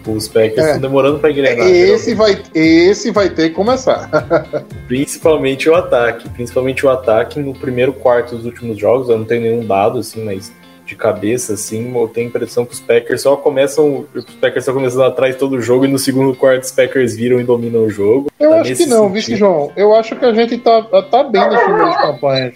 Os 0.07 0.27
Packers 0.27 0.59
É. 0.59 0.65
estão 0.67 0.81
demorando 0.81 1.19
para 1.19 1.31
engrenar. 1.31 1.67
Esse 1.67 2.13
vai, 2.13 2.37
esse 2.53 3.11
vai 3.11 3.29
ter 3.29 3.49
que 3.49 3.55
começar. 3.55 4.09
Principalmente 4.87 5.69
o 5.69 5.75
ataque. 5.75 6.29
Principalmente 6.29 6.85
o 6.85 6.89
ataque 6.89 7.39
no 7.39 7.53
primeiro 7.53 7.93
quarto 7.93 8.35
dos 8.35 8.45
últimos 8.45 8.77
jogos. 8.77 9.09
Eu 9.09 9.17
não 9.17 9.25
tenho 9.25 9.41
nenhum 9.41 9.65
dado, 9.65 9.99
assim, 9.99 10.23
mas 10.23 10.51
de 10.85 10.95
cabeça, 10.95 11.53
assim, 11.53 11.91
eu 11.99 12.07
tenho 12.07 12.27
a 12.27 12.29
impressão 12.29 12.63
que 12.63 12.73
os 12.73 12.79
Packers 12.79 13.21
só 13.23 13.35
começam. 13.35 14.05
Os 14.13 14.23
Packers 14.35 14.57
estão 14.57 14.75
começando 14.75 15.03
atrás 15.03 15.35
todo 15.35 15.53
o 15.55 15.61
jogo 15.61 15.85
e 15.85 15.87
no 15.87 15.97
segundo 15.97 16.35
quarto 16.35 16.61
os 16.63 16.71
Packers 16.71 17.15
viram 17.15 17.39
e 17.39 17.43
dominam 17.43 17.85
o 17.85 17.89
jogo. 17.89 18.27
Eu 18.39 18.51
Tá 18.51 18.61
acho 18.61 18.75
que 18.75 18.85
não, 18.85 19.09
vice 19.09 19.35
João. 19.35 19.71
Eu 19.75 19.95
acho 19.95 20.15
que 20.15 20.23
a 20.25 20.31
gente 20.33 20.57
tá, 20.59 20.83
tá 21.09 21.23
bem 21.23 21.41
nas 21.49 21.63
primeiras 21.63 21.97
campanhas. 21.97 22.53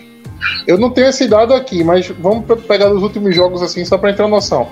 Eu 0.68 0.78
não 0.78 0.92
tenho 0.92 1.08
esse 1.08 1.28
dado 1.28 1.54
aqui, 1.56 1.84
mas 1.84 2.08
vamos 2.20 2.46
pe- 2.46 2.56
pegar 2.56 2.92
os 2.94 3.02
últimos 3.02 3.36
jogos 3.36 3.62
assim, 3.64 3.84
só 3.84 3.98
para 3.98 4.12
entrar 4.12 4.28
noção. 4.28 4.70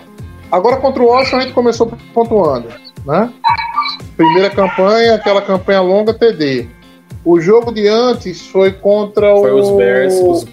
Agora 0.52 0.78
contra 0.78 1.04
o 1.04 1.08
Washington 1.08 1.38
a 1.38 1.42
gente 1.42 1.54
começou 1.54 1.92
pontuando, 2.14 2.68
né? 3.06 3.30
Primeira 4.16 4.50
campanha, 4.50 5.16
aquela 5.16 5.42
campanha 5.42 5.82
longa 5.82 6.14
TD. 6.14 6.68
O 7.26 7.42
jogo 7.42 7.74
de 7.74 7.86
antes 7.88 8.48
foi 8.48 8.72
contra 8.72 9.36
o. 9.36 9.42
Foi 9.42 9.52
os 9.52 9.70
Bears, 9.72 10.14
os, 10.14 10.46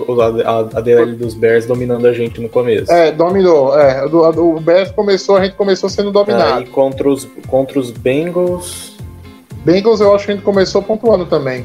a, 0.45 0.59
a 0.79 0.81
DL 0.81 1.15
dos 1.15 1.35
Bears 1.35 1.67
dominando 1.67 2.07
a 2.07 2.13
gente 2.13 2.41
no 2.41 2.49
começo. 2.49 2.91
É, 2.91 3.13
dominou. 3.13 3.79
É, 3.79 4.09
do- 4.09 4.57
o 4.57 4.61
Bears 4.61 4.91
começou, 4.91 5.37
a 5.37 5.45
gente 5.45 5.55
começou 5.55 5.89
sendo 5.89 6.11
dominado. 6.11 6.59
Aí 6.59 6.67
contra 6.67 7.09
os, 7.09 7.29
contra 7.49 7.79
os 7.79 7.91
Bengals. 7.93 8.97
Bengals 9.65 10.01
eu 10.01 10.13
acho 10.15 10.27
que 10.27 10.33
a 10.33 10.35
gente 10.35 10.45
começou 10.45 10.83
pontuando 10.83 11.27
também. 11.27 11.65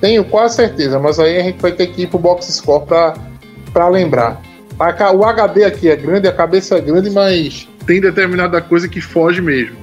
Tenho 0.00 0.24
quase 0.24 0.56
certeza, 0.56 0.98
mas 0.98 1.18
aí 1.20 1.38
a 1.38 1.42
gente 1.44 1.60
vai 1.60 1.70
ter 1.72 1.86
que 1.86 2.02
ir 2.02 2.06
pro 2.08 2.18
box 2.18 2.46
score 2.52 2.84
pra, 2.86 3.14
pra 3.72 3.88
lembrar. 3.88 4.40
O 4.78 5.24
HD 5.24 5.64
aqui 5.64 5.88
é 5.88 5.96
grande, 5.96 6.28
a 6.28 6.32
cabeça 6.32 6.76
é 6.76 6.80
grande, 6.80 7.10
mas 7.10 7.66
tem 7.86 8.00
determinada 8.00 8.60
coisa 8.60 8.88
que 8.88 9.00
foge 9.00 9.40
mesmo. 9.42 9.76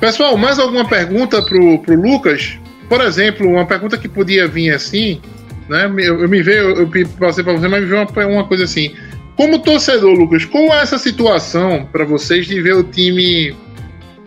Pessoal, 0.00 0.36
mais 0.36 0.58
alguma 0.58 0.86
pergunta 0.88 1.42
pro, 1.42 1.78
pro 1.80 2.00
Lucas? 2.00 2.58
Por 2.88 3.00
exemplo, 3.00 3.46
uma 3.48 3.66
pergunta 3.66 3.98
que 3.98 4.08
podia 4.08 4.46
vir 4.46 4.70
assim, 4.72 5.20
né? 5.68 5.84
Eu, 5.98 6.22
eu 6.22 6.28
me 6.28 6.42
vejo, 6.42 6.68
eu 6.70 6.88
pe- 6.88 7.04
passei 7.18 7.42
pra 7.44 7.52
você, 7.52 7.66
mas 7.68 7.80
me 7.80 7.86
veio 7.86 8.02
uma, 8.02 8.26
uma 8.26 8.44
coisa 8.46 8.64
assim. 8.64 8.94
Como 9.36 9.58
torcedor, 9.60 10.12
Lucas, 10.14 10.44
como 10.44 10.72
é 10.72 10.80
essa 10.80 10.98
situação 10.98 11.86
para 11.92 12.04
vocês 12.04 12.46
de 12.46 12.60
ver 12.60 12.74
o 12.74 12.82
time 12.82 13.54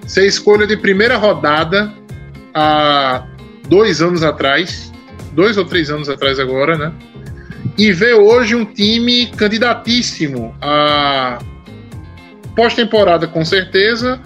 ser 0.05 0.25
escolha 0.25 0.67
de 0.67 0.77
primeira 0.77 1.17
rodada 1.17 1.91
há 2.53 3.23
dois 3.67 4.01
anos 4.01 4.23
atrás, 4.23 4.91
dois 5.33 5.57
ou 5.57 5.65
três 5.65 5.89
anos 5.89 6.09
atrás 6.09 6.39
agora, 6.39 6.77
né? 6.77 6.91
E 7.77 7.91
ver 7.91 8.15
hoje 8.15 8.55
um 8.55 8.65
time 8.65 9.27
candidatíssimo 9.27 10.55
a 10.61 11.39
pós-temporada 12.55 13.27
com 13.27 13.43
certeza, 13.45 14.19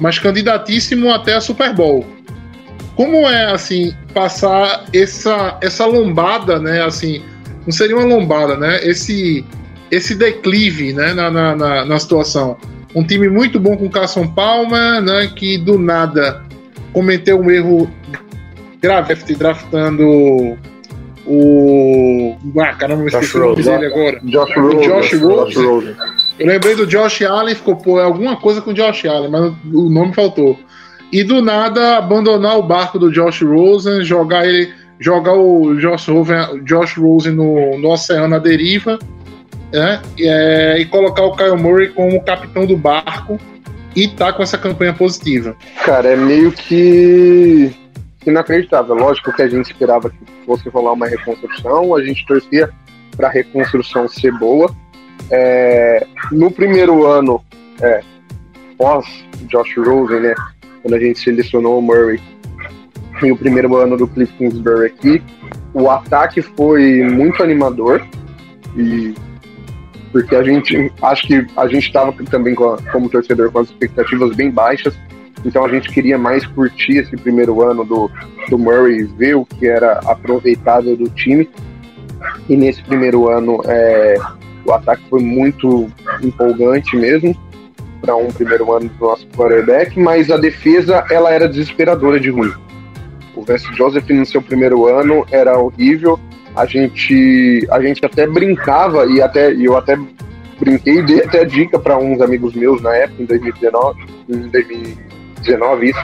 mas 0.00 0.18
candidatíssimo 0.18 1.12
até 1.12 1.34
a 1.34 1.40
Super 1.40 1.74
Bowl. 1.74 2.06
Como 2.96 3.28
é 3.28 3.52
assim 3.52 3.94
passar 4.12 4.86
essa 4.92 5.58
essa 5.62 5.86
lombada, 5.86 6.58
né? 6.58 6.82
Assim, 6.82 7.22
não 7.64 7.72
seria 7.72 7.96
uma 7.96 8.04
lombada, 8.04 8.56
né? 8.56 8.80
Esse 8.82 9.44
esse 9.90 10.14
declive, 10.14 10.92
né? 10.92 11.14
Na, 11.14 11.30
na, 11.30 11.56
na, 11.56 11.84
na 11.84 11.98
situação. 11.98 12.56
Um 12.94 13.04
time 13.04 13.28
muito 13.28 13.60
bom 13.60 13.76
com 13.76 13.88
Carson 13.88 14.26
Palmer, 14.26 15.00
né? 15.00 15.30
Que 15.34 15.56
do 15.56 15.78
nada 15.78 16.44
cometeu 16.92 17.40
um 17.40 17.50
erro 17.50 17.90
grave 18.82 19.14
draftando 19.34 20.58
o. 21.30 22.36
Ah, 22.58 22.74
caramba, 22.74 23.04
Josh 23.04 23.14
esqueci 23.14 23.36
o 23.36 23.40
nome 23.40 23.62
dele 23.62 23.86
agora. 23.86 24.20
Josh 24.24 24.56
O 24.56 24.60
Rosen. 24.60 24.80
Josh 24.80 25.12
Rosen. 25.14 25.66
Rosen. 25.66 25.96
Eu 26.38 26.46
lembrei 26.46 26.74
do 26.74 26.86
Josh 26.86 27.22
Allen, 27.22 27.54
ficou 27.54 27.76
pô, 27.76 28.00
é 28.00 28.04
alguma 28.04 28.36
coisa 28.36 28.60
com 28.60 28.72
o 28.72 28.74
Josh 28.74 29.04
Allen, 29.04 29.30
mas 29.30 29.54
o 29.72 29.88
nome 29.88 30.12
faltou. 30.12 30.58
E 31.12 31.22
do 31.22 31.40
nada 31.40 31.98
abandonar 31.98 32.58
o 32.58 32.62
barco 32.62 32.98
do 32.98 33.12
Josh 33.12 33.42
Rosen, 33.42 34.02
jogar 34.04 34.46
ele, 34.46 34.72
jogar 34.98 35.34
o 35.34 35.76
Josh 35.76 36.08
Rosen, 36.08 36.64
Josh 36.64 36.96
Rosen 36.96 37.32
no, 37.32 37.78
no 37.78 37.90
oceano 37.90 38.34
à 38.34 38.38
deriva, 38.38 38.98
né? 39.72 40.00
E, 40.18 40.26
é, 40.26 40.80
e 40.80 40.86
colocar 40.86 41.22
o 41.22 41.36
Kyle 41.36 41.56
Murray 41.56 41.88
como 41.88 42.22
capitão 42.24 42.66
do 42.66 42.76
barco 42.76 43.38
e 43.94 44.08
tá 44.08 44.32
com 44.32 44.42
essa 44.42 44.58
campanha 44.58 44.92
positiva. 44.92 45.54
Cara, 45.84 46.08
é 46.08 46.16
meio 46.16 46.50
que 46.52 47.72
inacreditável. 48.26 48.94
Lógico 48.94 49.32
que 49.32 49.42
a 49.42 49.48
gente 49.48 49.70
esperava 49.70 50.10
que 50.10 50.18
fosse 50.44 50.68
rolar 50.68 50.92
uma 50.92 51.06
reconstrução, 51.06 51.94
a 51.94 52.02
gente 52.02 52.26
torcia 52.26 52.70
para 53.16 53.28
a 53.28 53.30
reconstrução 53.30 54.08
ser 54.08 54.32
boa. 54.38 54.74
É, 55.30 56.06
no 56.32 56.50
primeiro 56.50 57.06
ano, 57.06 57.42
é, 57.80 58.02
pós 58.76 59.06
Josh 59.42 59.76
Rosen, 59.76 60.20
né, 60.20 60.34
quando 60.82 60.94
a 60.94 60.98
gente 60.98 61.18
selecionou 61.18 61.78
o 61.78 61.82
Murray, 61.82 62.20
e 63.22 63.30
o 63.32 63.36
primeiro 63.36 63.76
ano 63.76 63.96
do 63.96 64.06
Cliff 64.06 64.32
Kingsbury 64.34 64.86
aqui, 64.86 65.22
o 65.74 65.90
ataque 65.90 66.40
foi 66.40 67.02
muito 67.02 67.42
animador 67.42 68.06
e 68.76 69.14
porque 70.10 70.34
a 70.34 70.42
gente 70.42 70.90
acho 71.02 71.26
que 71.26 71.46
a 71.56 71.66
gente 71.68 71.86
estava 71.86 72.12
também 72.30 72.54
a, 72.54 72.90
como 72.90 73.08
torcedor 73.08 73.52
com 73.52 73.60
as 73.60 73.68
expectativas 73.68 74.34
bem 74.34 74.50
baixas 74.50 74.98
então 75.44 75.64
a 75.64 75.68
gente 75.68 75.88
queria 75.90 76.18
mais 76.18 76.46
curtir 76.46 76.98
esse 76.98 77.16
primeiro 77.16 77.62
ano 77.62 77.84
do, 77.84 78.10
do 78.48 78.58
Murray, 78.58 79.04
ver 79.04 79.36
o 79.36 79.46
que 79.46 79.66
era 79.66 80.00
aproveitável 80.04 80.96
do 80.96 81.08
time. 81.08 81.48
E 82.48 82.56
nesse 82.56 82.82
primeiro 82.82 83.28
ano 83.30 83.60
é, 83.64 84.16
o 84.66 84.72
ataque 84.72 85.02
foi 85.08 85.20
muito 85.20 85.90
empolgante 86.22 86.96
mesmo 86.96 87.34
para 88.00 88.16
um 88.16 88.28
primeiro 88.28 88.72
ano 88.72 88.88
do 88.88 89.06
nosso 89.06 89.26
quarterback, 89.28 89.98
mas 89.98 90.30
a 90.30 90.36
defesa 90.36 91.04
ela 91.10 91.30
era 91.30 91.48
desesperadora 91.48 92.18
de 92.20 92.30
ruim. 92.30 92.52
O 93.34 93.42
Vance 93.42 93.66
Joseph 93.74 94.08
no 94.10 94.26
seu 94.26 94.42
primeiro 94.42 94.86
ano 94.86 95.26
era 95.30 95.58
horrível. 95.58 96.18
A 96.54 96.66
gente 96.66 97.66
a 97.70 97.80
gente 97.80 98.04
até 98.04 98.26
brincava 98.26 99.06
e 99.06 99.22
até 99.22 99.52
eu 99.52 99.76
até 99.76 99.98
brinquei 100.58 100.98
e 100.98 101.02
dei 101.02 101.22
até 101.22 101.44
dica 101.44 101.78
para 101.78 101.96
uns 101.96 102.20
amigos 102.20 102.54
meus 102.54 102.82
na 102.82 102.94
época 102.94 103.22
em 103.22 103.26
2019, 103.26 104.02
em 104.28 104.48
2019 104.48 105.09
isso, 105.82 106.00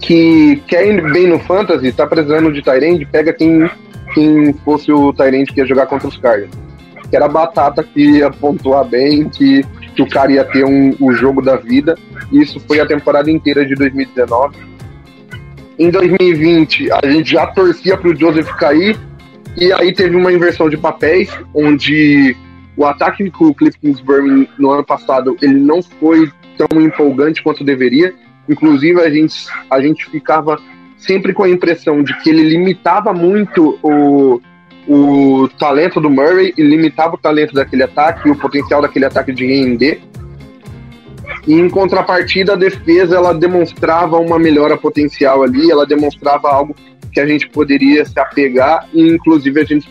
que 0.00 0.62
quer 0.66 0.86
ir 0.86 1.12
bem 1.12 1.26
no 1.26 1.38
fantasy, 1.40 1.92
tá 1.92 2.06
precisando 2.06 2.52
de 2.52 2.62
Tyrande, 2.62 3.06
pega 3.06 3.32
quem 3.32 3.68
quem 4.14 4.52
fosse 4.64 4.90
o 4.92 5.12
Tyrande 5.12 5.52
que 5.52 5.60
ia 5.60 5.66
jogar 5.66 5.86
contra 5.86 6.08
os 6.08 6.16
Cardinals. 6.16 6.56
Que 7.08 7.16
era 7.16 7.26
a 7.26 7.28
batata 7.28 7.82
que 7.82 8.18
ia 8.18 8.30
pontuar 8.30 8.84
bem, 8.84 9.28
que, 9.28 9.62
que 9.94 10.02
o 10.02 10.08
cara 10.08 10.32
ia 10.32 10.44
ter 10.44 10.64
um, 10.64 10.94
o 11.00 11.12
jogo 11.12 11.40
da 11.40 11.56
vida. 11.56 11.96
Isso 12.32 12.60
foi 12.60 12.80
a 12.80 12.86
temporada 12.86 13.30
inteira 13.30 13.64
de 13.64 13.74
2019. 13.74 14.56
Em 15.78 15.90
2020, 15.90 16.90
a 16.90 17.10
gente 17.10 17.32
já 17.32 17.46
torcia 17.46 17.96
para 17.96 18.08
o 18.08 18.16
Joseph 18.16 18.50
cair, 18.56 18.98
e 19.56 19.72
aí 19.72 19.92
teve 19.94 20.16
uma 20.16 20.32
inversão 20.32 20.68
de 20.68 20.76
papéis, 20.76 21.30
onde 21.54 22.36
o 22.76 22.84
ataque 22.84 23.30
com 23.30 23.46
o 23.46 23.54
Cliff 23.54 23.78
Kingsbury 23.78 24.48
no 24.58 24.70
ano 24.70 24.84
passado 24.84 25.36
ele 25.40 25.58
não 25.58 25.82
foi 25.82 26.30
tão 26.58 26.80
empolgante 26.80 27.42
quanto 27.42 27.62
deveria. 27.64 28.12
Inclusive, 28.48 29.00
a 29.00 29.08
gente, 29.08 29.46
a 29.70 29.80
gente 29.80 30.10
ficava 30.10 30.58
sempre 30.96 31.32
com 31.32 31.44
a 31.44 31.48
impressão 31.48 32.02
de 32.02 32.16
que 32.18 32.28
ele 32.28 32.42
limitava 32.42 33.12
muito 33.12 33.78
o, 33.82 34.40
o 34.88 35.48
talento 35.58 36.00
do 36.00 36.10
Murray 36.10 36.52
e 36.58 36.62
limitava 36.62 37.14
o 37.14 37.18
talento 37.18 37.54
daquele 37.54 37.84
ataque 37.84 38.28
e 38.28 38.32
o 38.32 38.36
potencial 38.36 38.82
daquele 38.82 39.04
ataque 39.04 39.32
de 39.32 39.46
render. 39.46 40.00
E 41.46 41.54
em 41.54 41.68
contrapartida, 41.68 42.54
a 42.54 42.56
defesa 42.56 43.16
ela 43.16 43.32
demonstrava 43.32 44.18
uma 44.18 44.38
melhora 44.38 44.76
potencial 44.76 45.42
ali, 45.42 45.70
ela 45.70 45.86
demonstrava 45.86 46.48
algo 46.48 46.74
que 47.12 47.20
a 47.20 47.26
gente 47.26 47.48
poderia 47.48 48.04
se 48.04 48.18
apegar 48.18 48.86
e 48.92 49.08
inclusive 49.08 49.60
a 49.60 49.64
gente 49.64 49.88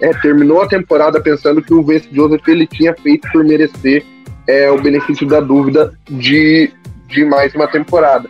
é, 0.00 0.10
terminou 0.14 0.62
a 0.62 0.68
temporada 0.68 1.20
pensando 1.20 1.62
que 1.62 1.74
o 1.74 1.82
Vince 1.82 2.08
Joseph 2.12 2.46
ele 2.48 2.66
tinha 2.66 2.94
feito 2.94 3.28
por 3.32 3.44
merecer 3.44 4.04
é, 4.46 4.70
o 4.70 4.80
benefício 4.80 5.26
da 5.26 5.40
dúvida 5.40 5.92
de, 6.08 6.70
de 7.08 7.24
mais 7.24 7.54
uma 7.54 7.66
temporada. 7.66 8.28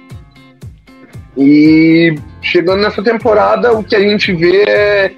E 1.36 2.14
chegando 2.40 2.80
nessa 2.80 3.02
temporada, 3.02 3.72
o 3.72 3.84
que 3.84 3.94
a 3.94 4.00
gente 4.00 4.32
vê 4.32 4.62
é, 4.62 5.12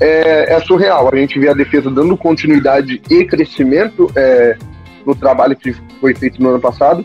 é, 0.00 0.54
é 0.54 0.60
surreal. 0.60 1.10
A 1.12 1.16
gente 1.16 1.38
vê 1.38 1.48
a 1.48 1.54
defesa 1.54 1.90
dando 1.90 2.16
continuidade 2.16 3.00
e 3.10 3.24
crescimento 3.24 4.10
é, 4.16 4.56
no 5.06 5.14
trabalho 5.14 5.54
que 5.54 5.74
foi 6.00 6.14
feito 6.14 6.42
no 6.42 6.50
ano 6.50 6.60
passado. 6.60 7.04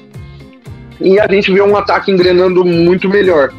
E 1.00 1.20
a 1.20 1.28
gente 1.28 1.52
vê 1.52 1.62
um 1.62 1.76
ataque 1.76 2.12
engrenando 2.12 2.64
muito 2.64 3.10
melhor. 3.10 3.54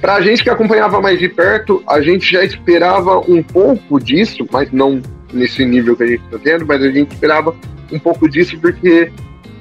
Para 0.00 0.14
a 0.14 0.20
gente 0.20 0.42
que 0.42 0.50
acompanhava 0.50 1.00
mais 1.00 1.18
de 1.18 1.28
perto, 1.28 1.82
a 1.88 2.00
gente 2.00 2.30
já 2.30 2.44
esperava 2.44 3.18
um 3.20 3.42
pouco 3.42 3.98
disso, 3.98 4.46
mas 4.50 4.70
não 4.70 5.02
nesse 5.32 5.64
nível 5.64 5.96
que 5.96 6.02
a 6.04 6.06
gente 6.06 6.24
está 6.24 6.38
tendo, 6.38 6.66
mas 6.66 6.82
a 6.82 6.90
gente 6.90 7.12
esperava 7.12 7.54
um 7.92 7.98
pouco 7.98 8.28
disso 8.28 8.58
porque 8.60 9.10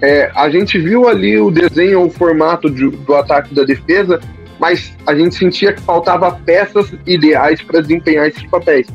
é, 0.01 0.31
a 0.35 0.49
gente 0.49 0.77
viu 0.79 1.07
ali 1.07 1.39
o 1.39 1.49
desenho, 1.49 2.03
o 2.03 2.09
formato 2.09 2.69
de, 2.69 2.89
do 2.89 3.15
ataque 3.15 3.53
da 3.53 3.63
defesa, 3.63 4.19
mas 4.59 4.95
a 5.05 5.15
gente 5.15 5.35
sentia 5.35 5.73
que 5.73 5.81
faltava 5.81 6.31
peças 6.31 6.93
ideais 7.05 7.61
para 7.61 7.81
desempenhar 7.81 8.27
esses 8.27 8.45
papéis. 8.47 8.87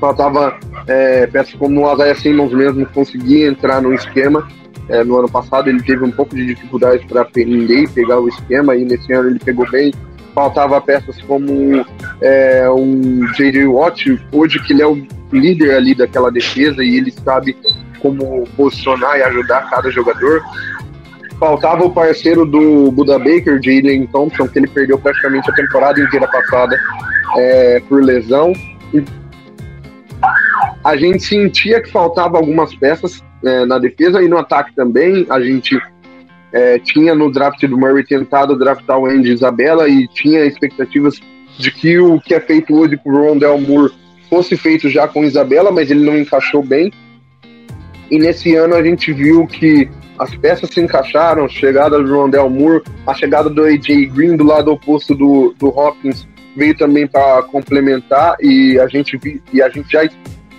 Faltava 0.00 0.58
é, 0.86 1.26
peças 1.26 1.54
como 1.54 1.86
o 1.86 1.92
Isaiah 1.94 2.14
Simmons 2.14 2.52
mesmo 2.52 2.84
conseguir 2.86 3.44
entrar 3.44 3.80
no 3.80 3.94
esquema. 3.94 4.48
É, 4.88 5.04
no 5.04 5.16
ano 5.16 5.30
passado 5.30 5.70
ele 5.70 5.80
teve 5.82 6.04
um 6.04 6.10
pouco 6.10 6.34
de 6.34 6.44
dificuldade 6.44 7.06
para 7.06 7.22
aprender 7.22 7.84
e 7.84 7.88
pegar 7.88 8.18
o 8.18 8.28
esquema, 8.28 8.74
e 8.74 8.84
nesse 8.84 9.12
ano 9.12 9.30
ele 9.30 9.38
pegou 9.38 9.68
bem. 9.70 9.92
Faltava 10.34 10.80
peças 10.80 11.20
como 11.22 11.84
é, 12.20 12.70
um 12.70 13.26
J.J. 13.34 13.66
Watt, 13.66 14.20
hoje 14.32 14.58
que 14.60 14.72
ele 14.72 14.82
é 14.82 14.86
o 14.86 15.06
líder 15.32 15.74
ali 15.74 15.94
daquela 15.94 16.30
defesa 16.30 16.82
e 16.82 16.96
ele 16.96 17.10
sabe 17.10 17.56
como 18.00 18.44
posicionar 18.56 19.18
e 19.18 19.22
ajudar 19.22 19.68
cada 19.70 19.90
jogador. 19.90 20.42
Faltava 21.38 21.84
o 21.84 21.90
parceiro 21.90 22.46
do 22.46 22.90
Buda 22.92 23.18
Baker, 23.18 23.60
Jalen 23.62 24.06
Thompson, 24.06 24.46
que 24.46 24.58
ele 24.58 24.68
perdeu 24.68 24.98
praticamente 24.98 25.50
a 25.50 25.54
temporada 25.54 26.00
inteira 26.00 26.28
passada 26.28 26.78
é, 27.36 27.80
por 27.88 28.02
lesão. 28.02 28.52
E 28.94 29.04
a 30.84 30.96
gente 30.96 31.24
sentia 31.24 31.80
que 31.80 31.90
faltava 31.90 32.36
algumas 32.36 32.74
peças 32.74 33.22
é, 33.44 33.64
na 33.64 33.78
defesa 33.78 34.22
e 34.22 34.28
no 34.28 34.38
ataque 34.38 34.74
também. 34.74 35.26
A 35.28 35.40
gente 35.40 35.80
é, 36.52 36.78
tinha 36.78 37.14
no 37.14 37.30
draft 37.30 37.64
do 37.66 37.78
Murray 37.78 38.04
tentado 38.04 38.58
draftar 38.58 38.98
o 38.98 39.06
Andy 39.06 39.32
Isabella 39.32 39.88
e 39.88 40.06
tinha 40.08 40.44
expectativas 40.44 41.20
de 41.58 41.70
que 41.70 41.98
o 41.98 42.20
que 42.20 42.34
é 42.34 42.40
feito 42.40 42.74
hoje 42.74 42.98
o 43.04 43.10
Rondell 43.10 43.60
Moore 43.60 43.92
fosse 44.28 44.56
feito 44.56 44.88
já 44.88 45.06
com 45.08 45.24
Isabela, 45.24 45.70
mas 45.70 45.90
ele 45.90 46.04
não 46.04 46.16
encaixou 46.16 46.62
bem. 46.62 46.92
E 48.10 48.18
nesse 48.18 48.54
ano 48.54 48.74
a 48.74 48.82
gente 48.82 49.12
viu 49.12 49.46
que 49.46 49.88
as 50.18 50.34
peças 50.36 50.70
se 50.70 50.80
encaixaram, 50.80 51.44
a 51.44 51.48
chegada 51.48 52.02
do 52.02 52.14
Rondell 52.14 52.48
Moore, 52.48 52.82
a 53.06 53.14
chegada 53.14 53.48
do 53.48 53.62
AJ 53.64 54.06
Green 54.12 54.36
do 54.36 54.44
lado 54.44 54.70
oposto 54.70 55.14
do, 55.14 55.54
do 55.58 55.68
Hopkins 55.68 56.26
veio 56.54 56.76
também 56.76 57.06
para 57.06 57.42
complementar 57.44 58.36
e 58.40 58.78
a 58.78 58.86
gente 58.86 59.16
vi, 59.16 59.42
e 59.52 59.62
a 59.62 59.68
gente 59.68 59.90
já 59.90 60.02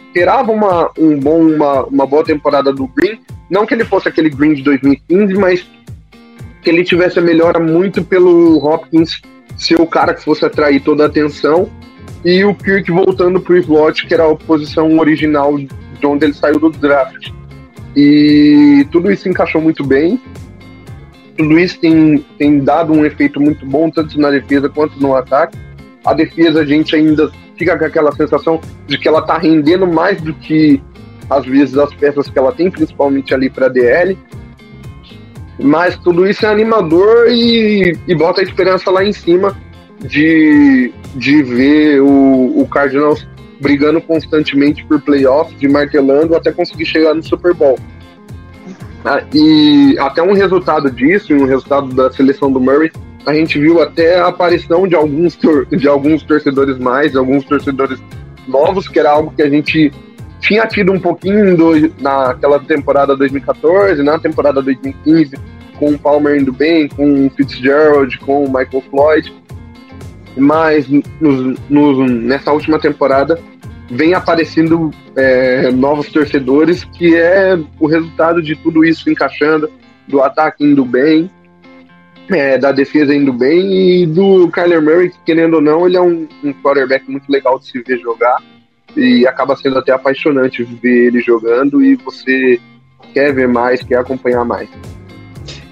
esperava 0.08 0.52
uma, 0.52 0.92
um 0.98 1.20
bom, 1.20 1.42
uma, 1.42 1.86
uma 1.86 2.06
boa 2.06 2.24
temporada 2.24 2.74
do 2.74 2.88
Green. 2.88 3.20
Não 3.50 3.66
que 3.66 3.74
ele 3.74 3.86
fosse 3.86 4.08
aquele 4.08 4.30
Green 4.30 4.54
de 4.56 4.64
2015, 4.64 5.34
mas 5.36 5.68
que 6.64 6.70
ele 6.70 6.84
tivesse 6.84 7.20
a 7.20 7.22
melhora 7.22 7.60
muito 7.60 8.04
pelo 8.04 8.58
Hopkins 8.66 9.22
ser 9.58 9.80
o 9.80 9.86
cara 9.86 10.14
que 10.14 10.24
fosse 10.24 10.46
atrair 10.46 10.82
toda 10.82 11.04
a 11.04 11.08
atenção 11.08 11.70
e 12.24 12.44
o 12.46 12.56
Kirk 12.56 12.90
voltando 12.90 13.42
para 13.42 13.54
o 13.54 13.58
slot, 13.58 14.08
que 14.08 14.14
era 14.14 14.30
a 14.30 14.36
posição 14.36 14.98
original 14.98 15.58
de 15.58 16.06
onde 16.06 16.26
ele 16.26 16.34
saiu 16.34 16.58
do 16.60 16.70
draft. 16.70 17.32
E 17.96 18.88
tudo 18.92 19.12
isso 19.12 19.28
encaixou 19.28 19.62
muito 19.62 19.84
bem. 19.84 20.20
Tudo 21.38 21.60
isso 21.60 21.80
tem, 21.80 22.26
tem 22.38 22.60
dado 22.60 22.94
um 22.94 23.06
efeito 23.06 23.42
muito 23.42 23.66
bom, 23.66 23.90
tanto 23.90 24.18
na 24.20 24.30
defesa 24.30 24.70
quanto 24.70 25.00
no 25.00 25.16
ataque. 25.16 25.58
A 26.06 26.14
defesa, 26.14 26.62
a 26.62 26.66
gente 26.66 26.96
ainda 26.96 27.30
fica 27.58 27.78
com 27.78 27.86
aquela 27.86 28.12
sensação 28.14 28.60
de 28.88 28.98
que 28.98 29.08
ela 29.08 29.20
está 29.20 29.38
rendendo 29.38 29.86
mais 29.86 30.22
do 30.22 30.34
que, 30.34 30.82
às 31.30 31.46
vezes, 31.46 31.78
as 31.78 31.94
peças 31.94 32.30
que 32.30 32.38
ela 32.38 32.52
tem, 32.52 32.72
principalmente 32.72 33.34
ali 33.34 33.50
para 33.50 33.68
DL. 33.68 34.18
Mas 35.60 35.98
tudo 35.98 36.28
isso 36.28 36.46
é 36.46 36.50
animador 36.50 37.28
e, 37.30 37.98
e 38.08 38.16
bota 38.16 38.42
a 38.42 38.44
esperança 38.44 38.90
lá 38.90 39.04
em 39.04 39.14
cima 39.14 39.56
de, 40.00 40.92
de 41.16 41.44
ver 41.44 42.02
o, 42.02 42.62
o 42.62 42.68
Cardinals 42.68 43.28
brigando 43.60 44.02
constantemente 44.02 44.84
por 44.86 45.02
playoffs, 45.02 45.58
de 45.58 45.68
martelando 45.68 46.36
até 46.36 46.52
conseguir 46.52 46.86
chegar 46.86 47.14
no 47.14 47.24
Super 47.24 47.54
Bowl. 47.54 47.80
Ah, 49.06 49.24
e 49.34 49.96
até 50.00 50.22
um 50.22 50.34
resultado 50.34 50.90
disso, 50.92 51.34
um 51.34 51.46
resultado 51.46 51.94
da 51.94 52.12
seleção 52.12 52.52
do 52.52 52.60
Murray, 52.60 52.92
a 53.26 53.34
gente 53.34 53.58
viu 53.60 53.82
até 53.82 54.20
a 54.20 54.28
aparição 54.28 54.88
de 54.88 54.96
alguns, 54.96 55.38
de 55.72 55.88
alguns 55.88 56.24
torcedores 56.24 56.78
mais, 56.78 57.16
alguns 57.16 57.46
torcedores 57.46 58.02
novos, 58.48 58.88
que 58.88 59.00
era 59.00 59.12
algo 59.12 59.34
que 59.34 59.42
a 59.42 59.50
gente 59.50 59.92
tinha 60.44 60.68
tido 60.68 60.92
um 60.92 61.00
pouquinho 61.00 61.58
do, 61.58 61.94
naquela 62.00 62.60
temporada 62.60 63.16
2014, 63.16 64.04
na 64.04 64.20
temporada 64.20 64.62
2015, 64.62 65.36
com 65.80 65.92
o 65.92 66.00
Palmer 66.00 66.40
indo 66.40 66.54
bem, 66.54 66.88
com 66.88 67.26
o 67.26 67.30
Fitzgerald, 67.32 68.18
com 68.20 68.46
o 68.46 68.48
Michael 68.48 68.84
Floyd 68.90 69.44
mas 70.36 70.88
nos, 70.90 71.60
nos, 71.70 72.12
nessa 72.12 72.52
última 72.52 72.80
temporada 72.80 73.40
vem 73.90 74.14
aparecendo 74.14 74.92
é, 75.16 75.72
novos 75.72 76.08
torcedores, 76.08 76.84
que 76.84 77.16
é 77.16 77.58
o 77.80 77.86
resultado 77.86 78.42
de 78.42 78.56
tudo 78.56 78.84
isso 78.84 79.10
encaixando, 79.10 79.70
do 80.08 80.22
ataque 80.22 80.64
indo 80.64 80.84
bem, 80.84 81.30
é, 82.30 82.58
da 82.58 82.72
defesa 82.72 83.14
indo 83.14 83.32
bem 83.32 84.02
e 84.02 84.06
do 84.08 84.50
Kyler 84.50 84.82
Murray, 84.82 85.10
que 85.10 85.20
querendo 85.26 85.56
ou 85.56 85.62
não, 85.62 85.86
ele 85.86 85.98
é 85.98 86.02
um, 86.02 86.28
um 86.44 86.54
quarterback 86.54 87.10
muito 87.10 87.30
legal 87.30 87.60
de 87.60 87.68
se 87.68 87.82
ver 87.82 88.00
jogar 88.00 88.38
e 88.96 89.26
acaba 89.28 89.56
sendo 89.56 89.80
até 89.80 89.92
apaixonante 89.92 90.64
ver 90.64 91.08
ele 91.08 91.22
jogando 91.22 91.84
e 91.84 91.96
você 91.96 92.60
quer 93.14 93.34
ver 93.34 93.48
mais, 93.48 93.82
quer 93.84 93.98
acompanhar 93.98 94.44
mais. 94.46 94.70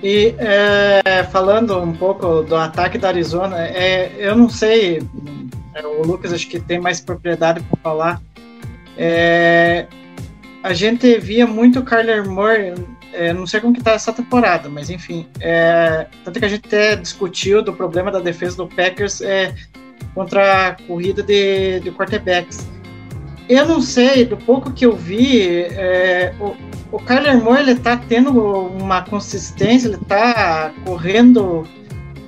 E 0.04 0.34
é, 0.40 1.24
falando 1.26 1.80
um 1.80 1.94
pouco 1.94 2.42
do 2.42 2.56
ataque 2.56 2.98
da 2.98 3.10
Arizona, 3.10 3.60
é, 3.68 4.12
eu 4.18 4.36
não 4.36 4.50
sei, 4.50 5.04
é, 5.76 5.86
o 5.86 6.02
Lucas 6.02 6.34
acho 6.34 6.48
que 6.48 6.60
tem 6.60 6.80
mais 6.80 7.00
propriedade 7.00 7.62
para 7.62 7.78
falar. 7.82 8.22
É, 8.98 9.86
a 10.64 10.74
gente 10.74 11.20
via 11.20 11.46
muito 11.46 11.80
o 11.80 11.86
Kyler 11.86 12.28
Murray, 12.28 12.74
é, 13.14 13.32
não 13.32 13.46
sei 13.46 13.60
como 13.60 13.74
que 13.74 13.84
tá 13.84 13.92
essa 13.92 14.12
temporada, 14.12 14.70
mas 14.70 14.90
enfim, 14.90 15.28
é, 15.40 16.08
tanto 16.26 16.40
que 16.40 16.46
a 16.46 16.50
gente 16.50 16.66
até 16.66 16.96
discutiu 16.96 17.62
do 17.62 17.72
problema 17.72 18.12
da 18.12 18.20
defesa 18.20 18.58
do 18.58 18.68
Packers 18.68 19.22
contra 20.16 20.68
a 20.68 20.76
corrida 20.84 21.22
de, 21.22 21.80
de 21.80 21.92
quarterbacks. 21.92 22.68
Eu 23.52 23.66
não 23.66 23.82
sei, 23.82 24.24
do 24.24 24.38
pouco 24.38 24.72
que 24.72 24.86
eu 24.86 24.95
vi, 24.95 25.64
é, 25.64 26.34
o, 26.39 26.56
o 26.89 26.97
Kyler 26.97 27.43
Moore 27.43 27.60
ele 27.60 27.76
tá 27.76 27.97
tendo 27.97 28.32
uma 28.32 29.02
consistência, 29.02 29.89
ele 29.89 29.97
tá 29.97 30.72
correndo 30.86 31.68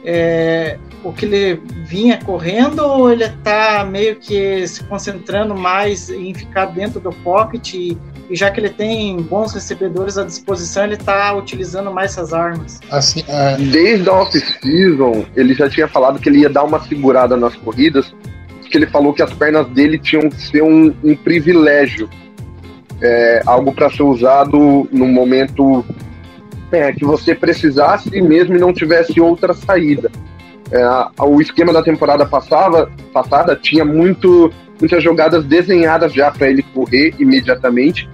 é, 0.04 0.78
o 1.02 1.14
que 1.14 1.24
ele 1.24 1.62
vinha 1.86 2.20
correndo 2.22 2.80
ou 2.80 3.10
ele 3.10 3.30
tá 3.42 3.88
meio 3.90 4.18
que 4.18 4.68
se 4.68 4.84
concentrando 4.84 5.56
mais 5.56 6.10
em 6.10 6.34
ficar 6.34 6.66
dentro 6.66 7.00
do 7.00 7.12
pocket 7.12 7.74
e, 7.74 7.98
e 8.30 8.36
já 8.36 8.52
que 8.52 8.60
ele 8.60 8.72
tem 8.72 9.16
bons 9.22 9.54
recebedores 9.54 10.18
à 10.18 10.26
disposição, 10.26 10.84
ele 10.84 10.98
tá 10.98 11.34
utilizando 11.34 11.90
mais 11.90 12.12
essas 12.12 12.34
armas? 12.34 12.82
Assim, 12.92 13.24
é, 13.30 13.56
Desde 13.56 14.10
a 14.10 14.14
off-season, 14.14 15.26
ele 15.38 15.54
já 15.54 15.70
tinha 15.70 15.88
falado 15.88 16.20
que 16.20 16.28
ele 16.28 16.40
ia 16.40 16.50
dar 16.50 16.66
uma 16.66 16.82
segurada 16.82 17.38
nas 17.38 17.56
corridas, 17.56 18.14
que 18.74 18.78
ele 18.80 18.88
falou 18.88 19.14
que 19.14 19.22
as 19.22 19.32
pernas 19.32 19.68
dele 19.68 20.00
tinham 20.00 20.28
que 20.32 20.42
ser 20.42 20.64
um, 20.64 20.92
um 21.04 21.16
privilégio, 21.16 22.10
é, 23.00 23.44
algo 23.46 23.72
para 23.72 23.88
ser 23.92 24.02
usado 24.02 24.90
no 24.92 25.06
momento 25.06 25.86
é, 26.72 26.92
que 26.92 27.06
você 27.06 27.36
precisasse 27.36 28.10
mesmo 28.20 28.56
e 28.56 28.60
não 28.60 28.74
tivesse 28.74 29.22
outra 29.22 29.54
saída. 29.54 30.10
É, 30.72 30.84
o 31.22 31.40
esquema 31.40 31.72
da 31.72 31.84
temporada 31.84 32.26
passava, 32.26 32.92
passada 33.14 33.56
tinha 33.56 33.86
muito, 33.86 34.52
muitas 34.80 35.04
jogadas 35.04 35.46
desenhadas 35.46 36.12
já 36.12 36.32
para 36.32 36.50
ele 36.50 36.64
correr 36.74 37.14
imediatamente. 37.20 38.10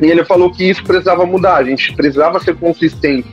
E 0.00 0.06
ele 0.06 0.24
falou 0.24 0.50
que 0.50 0.68
isso 0.68 0.82
precisava 0.82 1.24
mudar, 1.24 1.58
a 1.58 1.64
gente 1.64 1.94
precisava 1.94 2.40
ser 2.40 2.56
consistente, 2.56 3.28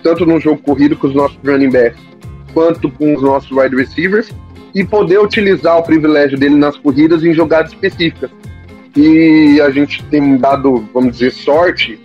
tanto 0.00 0.24
no 0.24 0.38
jogo 0.38 0.62
corrido 0.62 0.96
com 0.96 1.08
os 1.08 1.14
nossos 1.14 1.36
running 1.44 1.70
backs, 1.70 2.00
quanto 2.54 2.88
com 2.88 3.16
os 3.16 3.20
nossos 3.20 3.50
wide 3.50 3.74
receivers, 3.74 4.32
e 4.74 4.84
poder 4.84 5.18
utilizar 5.18 5.78
o 5.78 5.82
privilégio 5.82 6.38
dele 6.38 6.56
nas 6.56 6.76
corridas 6.76 7.24
em 7.24 7.32
jogadas 7.32 7.72
específicas. 7.72 8.30
E 8.96 9.60
a 9.60 9.70
gente 9.70 10.02
tem 10.04 10.36
dado, 10.36 10.88
vamos 10.92 11.12
dizer, 11.12 11.32
sorte 11.32 11.98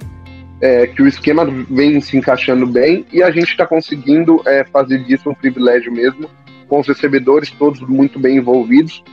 é, 0.61 0.87
que 0.87 1.01
o 1.01 1.07
esquema 1.07 1.45
vem 1.69 1.99
se 2.01 2.17
encaixando 2.17 2.65
bem 2.65 3.05
e 3.11 3.21
a 3.21 3.29
gente 3.29 3.49
está 3.51 3.65
conseguindo 3.65 4.41
é, 4.45 4.63
fazer 4.65 5.03
disso 5.03 5.29
um 5.29 5.33
privilégio 5.33 5.91
mesmo, 5.91 6.29
com 6.67 6.79
os 6.79 6.87
recebedores 6.87 7.51
todos 7.51 7.79
muito 7.81 8.19
bem 8.19 8.37
envolvidos. 8.37 9.03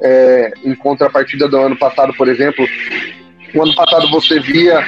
É, 0.00 0.52
em 0.64 0.74
contrapartida 0.74 1.48
do 1.48 1.56
ano 1.56 1.76
passado, 1.76 2.12
por 2.14 2.28
exemplo, 2.28 2.66
no 3.54 3.62
ano 3.62 3.74
passado 3.74 4.10
você 4.10 4.40
via. 4.40 4.84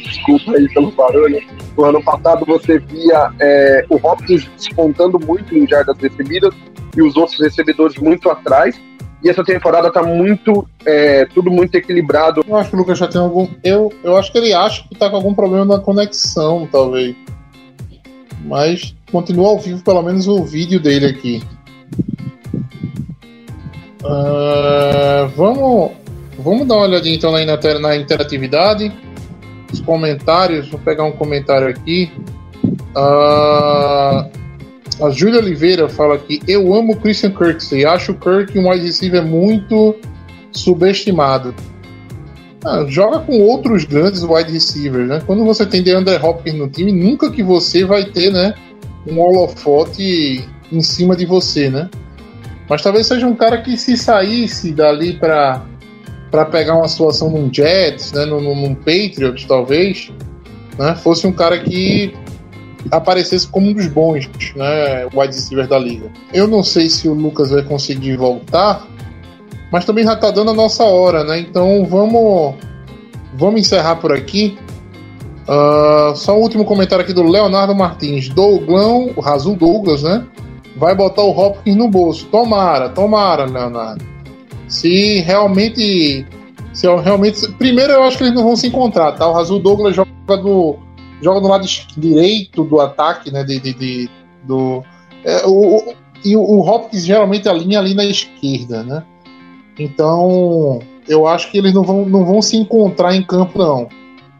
Desculpa 0.00 0.52
aí 0.52 0.68
pelo 0.72 0.90
barulho. 0.92 1.40
No 1.76 1.84
ano 1.84 2.02
passado 2.02 2.44
você 2.46 2.78
via 2.78 3.32
é, 3.40 3.84
o 3.90 3.96
Hopkins 3.96 4.48
despontando 4.56 5.18
muito 5.18 5.56
em 5.56 5.66
jardas 5.68 5.96
recebidas 5.98 6.54
e 6.96 7.02
os 7.02 7.16
outros 7.16 7.38
recebedores 7.40 7.96
muito 7.98 8.30
atrás. 8.30 8.80
E 9.24 9.30
essa 9.30 9.42
temporada 9.42 9.90
tá 9.90 10.02
muito. 10.02 10.68
é, 10.84 11.24
tudo 11.26 11.50
muito 11.50 11.74
equilibrado. 11.74 12.44
eu 12.46 12.56
acho 12.56 12.70
que 12.70 12.76
o 12.76 12.78
Lucas 12.78 12.98
já 12.98 13.08
tem 13.08 13.20
algum. 13.20 13.48
Eu, 13.64 13.92
eu 14.04 14.16
acho 14.16 14.30
que 14.30 14.38
ele 14.38 14.52
acha 14.52 14.84
que 14.88 14.94
tá 14.94 15.08
com 15.10 15.16
algum 15.16 15.34
problema 15.34 15.64
na 15.64 15.78
conexão, 15.80 16.68
talvez. 16.70 17.16
Mas 18.44 18.94
continua 19.10 19.48
ao 19.48 19.58
vivo, 19.58 19.82
pelo 19.82 20.02
menos 20.02 20.28
o 20.28 20.44
vídeo 20.44 20.78
dele 20.78 21.06
aqui. 21.06 21.42
Ah, 24.04 25.28
vamos, 25.34 25.92
vamos 26.38 26.66
dar 26.66 26.74
uma 26.76 26.84
olhadinha 26.84 27.16
então 27.16 27.32
na, 27.32 27.42
inter- 27.42 27.80
na 27.80 27.96
interatividade. 27.96 28.92
Os 29.72 29.80
comentários, 29.80 30.68
vou 30.68 30.80
pegar 30.80 31.04
um 31.04 31.12
comentário 31.12 31.68
aqui. 31.68 32.10
Ah, 32.94 34.28
a 35.02 35.10
Júlia 35.10 35.40
Oliveira 35.40 35.88
fala 35.88 36.14
aqui: 36.14 36.40
Eu 36.46 36.74
amo 36.74 36.96
Christian 36.96 37.30
Kirksey. 37.30 37.84
Acho 37.84 38.12
o 38.12 38.14
Kirk 38.14 38.58
um 38.58 38.70
wide 38.70 38.84
receiver 38.84 39.24
muito 39.24 39.94
subestimado. 40.52 41.54
Ah, 42.64 42.84
joga 42.88 43.20
com 43.20 43.40
outros 43.40 43.84
grandes 43.84 44.22
wide 44.22 44.50
receivers, 44.50 45.08
né? 45.08 45.22
Quando 45.24 45.44
você 45.44 45.66
tem 45.66 45.82
DeAndre 45.82 46.16
Hopkins 46.16 46.54
no 46.54 46.68
time, 46.68 46.90
nunca 46.90 47.30
que 47.30 47.42
você 47.42 47.84
vai 47.84 48.04
ter, 48.06 48.32
né, 48.32 48.54
um 49.06 49.20
holofote 49.20 50.48
em 50.72 50.82
cima 50.82 51.14
de 51.14 51.26
você, 51.26 51.70
né? 51.70 51.88
Mas 52.68 52.82
talvez 52.82 53.06
seja 53.06 53.26
um 53.26 53.36
cara 53.36 53.62
que 53.62 53.76
se 53.76 53.96
saísse 53.96 54.72
dali 54.72 55.12
para 55.12 55.62
para 56.30 56.44
pegar 56.44 56.76
uma 56.76 56.88
situação 56.88 57.30
num 57.30 57.52
Jets, 57.52 58.12
né, 58.12 58.24
num, 58.24 58.40
num 58.40 58.74
Patriots, 58.74 59.44
talvez, 59.46 60.12
né, 60.78 60.94
fosse 60.96 61.26
um 61.26 61.32
cara 61.32 61.58
que 61.58 62.14
aparecesse 62.90 63.46
como 63.48 63.68
um 63.68 63.72
dos 63.72 63.86
bons, 63.88 64.28
né, 64.54 65.06
wide 65.14 65.34
receivers 65.34 65.68
da 65.68 65.78
liga. 65.78 66.10
Eu 66.32 66.46
não 66.46 66.62
sei 66.62 66.88
se 66.88 67.08
o 67.08 67.14
Lucas 67.14 67.50
vai 67.50 67.62
conseguir 67.62 68.16
voltar, 68.16 68.86
mas 69.72 69.84
também 69.84 70.04
já 70.04 70.14
tá 70.16 70.30
dando 70.30 70.50
a 70.50 70.54
nossa 70.54 70.84
hora, 70.84 71.24
né? 71.24 71.40
Então 71.40 71.84
vamos 71.84 72.54
vamos 73.34 73.60
encerrar 73.60 73.96
por 73.96 74.12
aqui. 74.12 74.56
Ah, 75.48 76.12
só 76.16 76.36
um 76.36 76.40
último 76.40 76.64
comentário 76.64 77.04
aqui 77.04 77.12
do 77.12 77.22
Leonardo 77.22 77.74
Martins. 77.74 78.28
Douglão, 78.28 79.12
o 79.16 79.20
Razul 79.20 79.56
Douglas, 79.56 80.02
né? 80.02 80.24
Vai 80.76 80.94
botar 80.94 81.22
o 81.22 81.30
Hopkins 81.30 81.76
no 81.76 81.88
bolso. 81.88 82.26
Tomara, 82.26 82.88
tomara, 82.88 83.44
Leonardo. 83.44 84.15
Se 84.68 85.20
realmente. 85.20 86.26
Se 86.72 86.86
realmente. 86.96 87.48
Primeiro 87.52 87.92
eu 87.92 88.02
acho 88.04 88.18
que 88.18 88.24
eles 88.24 88.34
não 88.34 88.42
vão 88.44 88.56
se 88.56 88.66
encontrar, 88.66 89.12
tá? 89.12 89.28
O 89.28 89.32
Razul 89.32 89.58
Douglas 89.60 89.94
joga 89.94 90.10
do. 90.42 90.76
Joga 91.22 91.40
do 91.40 91.48
lado 91.48 91.66
direito 91.96 92.62
do 92.64 92.78
ataque, 92.80 93.32
né? 93.32 93.42
De, 93.42 93.58
de- 93.58 93.72
de- 93.72 94.10
do, 94.44 94.82
é, 95.24 95.46
o- 95.46 95.94
e 96.24 96.36
o, 96.36 96.40
o 96.40 96.60
Hopkins 96.60 97.06
geralmente 97.06 97.48
alinha 97.48 97.78
ali 97.78 97.94
na 97.94 98.04
esquerda, 98.04 98.82
né? 98.82 99.02
Então, 99.78 100.80
eu 101.08 101.26
acho 101.26 101.50
que 101.50 101.58
eles 101.58 101.72
não 101.72 101.82
vão, 101.82 102.04
não 102.06 102.24
vão 102.24 102.42
se 102.42 102.56
encontrar 102.56 103.14
em 103.14 103.22
campo, 103.22 103.58
não. 103.58 103.88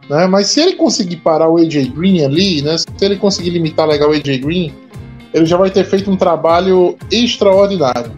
Né? 0.09 0.27
Mas 0.27 0.49
se 0.49 0.61
ele 0.61 0.74
conseguir 0.74 1.16
parar 1.16 1.49
o 1.49 1.57
AJ 1.57 1.89
Green 1.89 2.22
ali, 2.24 2.62
né? 2.62 2.77
Se 2.79 2.87
ele 3.01 3.16
conseguir 3.16 3.51
limitar 3.51 3.87
legal 3.87 4.11
o 4.11 4.12
AJ 4.12 4.39
Green, 4.41 4.72
ele 5.35 5.47
já 5.47 5.57
vai 5.57 5.70
ter 5.70 5.85
feito 5.85 6.11
um 6.11 6.16
trabalho 6.16 6.97
extraordinário. 7.11 8.12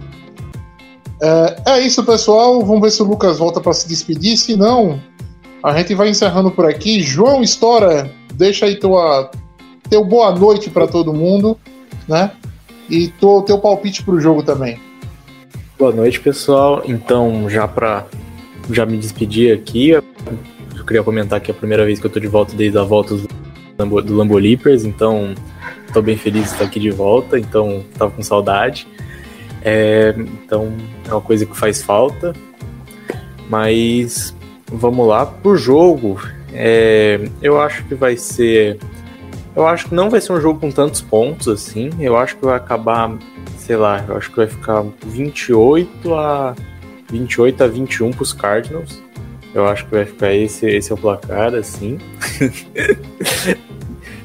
É, 1.21 1.57
é 1.67 1.81
isso, 1.81 2.05
pessoal. 2.05 2.65
Vamos 2.65 2.81
ver 2.81 2.91
se 2.91 3.03
o 3.03 3.07
Lucas 3.07 3.39
volta 3.39 3.61
para 3.61 3.73
se 3.73 3.89
despedir. 3.89 4.37
Se 4.37 4.57
não, 4.57 5.01
a 5.63 5.77
gente 5.77 5.95
vai 5.95 6.09
encerrando 6.09 6.51
por 6.51 6.65
aqui. 6.67 7.01
João 7.01 7.43
História, 7.43 8.11
deixa 8.35 8.67
aí 8.67 8.77
tua, 8.77 9.31
teu 9.89 10.05
boa 10.05 10.33
noite 10.33 10.71
para 10.71 10.87
todo 10.87 11.13
mundo, 11.13 11.59
né? 12.07 12.31
E 12.89 13.09
teu, 13.09 13.43
teu 13.43 13.59
palpite 13.59 14.03
pro 14.03 14.21
jogo 14.21 14.43
também. 14.43 14.81
Boa 15.79 15.93
noite, 15.93 16.21
pessoal. 16.21 16.83
Então, 16.87 17.49
já 17.49 17.69
para 17.69 18.07
já 18.71 18.85
me 18.85 18.97
despedir 18.97 19.55
aqui, 19.55 19.91
eu 19.91 20.03
queria 20.87 21.03
comentar 21.03 21.41
que 21.41 21.51
é 21.51 21.55
a 21.55 21.57
primeira 21.57 21.85
vez 21.85 21.99
que 21.99 22.07
eu 22.07 22.11
tô 22.11 22.21
de 22.21 22.27
volta 22.27 22.55
desde 22.55 22.79
a 22.79 22.83
volta 22.83 23.15
do 23.15 23.29
Lambo, 23.79 24.03
do 24.03 24.17
Lambo 24.17 24.37
Leapers, 24.37 24.85
então 24.85 25.35
tô 25.93 26.03
bem 26.03 26.17
feliz 26.17 26.45
de 26.45 26.49
estar 26.51 26.65
aqui 26.65 26.81
de 26.81 26.91
volta, 26.91 27.39
então 27.39 27.85
tava 27.97 28.11
com 28.11 28.23
saudade. 28.23 28.87
É, 29.63 30.15
então, 30.17 30.73
é 31.07 31.13
uma 31.13 31.21
coisa 31.21 31.45
que 31.47 31.57
faz 31.57 31.83
falta. 31.83 32.33
Mas 33.49 34.35
vamos 34.67 35.07
lá 35.07 35.27
pro 35.27 35.57
jogo. 35.57 36.21
É, 36.53 37.29
eu 37.43 37.61
acho 37.61 37.85
que 37.85 37.95
vai 37.95 38.17
ser 38.17 38.79
eu 39.55 39.67
acho 39.67 39.89
que 39.89 39.95
não 39.95 40.09
vai 40.09 40.21
ser 40.21 40.33
um 40.33 40.41
jogo 40.41 40.61
com 40.61 40.71
tantos 40.71 41.01
pontos 41.01 41.49
assim. 41.49 41.91
Eu 41.99 42.17
acho 42.17 42.37
que 42.37 42.45
vai 42.45 42.57
acabar 42.57 43.19
sei 43.69 43.77
lá, 43.77 44.03
eu 44.09 44.17
acho 44.17 44.31
que 44.31 44.37
vai 44.37 44.47
ficar 44.47 44.83
28 45.05 46.15
a 46.15 46.55
28 47.11 47.65
a 47.65 47.67
21 47.67 48.11
pros 48.13 48.33
Cardinals. 48.33 49.03
Eu 49.55 49.67
acho 49.69 49.85
que 49.85 49.91
vai 49.91 50.07
ficar 50.07 50.33
esse, 50.33 50.67
esse 50.67 50.91
é 50.91 50.95
o 50.95 50.99
placar, 50.99 51.55
assim. 51.55 51.99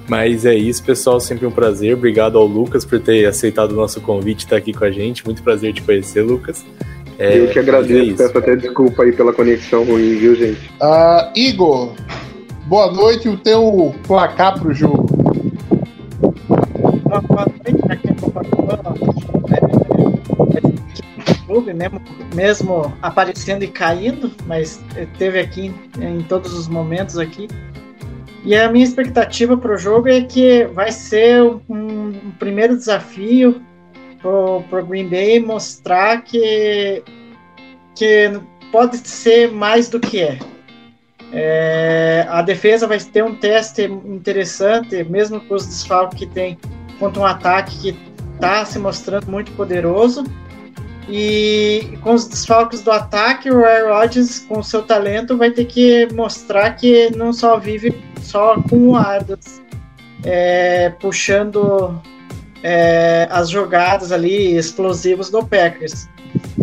Mas 0.08 0.46
é 0.46 0.54
isso, 0.54 0.84
pessoal. 0.84 1.20
Sempre 1.20 1.46
um 1.46 1.52
prazer. 1.52 1.96
Obrigado 1.96 2.38
ao 2.38 2.46
Lucas 2.46 2.84
por 2.84 3.00
ter 3.00 3.26
aceitado 3.26 3.72
o 3.72 3.76
nosso 3.76 4.02
convite 4.02 4.42
e 4.42 4.46
estar 4.46 4.58
aqui 4.58 4.74
com 4.74 4.84
a 4.84 4.92
gente. 4.92 5.26
Muito 5.26 5.42
prazer 5.42 5.74
te 5.74 5.82
conhecer, 5.82 6.22
Lucas. 6.22 6.66
É, 7.18 7.40
eu 7.40 7.48
que 7.50 7.60
é 7.60 7.62
agradeço, 7.62 8.04
isso. 8.04 8.18
peço 8.18 8.38
até 8.38 8.56
desculpa 8.56 9.04
aí 9.04 9.12
pela 9.12 9.32
conexão 9.32 9.84
ruim, 9.84 10.18
viu, 10.18 10.36
gente? 10.36 10.70
Ah, 10.82 11.32
Igor, 11.36 11.94
boa 12.66 12.92
noite 12.92 13.28
e 13.28 13.32
o 13.32 13.38
teu 13.38 13.94
placar 14.08 14.60
pro 14.60 14.74
jogo. 14.74 15.08
Uma 17.06 17.22
boa 17.22 17.46
noite 17.46 17.64
quem 18.02 18.12
é, 18.12 18.24
clube, 21.46 21.74
mesmo, 21.74 22.02
mesmo 22.34 22.94
aparecendo 23.02 23.64
e 23.64 23.68
caindo, 23.68 24.32
mas 24.48 24.82
teve 25.20 25.40
aqui 25.40 25.74
em 26.02 26.22
todos 26.24 26.52
os 26.54 26.68
momentos 26.68 27.18
aqui. 27.18 27.48
E 28.44 28.56
a 28.56 28.70
minha 28.70 28.84
expectativa 28.84 29.56
para 29.56 29.74
o 29.74 29.78
jogo 29.78 30.10
é 30.10 30.22
que 30.22 30.66
vai 30.66 30.92
ser 30.92 31.42
um, 31.42 31.62
um 31.70 32.32
primeiro 32.38 32.76
desafio 32.76 33.62
para 34.22 34.82
o 34.82 34.86
Green 34.86 35.08
Bay 35.08 35.40
mostrar 35.40 36.22
que, 36.24 37.04
que 37.96 38.40
pode 38.72 38.98
ser 38.98 39.52
mais 39.52 39.90
do 39.90 40.00
que 40.00 40.22
é. 40.22 40.40
é. 41.32 42.26
A 42.30 42.42
defesa 42.42 42.88
vai 42.88 43.00
ter 43.00 43.24
um 43.24 43.36
teste 43.36 43.84
interessante, 43.84 45.04
mesmo 45.06 45.40
com 45.42 45.56
os 45.56 45.66
desfalques 45.66 46.20
que 46.20 46.26
tem, 46.26 46.58
contra 47.00 47.22
um 47.22 47.26
ataque 47.26 47.94
que 47.94 47.98
está 48.36 48.66
se 48.66 48.78
mostrando 48.78 49.30
muito 49.30 49.52
poderoso. 49.54 50.24
E 51.10 51.98
com 52.02 52.14
os 52.14 52.28
desfalques 52.28 52.82
do 52.82 52.92
ataque, 52.92 53.52
o 53.52 53.66
Aaron 53.66 53.94
Rodgers, 53.94 54.40
com 54.40 54.64
seu 54.64 54.84
talento, 54.84 55.38
vai 55.38 55.52
ter 55.52 55.66
que 55.66 56.08
mostrar 56.14 56.72
que 56.72 57.10
não 57.16 57.34
só 57.34 57.58
vive 57.58 58.02
só 58.22 58.62
com 58.62 58.90
o 58.90 58.96
Adams, 58.96 59.62
é, 60.24 60.90
puxando 61.02 62.02
é, 62.64 63.28
as 63.30 63.50
jogadas 63.50 64.12
ali 64.12 64.56
explosivas 64.56 65.30
do 65.30 65.46
Packers. 65.46 66.08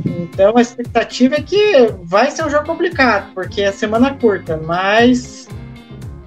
Então 0.07 0.57
a 0.57 0.61
expectativa 0.61 1.37
é 1.37 1.43
que 1.43 1.95
vai 2.03 2.31
ser 2.31 2.45
um 2.45 2.51
jogo 2.51 2.67
complicado, 2.67 3.33
porque 3.35 3.61
é 3.61 3.71
semana 3.71 4.15
curta, 4.15 4.57
mas 4.65 5.49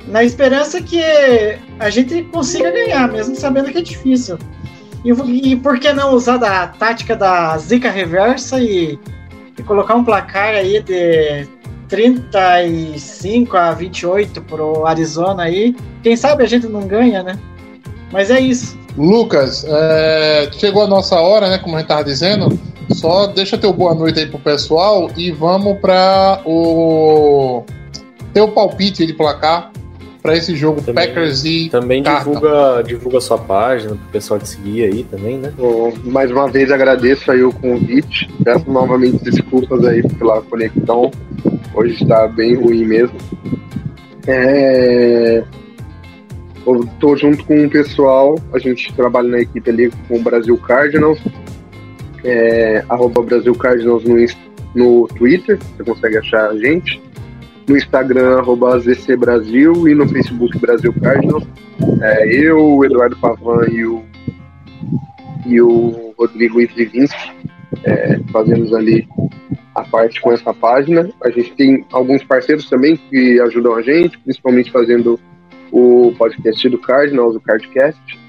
na 0.07 0.23
esperança 0.23 0.81
que 0.81 1.01
a 1.79 1.89
gente 1.89 2.23
consiga 2.25 2.71
ganhar, 2.71 3.07
mesmo 3.11 3.35
sabendo 3.35 3.71
que 3.71 3.79
é 3.79 3.81
difícil. 3.81 4.37
E, 5.03 5.11
e 5.51 5.55
por 5.55 5.79
que 5.79 5.91
não 5.91 6.13
usar 6.13 6.37
da 6.37 6.67
tática 6.67 7.15
da 7.15 7.57
zica 7.57 7.89
reversa 7.89 8.59
e, 8.59 8.97
e 9.57 9.63
colocar 9.63 9.95
um 9.95 10.03
placar 10.03 10.55
aí 10.55 10.81
de 10.81 11.47
35 11.89 13.57
a 13.57 13.73
28 13.73 14.41
pro 14.43 14.85
Arizona 14.85 15.43
aí? 15.43 15.75
Quem 16.01 16.15
sabe 16.15 16.43
a 16.43 16.47
gente 16.47 16.67
não 16.67 16.87
ganha, 16.87 17.21
né? 17.21 17.37
Mas 18.11 18.29
é 18.29 18.39
isso. 18.39 18.77
Lucas, 18.97 19.65
é, 19.67 20.49
chegou 20.53 20.83
a 20.83 20.87
nossa 20.87 21.19
hora, 21.19 21.49
né? 21.49 21.57
Como 21.57 21.75
a 21.75 21.79
gente 21.79 21.87
tava 21.87 22.03
dizendo. 22.03 22.57
Só 22.91 23.27
deixa 23.27 23.57
teu 23.57 23.73
boa 23.73 23.95
noite 23.95 24.19
aí 24.19 24.25
pro 24.25 24.37
pessoal 24.37 25.09
e 25.17 25.31
vamos 25.31 25.79
para 25.79 26.41
o 26.45 27.63
teu 28.33 28.49
palpite 28.49 29.05
de 29.05 29.13
placar 29.13 29.71
para 30.23 30.37
esse 30.37 30.55
jogo 30.55 30.81
Também- 30.81 31.05
Packers 31.07 31.43
e 31.43 31.69
Também 31.69 32.01
Cardinals. 32.01 32.39
divulga, 32.39 32.83
divulga 32.83 33.19
sua 33.21 33.37
página 33.37 33.89
pro 33.95 34.07
pessoal 34.13 34.39
te 34.39 34.47
seguir 34.47 34.85
aí 34.85 35.03
também, 35.03 35.37
né? 35.37 35.53
Bom, 35.57 35.93
mais 36.05 36.31
uma 36.31 36.49
vez 36.49 36.71
agradeço 36.71 37.29
aí 37.29 37.43
o 37.43 37.51
convite. 37.51 38.29
Peço 38.43 38.71
novamente 38.71 39.21
desculpas 39.21 39.85
aí 39.85 40.01
pela 40.17 40.41
conexão. 40.41 41.11
Hoje 41.75 42.01
está 42.01 42.25
bem 42.27 42.55
ruim 42.55 42.85
mesmo. 42.85 43.17
É... 44.25 45.43
Eu 46.65 46.87
tô 47.01 47.17
junto 47.17 47.43
com 47.43 47.65
o 47.65 47.69
pessoal, 47.69 48.39
a 48.53 48.59
gente 48.59 48.93
trabalha 48.93 49.27
na 49.27 49.39
equipe 49.41 49.69
ali 49.69 49.91
com 50.07 50.15
o 50.15 50.23
Brasil 50.23 50.57
Cardinals. 50.57 51.19
É... 52.23 52.81
Arroba 52.87 53.21
Brasil 53.21 53.53
Cardinals 53.53 54.05
no, 54.05 54.15
no 54.73 55.07
Twitter, 55.09 55.59
você 55.75 55.83
consegue 55.83 56.17
achar 56.17 56.49
a 56.49 56.57
gente. 56.57 57.01
No 57.67 57.77
Instagram, 57.77 58.39
arroba 58.39 58.79
ZC 58.79 59.15
Brasil 59.15 59.87
e 59.87 59.95
no 59.95 60.07
Facebook 60.07 60.57
Brasil 60.59 60.93
Cardinals. 61.01 61.45
É, 62.01 62.27
eu, 62.27 62.77
o 62.77 62.85
Eduardo 62.85 63.15
Pavan 63.17 63.67
e 63.69 63.85
o 63.85 64.03
e 65.45 65.61
o 65.61 66.13
Rodrigo 66.17 66.61
Itrivinsky 66.61 67.31
é, 67.83 68.17
fazemos 68.31 68.73
ali 68.73 69.07
a 69.75 69.83
parte 69.83 70.21
com 70.21 70.31
essa 70.31 70.53
página. 70.53 71.09
A 71.23 71.29
gente 71.29 71.53
tem 71.53 71.85
alguns 71.91 72.23
parceiros 72.23 72.69
também 72.69 72.95
que 72.95 73.39
ajudam 73.41 73.75
a 73.75 73.81
gente, 73.81 74.17
principalmente 74.19 74.71
fazendo 74.71 75.19
o 75.71 76.13
podcast 76.17 76.69
do 76.69 76.77
Cardinals, 76.77 77.35
o 77.35 77.41
Cardcast. 77.41 78.19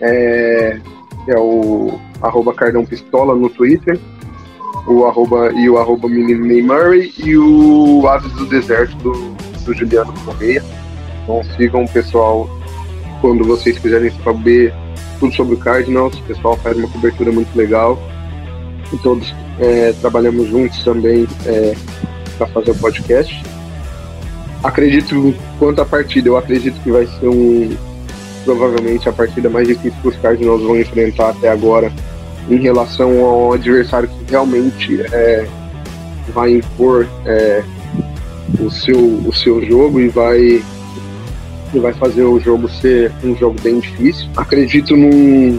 É, 0.00 0.80
que 1.24 1.30
é 1.30 1.38
o 1.38 1.98
arroba 2.20 2.54
Cardão 2.54 2.84
Pistola 2.84 3.34
no 3.34 3.48
Twitter, 3.48 3.98
o 4.86 5.06
arroba, 5.06 5.52
e 5.52 5.68
o 5.68 5.78
arroba 5.78 6.08
Menino 6.08 6.44
Ney 6.44 6.62
Murray 6.62 7.12
e 7.18 7.36
o 7.36 8.06
Aves 8.08 8.32
do 8.32 8.46
Deserto 8.46 8.96
do, 8.98 9.12
do 9.64 9.74
Juliano 9.74 10.12
Correia. 10.24 10.62
Então 11.22 11.42
sigam 11.56 11.84
o 11.84 11.88
pessoal 11.88 12.48
quando 13.20 13.44
vocês 13.44 13.78
quiserem 13.78 14.10
saber 14.24 14.74
tudo 15.20 15.34
sobre 15.34 15.54
o 15.54 15.58
Cardinals. 15.58 16.18
O 16.18 16.22
pessoal 16.22 16.56
faz 16.56 16.76
uma 16.76 16.88
cobertura 16.88 17.30
muito 17.30 17.54
legal. 17.56 17.98
E 18.92 18.96
todos 18.98 19.34
é, 19.58 19.92
trabalhamos 20.00 20.48
juntos 20.48 20.82
também 20.84 21.26
para 22.36 22.46
fazer 22.48 22.72
o 22.72 22.74
podcast. 22.74 23.42
Acredito, 24.62 25.34
quanto 25.58 25.80
à 25.80 25.84
partida, 25.84 26.28
eu 26.28 26.36
acredito 26.36 26.80
que 26.82 26.90
vai 26.90 27.06
ser 27.06 27.28
um 27.28 27.70
provavelmente 28.44 29.08
a 29.08 29.12
partida 29.12 29.48
mais 29.48 29.68
difícil 29.68 29.96
que 30.02 30.08
os 30.08 30.16
Cardinals 30.16 30.62
vão 30.62 30.76
enfrentar 30.76 31.30
até 31.30 31.48
agora 31.48 31.92
em 32.48 32.56
relação 32.56 33.24
ao 33.24 33.52
adversário 33.52 34.08
que 34.08 34.30
realmente 34.30 35.00
é, 35.12 35.46
vai 36.28 36.52
impor 36.52 37.06
é, 37.24 37.62
o, 38.60 38.70
seu, 38.70 38.98
o 38.98 39.32
seu 39.32 39.64
jogo 39.64 40.00
e 40.00 40.08
vai 40.08 40.62
que 41.70 41.78
vai 41.78 41.92
fazer 41.94 42.22
o 42.22 42.38
jogo 42.38 42.68
ser 42.68 43.10
um 43.24 43.34
jogo 43.34 43.56
bem 43.62 43.80
difícil. 43.80 44.28
Acredito 44.36 44.94
num, 44.94 45.58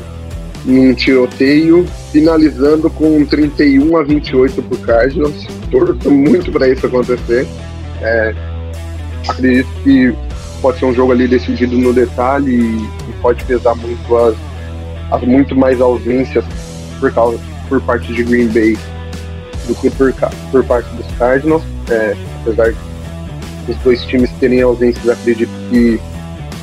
num 0.63 0.93
tiroteio, 0.93 1.87
finalizando 2.11 2.87
com 2.91 3.25
31 3.25 3.97
a 3.97 4.03
28 4.03 4.61
pro 4.61 4.77
Cardinals. 4.77 5.47
Torço 5.71 6.11
muito 6.11 6.51
para 6.51 6.69
isso 6.69 6.85
acontecer. 6.85 7.47
É, 7.99 8.35
acredito 9.27 9.67
que 9.83 10.13
pode 10.61 10.77
ser 10.77 10.85
um 10.85 10.93
jogo 10.93 11.11
ali 11.11 11.27
decidido 11.27 11.75
no 11.75 11.91
detalhe 11.91 12.51
e, 12.51 13.09
e 13.09 13.13
pode 13.19 13.43
pesar 13.45 13.73
muito 13.73 14.15
as, 14.15 14.35
as 15.11 15.21
muito 15.23 15.55
mais 15.55 15.81
ausências 15.81 16.45
por 17.03 17.13
causa 17.13 17.37
por 17.67 17.81
parte 17.81 18.13
de 18.13 18.23
Green 18.23 18.47
Bay 18.47 18.77
do 19.67 19.75
que 19.75 19.89
por, 19.89 20.13
por 20.51 20.63
parte 20.63 20.89
dos 20.95 21.05
Cardinals. 21.17 21.63
É, 21.89 22.15
apesar 22.41 22.71
de 22.71 23.71
os 23.71 23.77
dois 23.79 24.01
times 24.05 24.31
terem 24.39 24.61
ausências, 24.61 25.09
acredito 25.09 25.51
que 25.69 25.99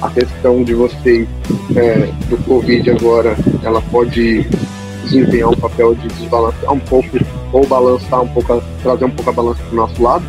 a 0.00 0.08
questão 0.08 0.64
de 0.64 0.72
vocês 0.72 1.28
é, 1.76 2.10
do 2.28 2.38
Covid 2.44 2.90
agora, 2.90 3.36
ela 3.62 3.82
pode 3.82 4.48
desempenhar 5.04 5.50
um 5.50 5.56
papel 5.56 5.94
de 5.94 6.08
desbalancear 6.08 6.72
um 6.72 6.80
pouco, 6.80 7.18
ou 7.52 7.66
balançar 7.66 8.22
um 8.22 8.28
pouco, 8.28 8.62
trazer 8.82 9.04
um 9.04 9.10
pouco 9.10 9.30
a 9.30 9.34
balança 9.34 9.62
para 9.62 9.72
o 9.72 9.76
nosso 9.76 10.02
lado. 10.02 10.24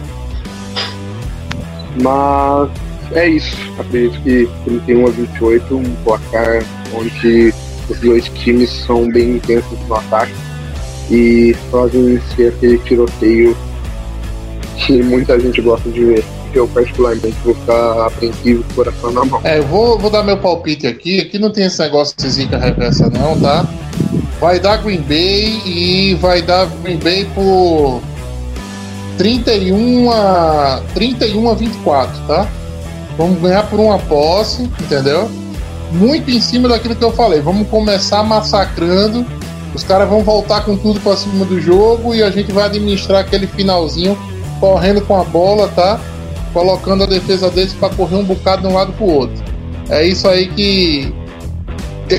Mas 2.01 2.70
é 3.14 3.30
isso. 3.30 3.55
Acredito 3.80 4.22
que 4.24 4.49
31 4.66 5.07
a 5.07 5.09
28, 5.09 5.76
um 5.76 5.95
placar 6.03 6.64
onde 6.93 7.53
os 7.89 7.99
dois 7.99 8.25
times 8.29 8.69
são 8.86 9.09
bem 9.09 9.36
intensos 9.36 9.77
no 9.88 9.95
ataque 9.95 10.34
e 11.09 11.55
fazem 11.69 12.21
ser 12.36 12.49
aquele 12.49 12.77
tiroteio 12.79 13.55
que 14.77 15.03
muita 15.03 15.39
gente 15.39 15.61
gosta 15.61 15.89
de 15.89 16.05
ver. 16.05 16.23
Eu, 16.53 16.67
particularmente, 16.67 17.36
vou 17.45 17.55
ficar 17.55 18.07
apreensivo 18.07 18.63
com 18.63 18.71
o 18.71 18.75
coração 18.75 19.11
na 19.11 19.23
mão. 19.23 19.39
É, 19.43 19.59
eu 19.59 19.63
vou, 19.67 19.97
vou 19.97 20.09
dar 20.09 20.21
meu 20.21 20.38
palpite 20.38 20.86
aqui. 20.86 21.21
Aqui 21.21 21.39
não 21.39 21.49
tem 21.49 21.65
esse 21.65 21.79
negócio 21.79 22.15
de 22.17 22.29
zica 22.29 22.57
reversa, 22.57 23.09
não, 23.09 23.39
tá? 23.39 23.65
Vai 24.39 24.59
dar 24.59 24.77
Green 24.77 25.01
Bay 25.01 25.61
e 25.65 26.15
vai 26.15 26.41
dar 26.41 26.65
Green 26.84 26.97
Bay 26.97 27.25
por 27.34 28.01
31 29.17 30.11
a, 30.11 30.82
31 30.93 31.49
a 31.51 31.53
24, 31.53 32.19
tá? 32.27 32.49
Vamos 33.17 33.41
ganhar 33.41 33.63
por 33.69 33.79
uma 33.79 33.99
posse, 33.99 34.63
entendeu? 34.63 35.29
Muito 35.92 36.32
em 36.32 36.39
cima 36.39 36.70
daquilo 36.70 36.96
que 36.96 37.04
eu 37.04 37.12
falei. 37.12 37.42
Vamos 37.42 37.68
começar 37.68 38.24
massacrando. 38.24 39.26
Os 39.74 39.84
caras 39.84 40.10
vão 40.10 40.24
voltar 40.24 40.66
com 40.66 40.76
tudo 40.78 41.00
pra 41.00 41.16
cima 41.16 41.46
do 41.46 41.60
jogo 41.62 42.14
e 42.14 42.24
a 42.24 42.30
gente 42.30 42.52
vai 42.52 42.66
administrar 42.66 43.22
aquele 43.22 43.48
finalzinho 43.48 44.18
correndo 44.60 45.02
com 45.02 45.20
a 45.20 45.24
bola, 45.24 45.68
tá? 45.70 46.00
colocando 46.54 47.04
a 47.04 47.08
defesa 47.08 47.50
deles 47.50 47.74
para 47.74 47.94
correr 47.94 48.16
um 48.16 48.24
bocado 48.24 48.62
de 48.62 48.68
um 48.68 48.74
lado 48.74 48.94
pro 48.94 49.06
outro. 49.06 49.44
É 49.89 50.06
isso 50.06 50.28
aí 50.28 50.48
que 50.48 51.14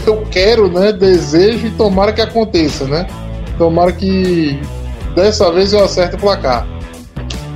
eu 0.06 0.24
quero, 0.30 0.68
né? 0.68 0.92
Desejo 0.92 1.66
e 1.66 1.70
tomara 1.70 2.12
que 2.12 2.20
aconteça, 2.20 2.84
né? 2.86 3.06
Tomara 3.58 3.92
que 3.92 4.58
dessa 5.14 5.50
vez 5.52 5.72
eu 5.72 5.84
acerte 5.84 6.16
o 6.16 6.18
placar. 6.18 6.66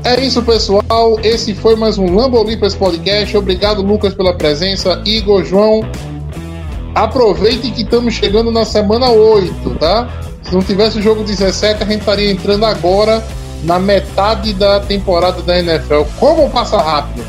É 0.07 0.20
isso, 0.20 0.40
pessoal. 0.40 1.18
Esse 1.24 1.52
foi 1.52 1.74
mais 1.74 1.98
um 1.98 2.14
Lambolipers 2.14 2.76
Podcast. 2.76 3.36
Obrigado, 3.36 3.82
Lucas, 3.82 4.14
pela 4.14 4.32
presença. 4.32 5.02
Igor, 5.04 5.44
João, 5.44 5.80
aproveitem 6.94 7.72
que 7.72 7.82
estamos 7.82 8.14
chegando 8.14 8.52
na 8.52 8.64
semana 8.64 9.11
8, 9.11 9.68
tá? 9.80 10.09
Se 10.44 10.54
não 10.54 10.62
tivesse 10.62 11.00
o 11.00 11.02
jogo 11.02 11.24
17, 11.24 11.82
a 11.82 11.86
gente 11.86 11.98
estaria 11.98 12.30
entrando 12.30 12.64
agora 12.64 13.20
na 13.64 13.80
metade 13.80 14.52
da 14.52 14.78
temporada 14.78 15.42
da 15.42 15.59
NFL. 15.59 16.02
Como 16.20 16.48
passa 16.50 16.76
rápido! 16.78 17.24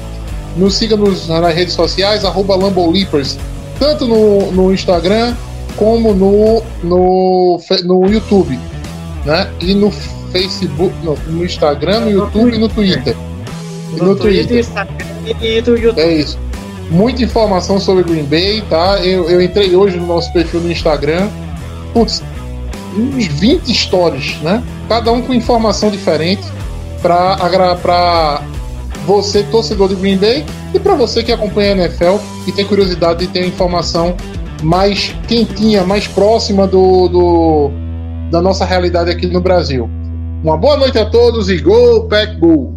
nos 0.56 0.76
siga 0.76 0.96
nos, 0.96 1.28
nas 1.28 1.56
redes 1.56 1.74
sociais, 1.74 2.24
arroba 2.24 2.56
Lambolipers, 2.56 3.40
tanto 3.80 4.06
no, 4.06 4.52
no 4.52 4.72
Instagram 4.72 5.36
como 5.78 6.14
no, 6.14 6.62
no, 6.84 7.60
no 7.84 8.06
YouTube, 8.08 8.60
né? 9.26 9.50
E 9.62 9.74
no 9.74 9.92
Facebook, 10.32 10.94
no, 11.04 11.16
no 11.28 11.46
Instagram, 11.46 12.02
no 12.02 12.12
YouTube 12.12 12.56
e 12.56 12.58
no 12.58 12.70
Twitter. 12.70 13.16
E 13.94 14.02
no 14.02 14.16
Twitter. 14.16 14.66
E 15.42 15.62
do 15.62 15.78
YouTube. 15.78 16.02
É 16.02 16.14
isso. 16.14 16.38
Muita 16.90 17.24
informação 17.24 17.80
sobre 17.80 18.04
Green 18.04 18.24
Bay, 18.24 18.64
tá? 18.70 19.00
Eu, 19.04 19.30
eu 19.30 19.42
entrei 19.42 19.76
hoje 19.76 19.98
no 19.98 20.06
nosso 20.06 20.32
perfil 20.32 20.62
no 20.62 20.72
Instagram. 20.72 21.28
Putz, 21.94 22.24
uns 22.98 23.28
20 23.28 23.74
stories, 23.74 24.40
né? 24.42 24.64
Cada 24.88 25.12
um 25.12 25.22
com 25.22 25.34
informação 25.34 25.92
diferente 25.92 26.44
para 27.02 28.42
você, 29.06 29.44
torcedor 29.44 29.90
de 29.90 29.96
Green 29.96 30.18
Bay, 30.18 30.46
e 30.74 30.80
para 30.80 30.96
você 30.96 31.24
que 31.24 31.32
acompanha 31.32 31.74
a 31.74 31.78
NFL 31.78 32.18
e 32.46 32.52
tem 32.52 32.66
curiosidade 32.66 33.26
de 33.26 33.28
ter 33.28 33.46
informação 33.46 34.16
mais 34.64 35.16
quentinha, 35.28 35.84
mais 35.84 36.08
próxima 36.08 36.66
do, 36.66 37.08
do 37.08 37.72
da 38.32 38.42
nossa 38.42 38.66
realidade 38.66 39.10
aqui 39.10 39.28
no 39.28 39.40
Brasil. 39.40 39.90
Uma 40.44 40.56
boa 40.56 40.78
noite 40.78 40.98
a 41.00 41.10
todos 41.10 41.50
e 41.50 41.58
Go 41.58 42.08
Pack 42.08 42.36
Go! 42.38 42.74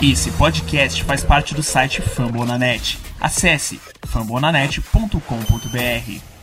Esse 0.00 0.30
podcast 0.32 1.02
faz 1.04 1.24
parte 1.24 1.54
do 1.54 1.62
site 1.62 2.00
Fambonanet. 2.00 2.98
Acesse 3.20 3.80
fambonanet.com.br. 4.06 6.35